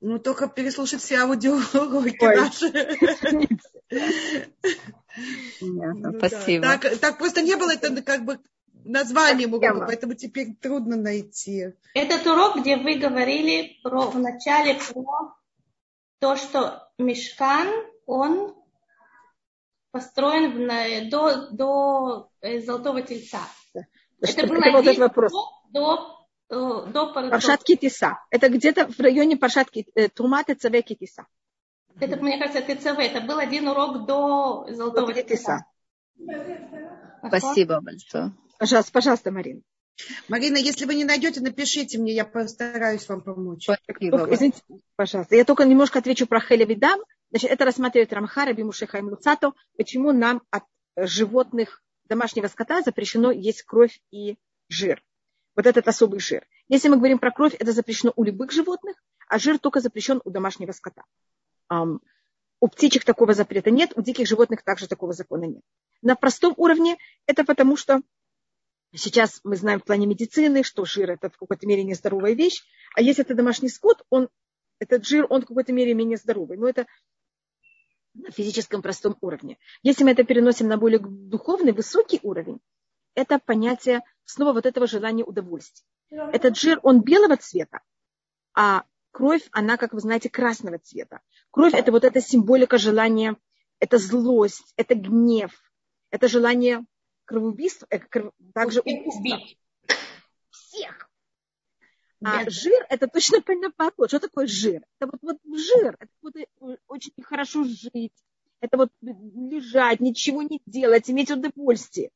Ну, 0.00 0.18
только 0.18 0.46
переслушать 0.46 1.00
все 1.00 1.20
аудиоуроки 1.20 2.22
наши. 2.22 3.48
Ну, 5.60 6.18
спасибо. 6.18 6.64
Так, 6.64 6.98
так 6.98 7.18
просто 7.18 7.40
не 7.40 7.56
было 7.56 7.72
это 7.72 8.02
как 8.02 8.26
бы 8.26 8.38
названием 8.84 9.54
урока, 9.54 9.86
поэтому 9.86 10.12
теперь 10.12 10.54
трудно 10.54 10.96
найти. 10.96 11.72
Этот 11.94 12.26
урок, 12.26 12.60
где 12.60 12.76
вы 12.76 12.96
говорили 12.96 13.78
про, 13.82 14.02
в 14.10 14.18
начале 14.18 14.74
про 14.74 15.37
то, 16.18 16.36
что 16.36 16.88
мешкан, 16.98 17.68
он 18.06 18.54
построен 19.90 20.52
в, 20.52 21.10
до, 21.10 21.50
до 21.50 22.30
э, 22.40 22.60
Золотого 22.60 23.02
Тельца. 23.02 23.40
Это, 24.20 24.40
это 24.42 24.46
был 24.46 24.56
это 24.56 24.70
вот 24.72 24.86
этот 24.86 24.98
вопрос. 24.98 25.32
До, 25.70 26.26
до, 26.48 26.86
до 26.86 27.12
Паршат 27.12 27.62
Китиса. 27.64 28.18
Это 28.30 28.48
где-то 28.48 28.88
в 28.88 28.98
районе 29.00 29.36
Паршат 29.36 29.68
э, 29.94 30.08
Туматы 30.08 30.54
Цаве 30.54 30.82
Китиса. 30.82 31.26
Это, 32.00 32.16
мне 32.16 32.38
кажется, 32.38 32.62
ТЦВ. 32.62 32.98
Это 32.98 33.20
был 33.20 33.38
один 33.38 33.68
урок 33.68 34.06
до 34.06 34.66
Золотого 34.70 35.12
Тельца. 35.14 35.66
Спасибо 37.26 37.80
большое. 37.80 38.32
Пожалуйста, 38.58 38.92
пожалуйста, 38.92 39.30
Марина. 39.30 39.62
Марина, 40.28 40.56
если 40.56 40.84
вы 40.84 40.94
не 40.94 41.04
найдете, 41.04 41.40
напишите 41.40 41.98
мне, 41.98 42.14
я 42.14 42.24
постараюсь 42.24 43.08
вам 43.08 43.20
помочь. 43.20 43.66
Только, 43.66 44.34
извините, 44.34 44.62
пожалуйста, 44.96 45.36
я 45.36 45.44
только 45.44 45.64
немножко 45.64 45.98
отвечу 45.98 46.26
про 46.26 46.40
Хелевидам. 46.40 47.00
Значит, 47.30 47.50
это 47.50 47.64
рассматривает 47.64 48.12
Рамхара, 48.12 48.52
Бимушеха 48.52 48.98
и 48.98 49.02
Муцато, 49.02 49.52
почему 49.76 50.12
нам 50.12 50.42
от 50.50 50.64
животных 50.96 51.82
домашнего 52.04 52.46
скота 52.46 52.82
запрещено 52.82 53.30
есть 53.30 53.62
кровь 53.62 54.00
и 54.10 54.36
жир. 54.68 55.02
Вот 55.56 55.66
этот 55.66 55.88
особый 55.88 56.20
жир. 56.20 56.46
Если 56.68 56.88
мы 56.88 56.96
говорим 56.96 57.18
про 57.18 57.32
кровь, 57.32 57.54
это 57.58 57.72
запрещено 57.72 58.12
у 58.16 58.24
любых 58.24 58.52
животных, 58.52 58.96
а 59.28 59.38
жир 59.38 59.58
только 59.58 59.80
запрещен 59.80 60.20
у 60.24 60.30
домашнего 60.30 60.72
скота. 60.72 61.02
Um, 61.70 61.98
у 62.60 62.68
птичек 62.68 63.04
такого 63.04 63.34
запрета 63.34 63.70
нет, 63.70 63.92
у 63.94 64.02
диких 64.02 64.26
животных 64.26 64.62
также 64.62 64.88
такого 64.88 65.12
закона 65.12 65.44
нет. 65.44 65.62
На 66.02 66.16
простом 66.16 66.54
уровне 66.56 66.96
это 67.26 67.44
потому, 67.44 67.76
что 67.76 68.00
сейчас 68.94 69.40
мы 69.44 69.56
знаем 69.56 69.80
в 69.80 69.84
плане 69.84 70.06
медицины, 70.06 70.62
что 70.62 70.84
жир 70.84 71.10
это 71.10 71.30
в 71.30 71.36
какой-то 71.36 71.66
мере 71.66 71.84
нездоровая 71.84 72.32
вещь, 72.32 72.62
а 72.94 73.02
если 73.02 73.24
это 73.24 73.34
домашний 73.34 73.68
скот, 73.68 74.04
он, 74.10 74.28
этот 74.78 75.06
жир, 75.06 75.26
он 75.28 75.42
в 75.42 75.46
какой-то 75.46 75.72
мере 75.72 75.94
менее 75.94 76.16
здоровый. 76.16 76.56
Но 76.56 76.68
это 76.68 76.86
на 78.14 78.30
физическом 78.30 78.82
простом 78.82 79.16
уровне. 79.20 79.58
Если 79.82 80.04
мы 80.04 80.12
это 80.12 80.24
переносим 80.24 80.68
на 80.68 80.76
более 80.76 80.98
духовный, 81.00 81.72
высокий 81.72 82.20
уровень, 82.22 82.60
это 83.14 83.38
понятие 83.38 84.02
снова 84.24 84.52
вот 84.52 84.66
этого 84.66 84.86
желания 84.86 85.24
удовольствия. 85.24 85.84
Этот 86.10 86.56
жир, 86.56 86.80
он 86.82 87.02
белого 87.02 87.36
цвета, 87.36 87.80
а 88.54 88.84
кровь, 89.10 89.46
она, 89.52 89.76
как 89.76 89.92
вы 89.92 90.00
знаете, 90.00 90.30
красного 90.30 90.78
цвета. 90.78 91.20
Кровь– 91.50 91.74
это 91.74 91.92
вот 91.92 92.04
эта 92.04 92.20
символика 92.20 92.78
желания, 92.78 93.36
это 93.78 93.98
злость, 93.98 94.72
это 94.76 94.94
гнев, 94.94 95.52
это 96.10 96.28
желание 96.28 96.84
кровоубийства, 97.28 97.86
э, 97.90 97.98
кров... 97.98 98.32
также 98.54 98.80
убийства. 98.80 99.38
Всех. 100.50 101.10
А 102.24 102.50
жир– 102.50 102.84
это 102.88 103.06
точно 103.06 103.38
наоборот. 103.46 104.08
Что 104.08 104.18
такое 104.18 104.46
жир? 104.46 104.82
Это 104.98 105.12
вот, 105.12 105.20
вот 105.22 105.58
жир, 105.58 105.96
это 106.00 106.12
вот 106.22 106.36
э, 106.36 106.46
очень 106.88 107.12
хорошо 107.22 107.64
жить, 107.64 108.24
это 108.60 108.76
вот 108.76 108.90
лежать, 109.02 110.00
ничего 110.00 110.42
не 110.42 110.60
делать, 110.66 111.08
иметь 111.10 111.30
удовольствие. 111.30 112.10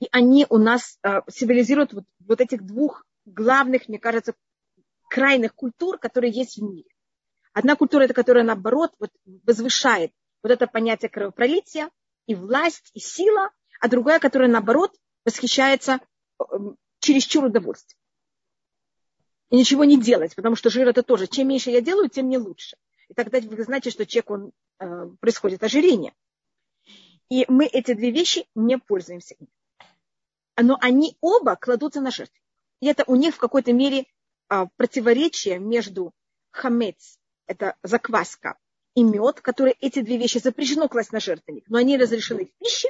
И 0.00 0.08
они 0.10 0.44
у 0.50 0.58
нас 0.58 0.98
э, 1.02 1.20
символизируют 1.30 1.92
вот, 1.94 2.04
вот 2.20 2.40
этих 2.40 2.66
двух 2.66 3.06
главных, 3.24 3.88
мне 3.88 3.98
кажется, 3.98 4.34
крайних 5.08 5.54
культур, 5.54 5.98
которые 5.98 6.32
есть 6.32 6.58
в 6.58 6.62
мире. 6.62 6.90
Одна 7.52 7.76
культура, 7.76 8.04
это 8.04 8.14
которая, 8.14 8.44
наоборот, 8.44 8.92
вот, 8.98 9.10
возвышает 9.46 10.12
вот 10.42 10.50
это 10.50 10.66
понятие 10.66 11.08
кровопролития, 11.08 11.90
и 12.26 12.34
власть, 12.34 12.90
и 12.94 13.00
сила, 13.00 13.50
а 13.80 13.88
другая, 13.88 14.18
которая, 14.18 14.48
наоборот, 14.48 14.96
восхищается 15.24 16.00
эм, 16.38 16.76
чересчур 17.00 17.44
удовольствием. 17.44 17.98
И 19.50 19.56
ничего 19.56 19.84
не 19.84 20.00
делать, 20.00 20.34
потому 20.34 20.56
что 20.56 20.70
жир 20.70 20.88
это 20.88 21.02
тоже. 21.02 21.26
Чем 21.26 21.48
меньше 21.48 21.70
я 21.70 21.80
делаю, 21.80 22.08
тем 22.08 22.26
мне 22.26 22.38
лучше. 22.38 22.76
И 23.08 23.14
тогда 23.14 23.38
вы 23.40 23.62
знаете, 23.64 23.90
что 23.90 24.06
человек, 24.06 24.30
он, 24.30 24.52
э, 24.78 25.08
происходит 25.20 25.62
ожирение. 25.62 26.14
И 27.28 27.44
мы 27.48 27.66
эти 27.66 27.92
две 27.94 28.10
вещи 28.10 28.46
не 28.54 28.78
пользуемся. 28.78 29.36
Но 30.56 30.78
они 30.80 31.16
оба 31.20 31.56
кладутся 31.56 32.00
на 32.00 32.10
жертву. 32.10 32.36
И 32.80 32.86
это 32.86 33.04
у 33.06 33.16
них 33.16 33.34
в 33.34 33.38
какой-то 33.38 33.72
мере 33.72 34.06
а, 34.48 34.66
противоречие 34.76 35.58
между 35.58 36.12
хамец, 36.50 37.18
это 37.46 37.76
закваска, 37.82 38.58
и 38.94 39.02
мед, 39.02 39.40
которые 39.40 39.74
эти 39.80 40.00
две 40.00 40.18
вещи 40.18 40.38
запрещено 40.38 40.88
класть 40.88 41.12
на 41.12 41.20
жертвенник, 41.20 41.64
но 41.68 41.78
они 41.78 41.96
разрешены 41.96 42.46
в 42.46 42.52
пище, 42.58 42.88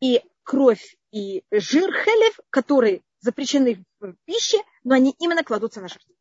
и 0.00 0.22
кровь 0.42 0.96
и 1.10 1.42
жир 1.50 1.92
хелев, 1.92 2.38
которые 2.50 3.02
запрещены 3.20 3.84
в 4.00 4.14
пище, 4.24 4.58
но 4.84 4.94
они 4.94 5.14
именно 5.18 5.44
кладутся 5.44 5.80
на 5.80 5.88
жертву. 5.88 6.14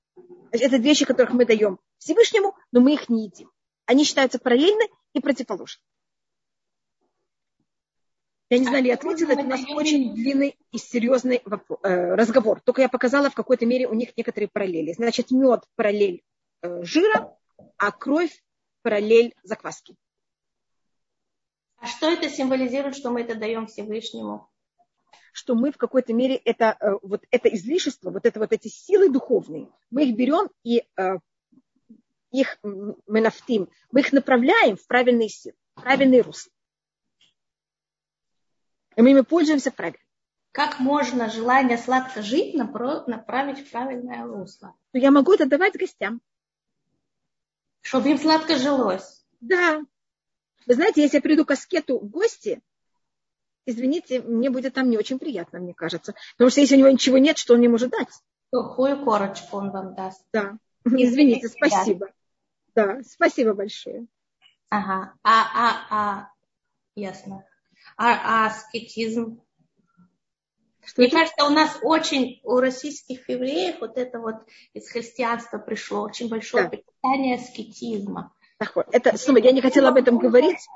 Это 0.51 0.79
две 0.79 0.89
вещи, 0.89 1.05
которых 1.05 1.33
мы 1.33 1.45
даем 1.45 1.79
Всевышнему, 1.97 2.55
но 2.71 2.81
мы 2.81 2.93
их 2.93 3.09
не 3.09 3.25
едим. 3.25 3.51
Они 3.85 4.03
считаются 4.03 4.39
параллельны 4.39 4.87
и 5.13 5.19
противоположны. 5.19 5.81
Я 8.49 8.57
не 8.57 8.65
знаю, 8.65 8.83
я 8.83 8.95
ответила, 8.95 9.31
это 9.31 9.41
у 9.41 9.47
нас 9.47 9.61
очень 9.69 10.15
длинный 10.15 10.57
и 10.71 10.77
серьезный 10.79 11.43
э, 11.83 12.15
разговор. 12.15 12.61
Только 12.61 12.81
я 12.81 12.89
показала 12.89 13.29
в 13.29 13.35
какой-то 13.35 13.67
мере 13.67 13.87
у 13.87 13.93
них 13.93 14.17
некоторые 14.17 14.49
параллели. 14.51 14.91
Значит, 14.93 15.29
мед 15.29 15.63
параллель 15.75 16.23
э, 16.63 16.83
жира, 16.83 17.37
а 17.77 17.91
кровь 17.91 18.41
параллель 18.81 19.35
закваски. 19.43 19.95
А 21.77 21.87
что 21.87 22.09
это 22.09 22.29
символизирует, 22.29 22.95
что 22.95 23.09
мы 23.09 23.21
это 23.21 23.35
даем 23.35 23.67
Всевышнему? 23.67 24.49
Что 25.31 25.55
мы 25.55 25.71
в 25.71 25.77
какой-то 25.77 26.13
мере 26.13 26.35
это, 26.35 26.75
э, 26.79 26.91
вот 27.01 27.23
это 27.31 27.47
излишество, 27.49 28.11
вот 28.11 28.25
это 28.25 28.39
вот 28.39 28.51
эти 28.51 28.67
силы 28.67 29.09
духовные, 29.09 29.69
мы 29.89 30.05
их 30.05 30.15
берем 30.15 30.49
и 30.63 30.83
их 32.31 32.59
мы 32.61 33.21
нафтим, 33.21 33.69
мы 33.91 34.01
их 34.01 34.11
направляем 34.11 34.77
в 34.77 34.85
правильные 34.87 35.29
силы, 35.29 35.55
в 35.75 35.81
правильный 35.81 36.21
русло. 36.21 36.51
И 38.95 39.01
мы 39.01 39.11
ими 39.11 39.21
пользуемся 39.21 39.71
правильно. 39.71 40.03
Как 40.51 40.79
можно 40.79 41.29
желание 41.29 41.77
сладко 41.77 42.21
жить 42.21 42.55
направить 42.55 43.59
в 43.59 43.69
правильное 43.71 44.25
русло? 44.25 44.75
Ну, 44.93 44.99
я 44.99 45.11
могу 45.11 45.33
это 45.33 45.45
давать 45.45 45.77
гостям. 45.77 46.21
Чтобы 47.89 48.11
им 48.11 48.19
сладко 48.19 48.55
жилось. 48.55 49.25
Да. 49.41 49.81
Вы 50.67 50.73
знаете, 50.75 51.01
если 51.01 51.17
я 51.17 51.21
приду 51.21 51.43
к 51.43 51.49
аскету 51.49 51.97
в 51.97 52.07
гости, 52.07 52.61
извините, 53.65 54.21
мне 54.21 54.51
будет 54.51 54.75
там 54.75 54.91
не 54.91 54.97
очень 54.99 55.17
приятно, 55.17 55.57
мне 55.57 55.73
кажется. 55.73 56.13
Потому 56.37 56.51
что 56.51 56.61
если 56.61 56.75
у 56.75 56.79
него 56.79 56.89
ничего 56.89 57.17
нет, 57.17 57.39
что 57.39 57.53
он 57.53 57.59
мне 57.59 57.67
может 57.67 57.89
дать? 57.89 58.09
Сухую 58.53 59.03
корочку 59.03 59.57
он 59.57 59.71
вам 59.71 59.95
даст. 59.95 60.23
Да. 60.31 60.59
Извините, 60.85 61.47
спасибо. 61.49 62.11
Да, 62.75 62.99
спасибо 63.01 63.55
большое. 63.55 64.05
Ага. 64.69 65.15
А, 65.23 65.41
а, 65.55 65.87
а, 65.89 66.29
ясно 66.93 67.43
а, 67.97 68.43
а 68.43 68.47
аскетизм. 68.47 69.41
Что 70.85 71.01
Мне 71.01 71.07
это? 71.07 71.17
кажется, 71.17 71.45
у 71.45 71.49
нас 71.49 71.79
очень, 71.81 72.39
у 72.43 72.59
российских 72.59 73.27
евреев 73.27 73.81
вот 73.81 73.97
это 73.97 74.19
вот 74.19 74.35
из 74.73 74.87
христианства 74.89 75.57
пришло 75.57 76.01
очень 76.01 76.29
большое 76.29 76.69
да. 76.69 76.77
Питание 77.01 77.35
аскетизма. 77.35 78.33
Это, 78.91 79.17
снова, 79.17 79.37
я 79.37 79.51
не 79.51 79.61
хотела 79.61 79.89
об 79.89 79.97
этом 79.97 80.17
говорить. 80.17 80.67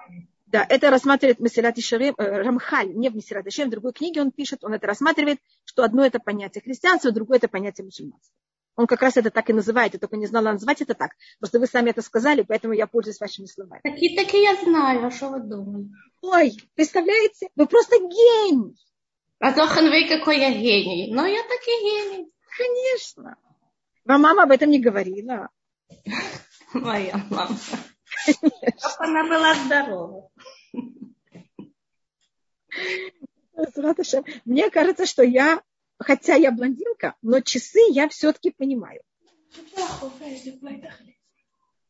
Да, 0.45 0.65
это 0.69 0.91
рассматривает 0.91 1.39
Месилат 1.39 1.77
Ишарем, 1.79 2.13
э, 2.17 2.23
Рамхаль, 2.23 2.93
не 2.93 3.09
в 3.09 3.15
Месилат 3.15 3.47
Ишарем, 3.47 3.69
в 3.69 3.71
другой 3.71 3.91
книге 3.91 4.21
он 4.21 4.31
пишет, 4.31 4.63
он 4.63 4.73
это 4.73 4.85
рассматривает, 4.85 5.39
что 5.65 5.83
одно 5.83 6.05
это 6.05 6.19
понятие 6.19 6.61
христианства, 6.61 7.11
другое 7.11 7.39
это 7.39 7.47
понятие 7.47 7.85
мусульманства. 7.85 8.31
Он 8.75 8.85
как 8.85 9.01
раз 9.01 9.17
это 9.17 9.31
так 9.31 9.49
и 9.49 9.53
называет, 9.53 9.93
я 9.93 9.99
только 9.99 10.15
не 10.15 10.27
знала 10.27 10.51
назвать 10.51 10.81
это 10.81 10.93
так. 10.93 11.11
Просто 11.39 11.59
вы 11.59 11.65
сами 11.65 11.89
это 11.89 12.03
сказали, 12.03 12.43
поэтому 12.47 12.75
я 12.75 12.85
пользуюсь 12.85 13.19
вашими 13.19 13.47
словами. 13.47 13.81
Такие, 13.83 14.15
такие 14.15 14.43
я 14.43 14.55
знаю, 14.63 15.05
а 15.05 15.11
что 15.11 15.29
вы 15.29 15.39
думаете? 15.41 15.89
Ой, 16.21 16.53
представляете? 16.75 17.49
Вы 17.55 17.65
просто 17.65 17.97
гений. 17.97 18.75
А 19.39 19.53
то 19.53 19.65
вы 19.65 20.07
какой 20.07 20.39
я 20.39 20.51
гений. 20.51 21.11
Но 21.11 21.25
я 21.25 21.41
таки 21.43 21.71
гений. 21.81 22.31
Конечно. 22.57 23.37
Вам 24.05 24.21
мама 24.21 24.43
об 24.43 24.51
этом 24.51 24.69
не 24.69 24.79
говорила. 24.79 25.49
Моя 26.73 27.17
мама. 27.29 27.57
Чтобы 28.25 29.05
она 29.05 29.23
была 29.23 29.55
здорова. 29.55 30.29
Мне 34.45 34.69
кажется, 34.69 35.05
что 35.05 35.23
я 35.23 35.61
хотя 35.99 36.35
я 36.35 36.51
блондинка, 36.51 37.15
но 37.21 37.39
часы 37.39 37.79
я 37.89 38.09
все-таки 38.09 38.51
понимаю. 38.51 39.01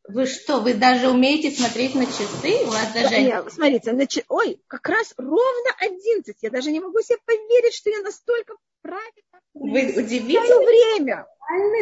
Вы 0.07 0.25
что, 0.25 0.59
вы 0.59 0.73
даже 0.73 1.09
умеете 1.09 1.49
смотреть 1.51 1.95
на 1.95 2.05
часы? 2.05 2.65
У 2.65 2.69
вас 2.69 2.91
даже... 2.93 3.21
Нет, 3.21 3.45
смотрите, 3.51 3.93
на 3.93 4.05
ч... 4.05 4.23
ой, 4.27 4.61
как 4.67 4.89
раз 4.89 5.13
ровно 5.17 5.71
11. 5.79 6.35
Я 6.41 6.49
даже 6.49 6.71
не 6.71 6.81
могу 6.81 6.99
себе 7.01 7.17
поверить, 7.25 7.73
что 7.73 7.89
я 7.89 8.01
настолько 8.01 8.55
правильно. 8.81 9.39
Вы 9.53 9.93
удивительно 9.95 10.59
время. 10.59 11.25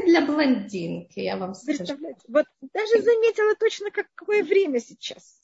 для 0.06 0.22
блондинки, 0.22 1.20
я 1.20 1.38
вам 1.38 1.56
скажу. 1.56 1.98
Вот 2.28 2.46
даже 2.74 3.02
заметила 3.02 3.56
точно, 3.56 3.90
как, 3.90 4.08
какое 4.14 4.44
время 4.44 4.80
сейчас. 4.80 5.42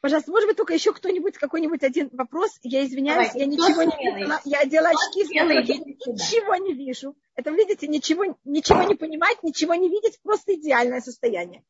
Пожалуйста, 0.00 0.30
может 0.30 0.48
быть, 0.48 0.56
только 0.56 0.74
еще 0.74 0.92
кто-нибудь, 0.92 1.38
какой-нибудь 1.38 1.82
один 1.82 2.08
вопрос. 2.12 2.58
Я 2.62 2.86
извиняюсь, 2.86 3.32
Давайте, 3.32 3.38
я 3.40 3.46
ничего 3.46 3.82
не 3.82 4.14
видела. 4.14 4.40
Я 4.44 4.60
одела 4.60 4.88
очки, 4.90 5.26
я 5.34 5.44
ничего 5.44 6.54
не 6.54 6.72
вижу. 6.72 7.16
Это, 7.34 7.50
видите, 7.50 7.88
ничего, 7.88 8.36
ничего 8.44 8.82
не 8.84 8.94
понимать, 8.94 9.42
ничего 9.42 9.74
не 9.74 9.88
видеть, 9.88 10.20
просто 10.22 10.54
идеальное 10.54 11.00
состояние. 11.00 11.64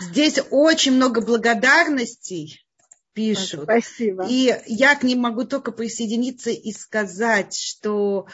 Здесь 0.00 0.38
очень 0.50 0.92
много 0.92 1.22
благодарностей 1.22 2.61
пишут. 3.12 3.64
Спасибо. 3.64 4.26
И 4.28 4.54
я 4.66 4.94
к 4.94 5.02
ним 5.02 5.20
могу 5.20 5.44
только 5.44 5.72
присоединиться 5.72 6.50
и 6.50 6.72
сказать, 6.72 7.56
что... 7.56 8.26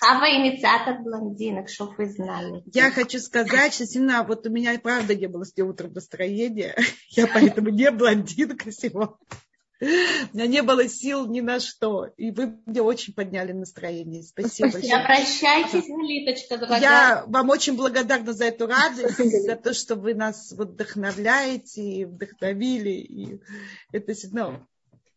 Хава 0.00 0.26
инициатор 0.26 1.02
блондинок, 1.02 1.68
чтобы 1.68 1.94
вы 1.98 2.10
знали. 2.10 2.62
Я 2.72 2.90
хочу 2.90 3.18
сказать, 3.18 3.74
что 3.74 3.86
сильно, 3.86 4.24
вот 4.24 4.46
у 4.46 4.50
меня 4.50 4.78
правда 4.78 5.14
не 5.14 5.26
было 5.26 5.44
сегодня 5.44 5.72
утром 5.72 5.92
настроения, 5.92 6.76
я 7.10 7.26
поэтому 7.26 7.70
не 7.70 7.90
блондинка 7.90 8.70
сегодня. 8.72 9.16
У 9.80 9.84
меня 9.84 10.46
не 10.46 10.62
было 10.62 10.88
сил 10.88 11.26
ни 11.26 11.40
на 11.40 11.60
что. 11.60 12.06
И 12.16 12.30
вы 12.30 12.58
мне 12.66 12.82
очень 12.82 13.14
подняли 13.14 13.52
настроение. 13.52 14.22
Спасибо. 14.22 14.70
Спасибо. 14.70 14.98
Обращайтесь, 14.98 15.88
Литочка, 15.88 16.58
дорогая. 16.58 16.80
Я 16.80 17.24
вам 17.26 17.48
очень 17.50 17.76
благодарна 17.76 18.32
за 18.32 18.46
эту 18.46 18.66
радость, 18.66 19.16
за 19.16 19.56
то, 19.56 19.72
что 19.74 19.94
вы 19.94 20.14
нас 20.14 20.52
вот 20.56 20.70
вдохновляете 20.70 21.82
и 21.82 22.04
вдохновили. 22.04 22.90
И 22.90 23.40
это 23.92 24.14
ну, 24.32 24.58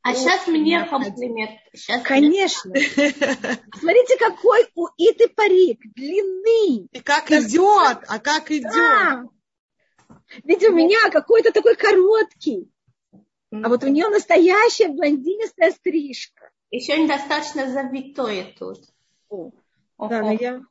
а 0.04 0.16
сейчас 0.16 0.48
мне 0.48 0.84
комплимент. 0.86 1.52
Сейчас 1.74 2.02
Конечно. 2.04 2.74
Смотрите, 3.80 4.18
какой 4.18 4.68
у 4.76 4.88
Иты 4.98 5.28
парик. 5.28 5.80
Длинный. 5.96 6.88
И 6.92 7.00
как 7.02 7.32
идет, 7.32 8.04
а 8.08 8.20
как 8.20 8.52
идет. 8.52 8.72
Да. 8.72 9.24
Ведь 10.44 10.64
у 10.64 10.74
меня 10.74 11.10
какой-то 11.12 11.52
такой 11.52 11.76
короткий. 11.76 12.72
А 13.52 13.70
вот 13.70 13.84
у 13.84 13.88
нее 13.88 14.08
настоящая 14.08 14.90
блондинистая 14.90 15.72
стрижка. 15.72 16.50
Еще 16.70 16.98
недостаточно 16.98 17.70
завитое 17.70 18.54
тут. 18.58 18.80
О, 19.30 19.52
да, 20.00 20.22
но 20.22 20.32
я... 20.32 20.62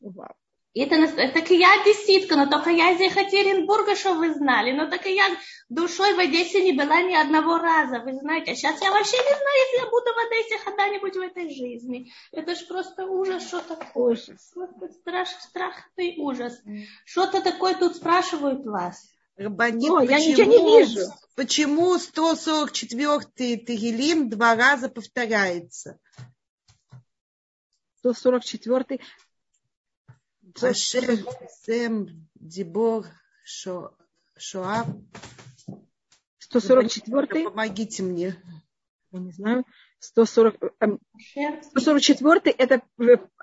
Вау. 0.00 0.34
Это, 0.76 1.06
так 1.32 1.50
и 1.52 1.56
я 1.56 1.80
одесситка, 1.80 2.34
но 2.34 2.46
только 2.46 2.70
я 2.70 2.90
из 2.90 3.00
Екатеринбурга, 3.00 3.94
что 3.94 4.14
вы 4.14 4.34
знали. 4.34 4.72
Но 4.72 4.90
так 4.90 5.06
и 5.06 5.14
я 5.14 5.24
душой 5.68 6.14
в 6.14 6.18
Одессе 6.18 6.64
не 6.64 6.72
была 6.72 7.00
ни 7.02 7.14
одного 7.14 7.58
раза, 7.58 8.00
вы 8.00 8.14
знаете. 8.14 8.52
А 8.52 8.54
сейчас 8.56 8.82
я 8.82 8.90
вообще 8.90 9.16
не 9.16 9.22
знаю, 9.22 9.56
если 9.66 9.84
я 9.84 9.90
буду 9.90 10.06
в 10.06 10.26
Одессе 10.26 10.64
когда-нибудь 10.64 11.14
в 11.14 11.20
этой 11.20 11.54
жизни. 11.54 12.12
Это 12.32 12.56
ж 12.56 12.66
просто 12.66 13.06
ужас, 13.06 13.46
что 13.46 13.60
такое. 13.60 14.14
Ужас. 14.14 14.52
Страх, 15.00 15.28
страх 15.28 15.74
и 15.96 16.20
ужас. 16.20 16.60
Что-то 17.04 17.40
такое 17.40 17.74
тут 17.74 17.94
спрашивают 17.94 18.66
вас. 18.66 19.13
Рабанит, 19.36 19.90
О, 19.90 20.00
почему, 20.00 20.10
я 20.10 20.18
ничего 20.18 20.44
не 20.44 20.78
вижу. 20.78 21.12
Почему 21.34 21.96
144-й 21.96 23.56
Тегелим 23.56 24.28
два 24.28 24.54
раза 24.54 24.88
повторяется? 24.88 25.98
144-й. 28.04 29.00
Ашем, 30.60 31.26
Сем, 31.64 32.28
Дибор, 32.34 33.06
Шо, 33.42 33.96
Шоа. 34.36 34.86
144-й. 36.52 37.44
Помогите 37.44 38.02
мне. 38.04 38.40
Я 39.10 39.18
не 39.18 39.32
знаю. 39.32 39.64
140, 39.98 40.56
144-й 41.76 42.50
это, 42.50 42.82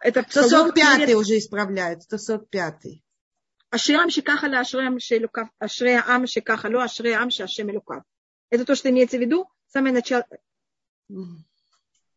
это 0.01 0.19
145-й 0.21 1.13
уже 1.15 1.37
исправляют. 1.39 2.03
Ашри 3.71 3.95
ам 3.95 4.09
шикаха 4.09 4.47
ля 4.47 4.59
ашри 4.59 4.85
ам 4.85 4.99
шелюкав. 4.99 5.47
Ашри 5.65 5.93
ам 6.13 6.27
шикаха 6.27 6.67
лю 6.69 6.79
ашри 6.79 7.11
ам 7.11 7.29
шашем. 7.31 7.69
Это 8.49 8.65
то, 8.65 8.75
что 8.75 8.89
имеется 8.89 9.17
в 9.17 9.21
виду. 9.21 9.49
Самое 9.67 9.93
начало. 9.93 10.25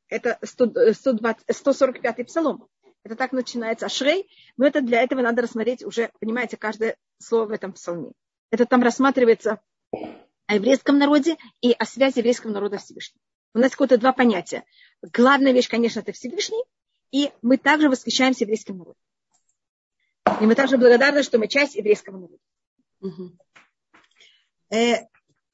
Это 0.08 0.38
120, 0.42 1.44
145-й 1.48 2.24
псалом. 2.24 2.68
Это 3.04 3.16
так 3.16 3.32
начинается 3.32 3.86
Ашрей. 3.86 4.28
Но 4.56 4.66
это 4.66 4.80
для 4.80 5.02
этого 5.02 5.20
надо 5.20 5.42
рассмотреть 5.42 5.84
уже, 5.84 6.10
понимаете, 6.20 6.56
каждое 6.56 6.96
слово 7.18 7.46
в 7.46 7.50
этом 7.50 7.72
псалме. 7.72 8.12
Это 8.50 8.66
там 8.66 8.82
рассматривается 8.82 9.60
о 10.46 10.54
еврейском 10.54 10.98
народе 10.98 11.36
и 11.60 11.72
о 11.72 11.84
связи 11.84 12.18
еврейского 12.18 12.50
народа 12.50 12.78
с 12.78 12.84
Всевышнего. 12.84 13.20
У 13.54 13.58
нас 13.58 13.70
какое-то 13.72 13.98
два 13.98 14.12
понятия. 14.12 14.64
Главная 15.02 15.52
вещь, 15.52 15.68
конечно, 15.68 16.00
это 16.00 16.12
Всевышний, 16.12 16.62
и 17.12 17.30
мы 17.42 17.58
также 17.58 17.88
восхищаемся 17.88 18.44
еврейским 18.44 18.78
народом. 18.78 19.03
И 20.40 20.46
мы 20.46 20.54
также 20.54 20.78
благодарны, 20.78 21.22
что 21.22 21.38
мы 21.38 21.48
часть 21.48 21.74
еврейского 21.74 22.16
народа. 22.16 22.38
Угу. 23.00 23.32
Э, 24.70 25.06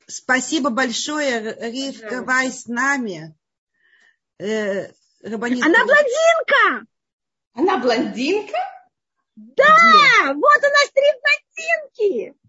спасибо 0.07 0.71
большое, 0.71 1.57
Ривка 1.71 2.23
Вай 2.23 2.51
с 2.51 2.67
нами. 2.67 3.35
Э, 4.39 4.93
Рабанит... 5.23 5.63
Она 5.63 5.85
блондинка! 5.85 6.87
Она 7.53 7.77
блондинка? 7.79 8.59
Да! 9.37 9.65
Где? 9.65 10.35
Вот 10.35 10.59
у 10.59 10.71
нас 10.71 10.91
три 10.95 11.05
блондинки! 11.21 12.41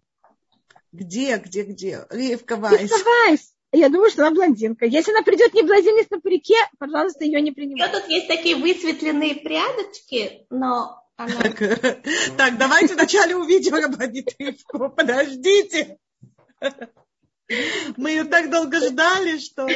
Где, 0.91 1.38
где, 1.38 1.63
где? 1.63 2.05
Ривка 2.09 2.55
Вайс. 2.55 2.82
Ривка 2.82 3.03
Вайс. 3.03 3.53
Я 3.74 3.89
думаю, 3.89 4.09
что 4.09 4.28
она 4.28 4.36
блондинка. 4.36 4.86
Если 4.86 5.11
она 5.11 5.22
придет 5.22 5.53
не 5.53 5.63
блондинец 5.63 6.09
на 6.09 6.19
парике, 6.19 6.55
пожалуйста, 6.78 7.24
ее 7.24 7.41
не 7.41 7.51
принимайте. 7.51 7.99
тут 7.99 8.09
есть 8.09 8.28
такие 8.28 8.57
высветленные 8.57 9.36
прядочки, 9.36 10.45
но 10.49 11.01
так, 11.28 12.03
так, 12.38 12.57
давайте 12.57 12.93
вначале 12.95 13.36
увидим 13.36 13.76
Рабанитривку. 13.76 14.89
Подождите. 14.89 15.97
Мы 17.97 18.11
ее 18.11 18.24
так 18.24 18.49
долго 18.49 18.80
ждали, 18.80 19.38
что... 19.38 19.67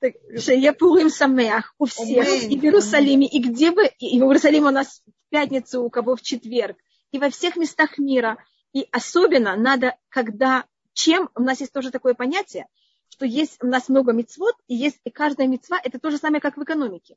Так, 0.00 0.14
я 0.46 0.72
Пурим 0.72 1.08
Самеах 1.08 1.74
у 1.78 1.86
всех, 1.86 2.26
и 2.44 2.58
в 2.58 2.64
Иерусалиме, 2.64 3.26
и 3.26 3.40
где 3.40 3.70
бы, 3.70 3.86
и 3.98 4.20
в 4.20 4.24
Иерусалиме 4.24 4.66
у 4.66 4.70
нас 4.70 5.02
в 5.06 5.30
пятницу, 5.30 5.82
у 5.82 5.90
кого 5.90 6.16
в 6.16 6.22
четверг, 6.22 6.76
и 7.10 7.18
во 7.18 7.30
всех 7.30 7.56
местах 7.56 7.98
мира. 7.98 8.36
И 8.72 8.86
особенно 8.90 9.56
надо, 9.56 9.96
когда, 10.08 10.64
чем, 10.92 11.30
у 11.34 11.42
нас 11.42 11.60
есть 11.60 11.72
тоже 11.72 11.90
такое 11.90 12.14
понятие, 12.14 12.66
что 13.08 13.24
есть 13.24 13.62
у 13.62 13.66
нас 13.66 13.88
много 13.88 14.12
мецвод, 14.12 14.56
и 14.66 14.74
есть 14.74 14.98
и 15.04 15.10
каждая 15.10 15.46
мецва, 15.46 15.80
это 15.82 15.98
то 15.98 16.10
же 16.10 16.18
самое, 16.18 16.40
как 16.40 16.56
в 16.56 16.62
экономике 16.62 17.16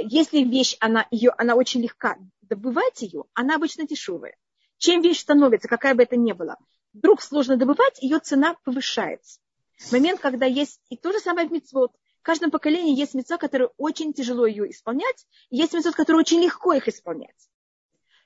если 0.00 0.42
вещь, 0.42 0.76
она, 0.80 1.06
ее, 1.10 1.30
она 1.36 1.54
очень 1.54 1.80
легка, 1.82 2.16
добывать 2.42 3.02
ее, 3.02 3.24
она 3.34 3.56
обычно 3.56 3.86
дешевая. 3.86 4.36
Чем 4.78 5.02
вещь 5.02 5.20
становится, 5.20 5.68
какая 5.68 5.94
бы 5.94 6.02
это 6.02 6.16
ни 6.16 6.32
была, 6.32 6.56
вдруг 6.92 7.22
сложно 7.22 7.56
добывать, 7.56 8.02
ее 8.02 8.18
цена 8.18 8.56
повышается. 8.64 9.40
В 9.78 9.92
момент, 9.92 10.20
когда 10.20 10.46
есть, 10.46 10.80
и 10.88 10.96
то 10.96 11.12
же 11.12 11.18
самое 11.18 11.48
в 11.48 11.52
мецвод. 11.52 11.92
В 12.20 12.22
каждом 12.24 12.50
поколении 12.50 12.98
есть 12.98 13.14
мецва, 13.14 13.36
которая 13.36 13.70
очень 13.76 14.12
тяжело 14.12 14.46
ее 14.46 14.70
исполнять, 14.70 15.26
и 15.50 15.56
есть 15.56 15.74
мецвод, 15.74 15.94
который 15.94 16.18
очень 16.18 16.40
легко 16.40 16.72
их 16.72 16.88
исполнять. 16.88 17.50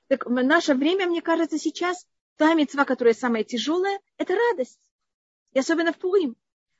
Так 0.07 0.25
в 0.25 0.31
наше 0.31 0.73
время, 0.73 1.07
мне 1.07 1.21
кажется, 1.21 1.57
сейчас 1.57 2.07
та 2.37 2.53
мецва, 2.53 2.85
которая 2.85 3.13
самая 3.13 3.43
тяжелая, 3.43 3.99
это 4.17 4.35
радость. 4.35 4.79
И 5.53 5.59
особенно 5.59 5.91
в 5.91 5.97
Пурим. 5.97 6.35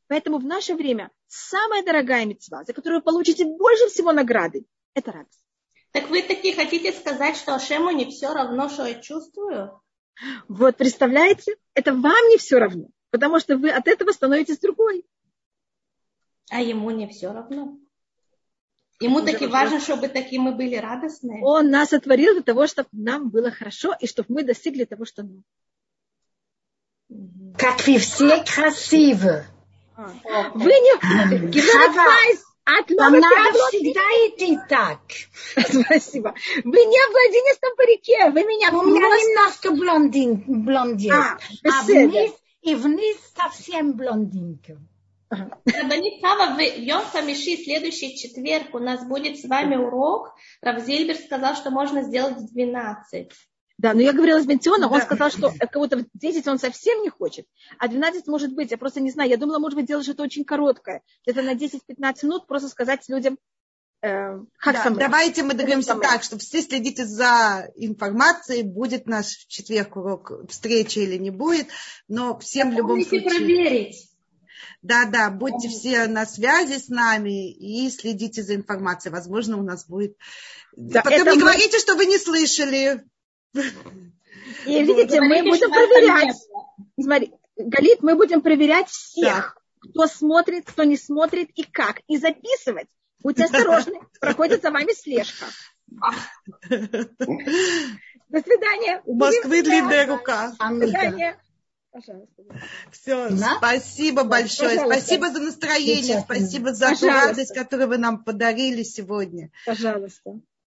Поэтому 0.07 0.39
в 0.39 0.45
наше 0.45 0.73
время 0.73 1.11
самая 1.27 1.83
дорогая 1.83 2.25
мецва, 2.25 2.63
за 2.63 2.73
которую 2.73 2.99
вы 2.99 3.03
получите 3.03 3.45
больше 3.45 3.87
всего 3.87 4.11
награды, 4.11 4.65
это 4.93 5.11
радость. 5.11 5.43
Так 5.91 6.09
вы 6.09 6.21
таки 6.21 6.53
хотите 6.53 6.91
сказать, 6.93 7.35
что 7.35 7.55
Ашему 7.55 7.91
не 7.91 8.05
все 8.05 8.33
равно, 8.33 8.69
что 8.69 8.85
я 8.85 8.95
чувствую? 8.95 9.81
Вот, 10.47 10.77
представляете? 10.77 11.55
Это 11.73 11.93
вам 11.93 12.27
не 12.29 12.37
все 12.37 12.59
равно, 12.59 12.87
потому 13.09 13.39
что 13.39 13.57
вы 13.57 13.71
от 13.71 13.87
этого 13.87 14.11
становитесь 14.11 14.59
другой. 14.59 15.05
А 16.51 16.61
ему 16.61 16.91
не 16.91 17.07
все 17.07 17.31
равно. 17.31 17.77
Ему 18.99 19.21
таки 19.21 19.47
важно, 19.47 19.79
чтобы 19.79 20.09
такие 20.09 20.41
мы 20.41 20.51
были 20.51 20.75
радостные. 20.75 21.41
Он 21.43 21.69
нас 21.69 21.93
отворил 21.93 22.33
для 22.33 22.43
того, 22.43 22.67
чтобы 22.67 22.89
нам 22.91 23.29
было 23.29 23.49
хорошо 23.49 23.95
и 23.99 24.07
чтобы 24.07 24.33
мы 24.33 24.43
достигли 24.43 24.83
того, 24.83 25.05
что 25.05 25.23
нам. 25.23 25.43
Как 27.57 27.87
вы 27.87 27.97
все 27.97 28.43
красивы. 28.43 29.45
Вы 29.95 30.71
не... 30.71 31.51
Хава, 32.69 33.07
Она 33.07 33.19
всегда 33.69 34.01
идти 34.27 34.57
так. 34.67 34.99
Спасибо. 35.85 36.33
Вы 36.63 36.85
не 36.85 37.07
в 37.07 37.11
блондинистом 37.11 37.75
парике, 37.75 38.29
вы 38.31 38.43
меня... 38.43 38.69
У 38.71 38.83
меня 38.83 39.01
немножко 39.01 39.71
блондин, 39.71 40.43
блондин. 40.63 41.13
А, 41.13 41.37
а 41.65 41.83
вниз, 41.83 42.31
и 42.61 42.75
вниз 42.75 43.17
совсем 43.35 43.93
блондинка. 43.93 44.77
Рабанит 45.29 46.21
Хава, 46.21 46.55
в 46.55 46.59
Йом 46.59 47.03
Хамиши, 47.11 47.57
следующий 47.63 48.17
четверг, 48.17 48.73
у 48.73 48.79
нас 48.79 49.05
будет 49.07 49.39
с 49.39 49.45
вами 49.47 49.75
урок. 49.75 50.33
Равзильбер 50.61 51.15
сказал, 51.15 51.55
что 51.55 51.69
можно 51.69 52.01
сделать 52.01 52.37
в 52.37 52.51
12. 52.51 53.31
Да, 53.79 53.93
но 53.93 54.01
я 54.01 54.11
говорила 54.11 54.41
с 54.41 54.45
Бентионом, 54.45 54.91
он 54.91 55.01
сказал, 55.01 55.31
что 55.31 55.53
кого-то 55.71 55.99
в 55.99 56.05
10 56.13 56.45
он 56.47 56.59
совсем 56.59 57.01
не 57.01 57.09
хочет, 57.09 57.45
а 57.77 57.87
12 57.87 58.27
может 58.27 58.53
быть, 58.53 58.71
я 58.71 58.77
просто 58.77 58.99
не 58.99 59.09
знаю. 59.09 59.29
Я 59.29 59.37
думала, 59.37 59.57
может 59.57 59.77
быть, 59.77 59.87
делаешь 59.87 60.09
это 60.09 60.21
очень 60.21 60.43
короткое. 60.43 61.01
Где-то 61.25 61.43
на 61.43 61.53
10-15 61.53 61.79
минут 62.23 62.45
просто 62.45 62.67
сказать 62.67 63.07
людям, 63.07 63.37
э, 64.01 64.37
да, 64.65 64.89
давайте 64.89 65.43
мы 65.43 65.53
договоримся 65.53 65.95
так, 65.95 66.23
что 66.23 66.37
все 66.37 66.61
следите 66.61 67.05
за 67.05 67.71
информацией, 67.77 68.63
будет 68.63 69.07
наш 69.07 69.27
в 69.27 69.47
четверг 69.47 69.95
урок 69.95 70.33
встречи 70.49 70.99
или 70.99 71.15
не 71.15 71.31
будет, 71.31 71.67
но 72.09 72.37
всем 72.37 72.71
в 72.71 72.73
любом 72.73 73.01
случае... 73.01 73.29
проверить. 73.29 74.09
Да, 74.81 75.05
да, 75.05 75.29
будьте 75.29 75.69
все 75.69 76.07
на 76.07 76.25
связи 76.25 76.79
с 76.79 76.89
нами 76.89 77.49
и 77.49 77.89
следите 77.89 78.43
за 78.43 78.55
информацией. 78.55 79.13
Возможно, 79.13 79.57
у 79.57 79.63
нас 79.63 79.85
будет... 79.85 80.17
Да, 80.75 81.01
Потом 81.01 81.19
не 81.19 81.35
мы... 81.35 81.39
говорите, 81.39 81.79
что 81.79 81.95
вы 81.95 82.07
не 82.07 82.17
слышали. 82.17 83.05
И 83.53 84.83
видите, 84.83 85.21
мы 85.21 85.43
будем 85.43 85.71
проверять. 85.71 86.35
Смотри, 86.99 87.33
Галит, 87.57 88.01
мы 88.01 88.15
будем 88.15 88.41
проверять 88.41 88.89
всех, 88.89 89.57
кто 89.79 90.07
смотрит, 90.07 90.65
кто 90.65 90.83
не 90.83 90.97
смотрит 90.97 91.49
и 91.55 91.63
как. 91.63 92.01
И 92.07 92.17
записывать. 92.17 92.87
Будьте 93.21 93.45
осторожны, 93.45 93.99
проходит 94.21 94.61
за 94.61 94.71
вами 94.71 94.93
слежка. 94.93 95.45
До 98.29 98.41
свидания. 98.41 99.01
У 99.05 99.15
Москвы 99.15 99.63
длинная 99.63 100.07
рука. 100.07 100.53
До 100.59 100.87
свидания. 100.87 101.37
Пожалуйста. 101.91 102.43
Все, 102.91 103.29
да? 103.31 103.55
спасибо 103.57 104.23
большое. 104.23 104.75
Пожалуйста. 104.75 105.01
Спасибо 105.01 105.31
за 105.31 105.39
настроение, 105.39 106.21
спасибо 106.21 106.73
за 106.73 106.95
ту 106.95 107.07
радость, 107.07 107.55
которую 107.55 107.89
вы 107.89 107.97
нам 107.97 108.23
подарили 108.23 108.83
сегодня. 108.83 109.49
Пожалуйста. 109.65 110.39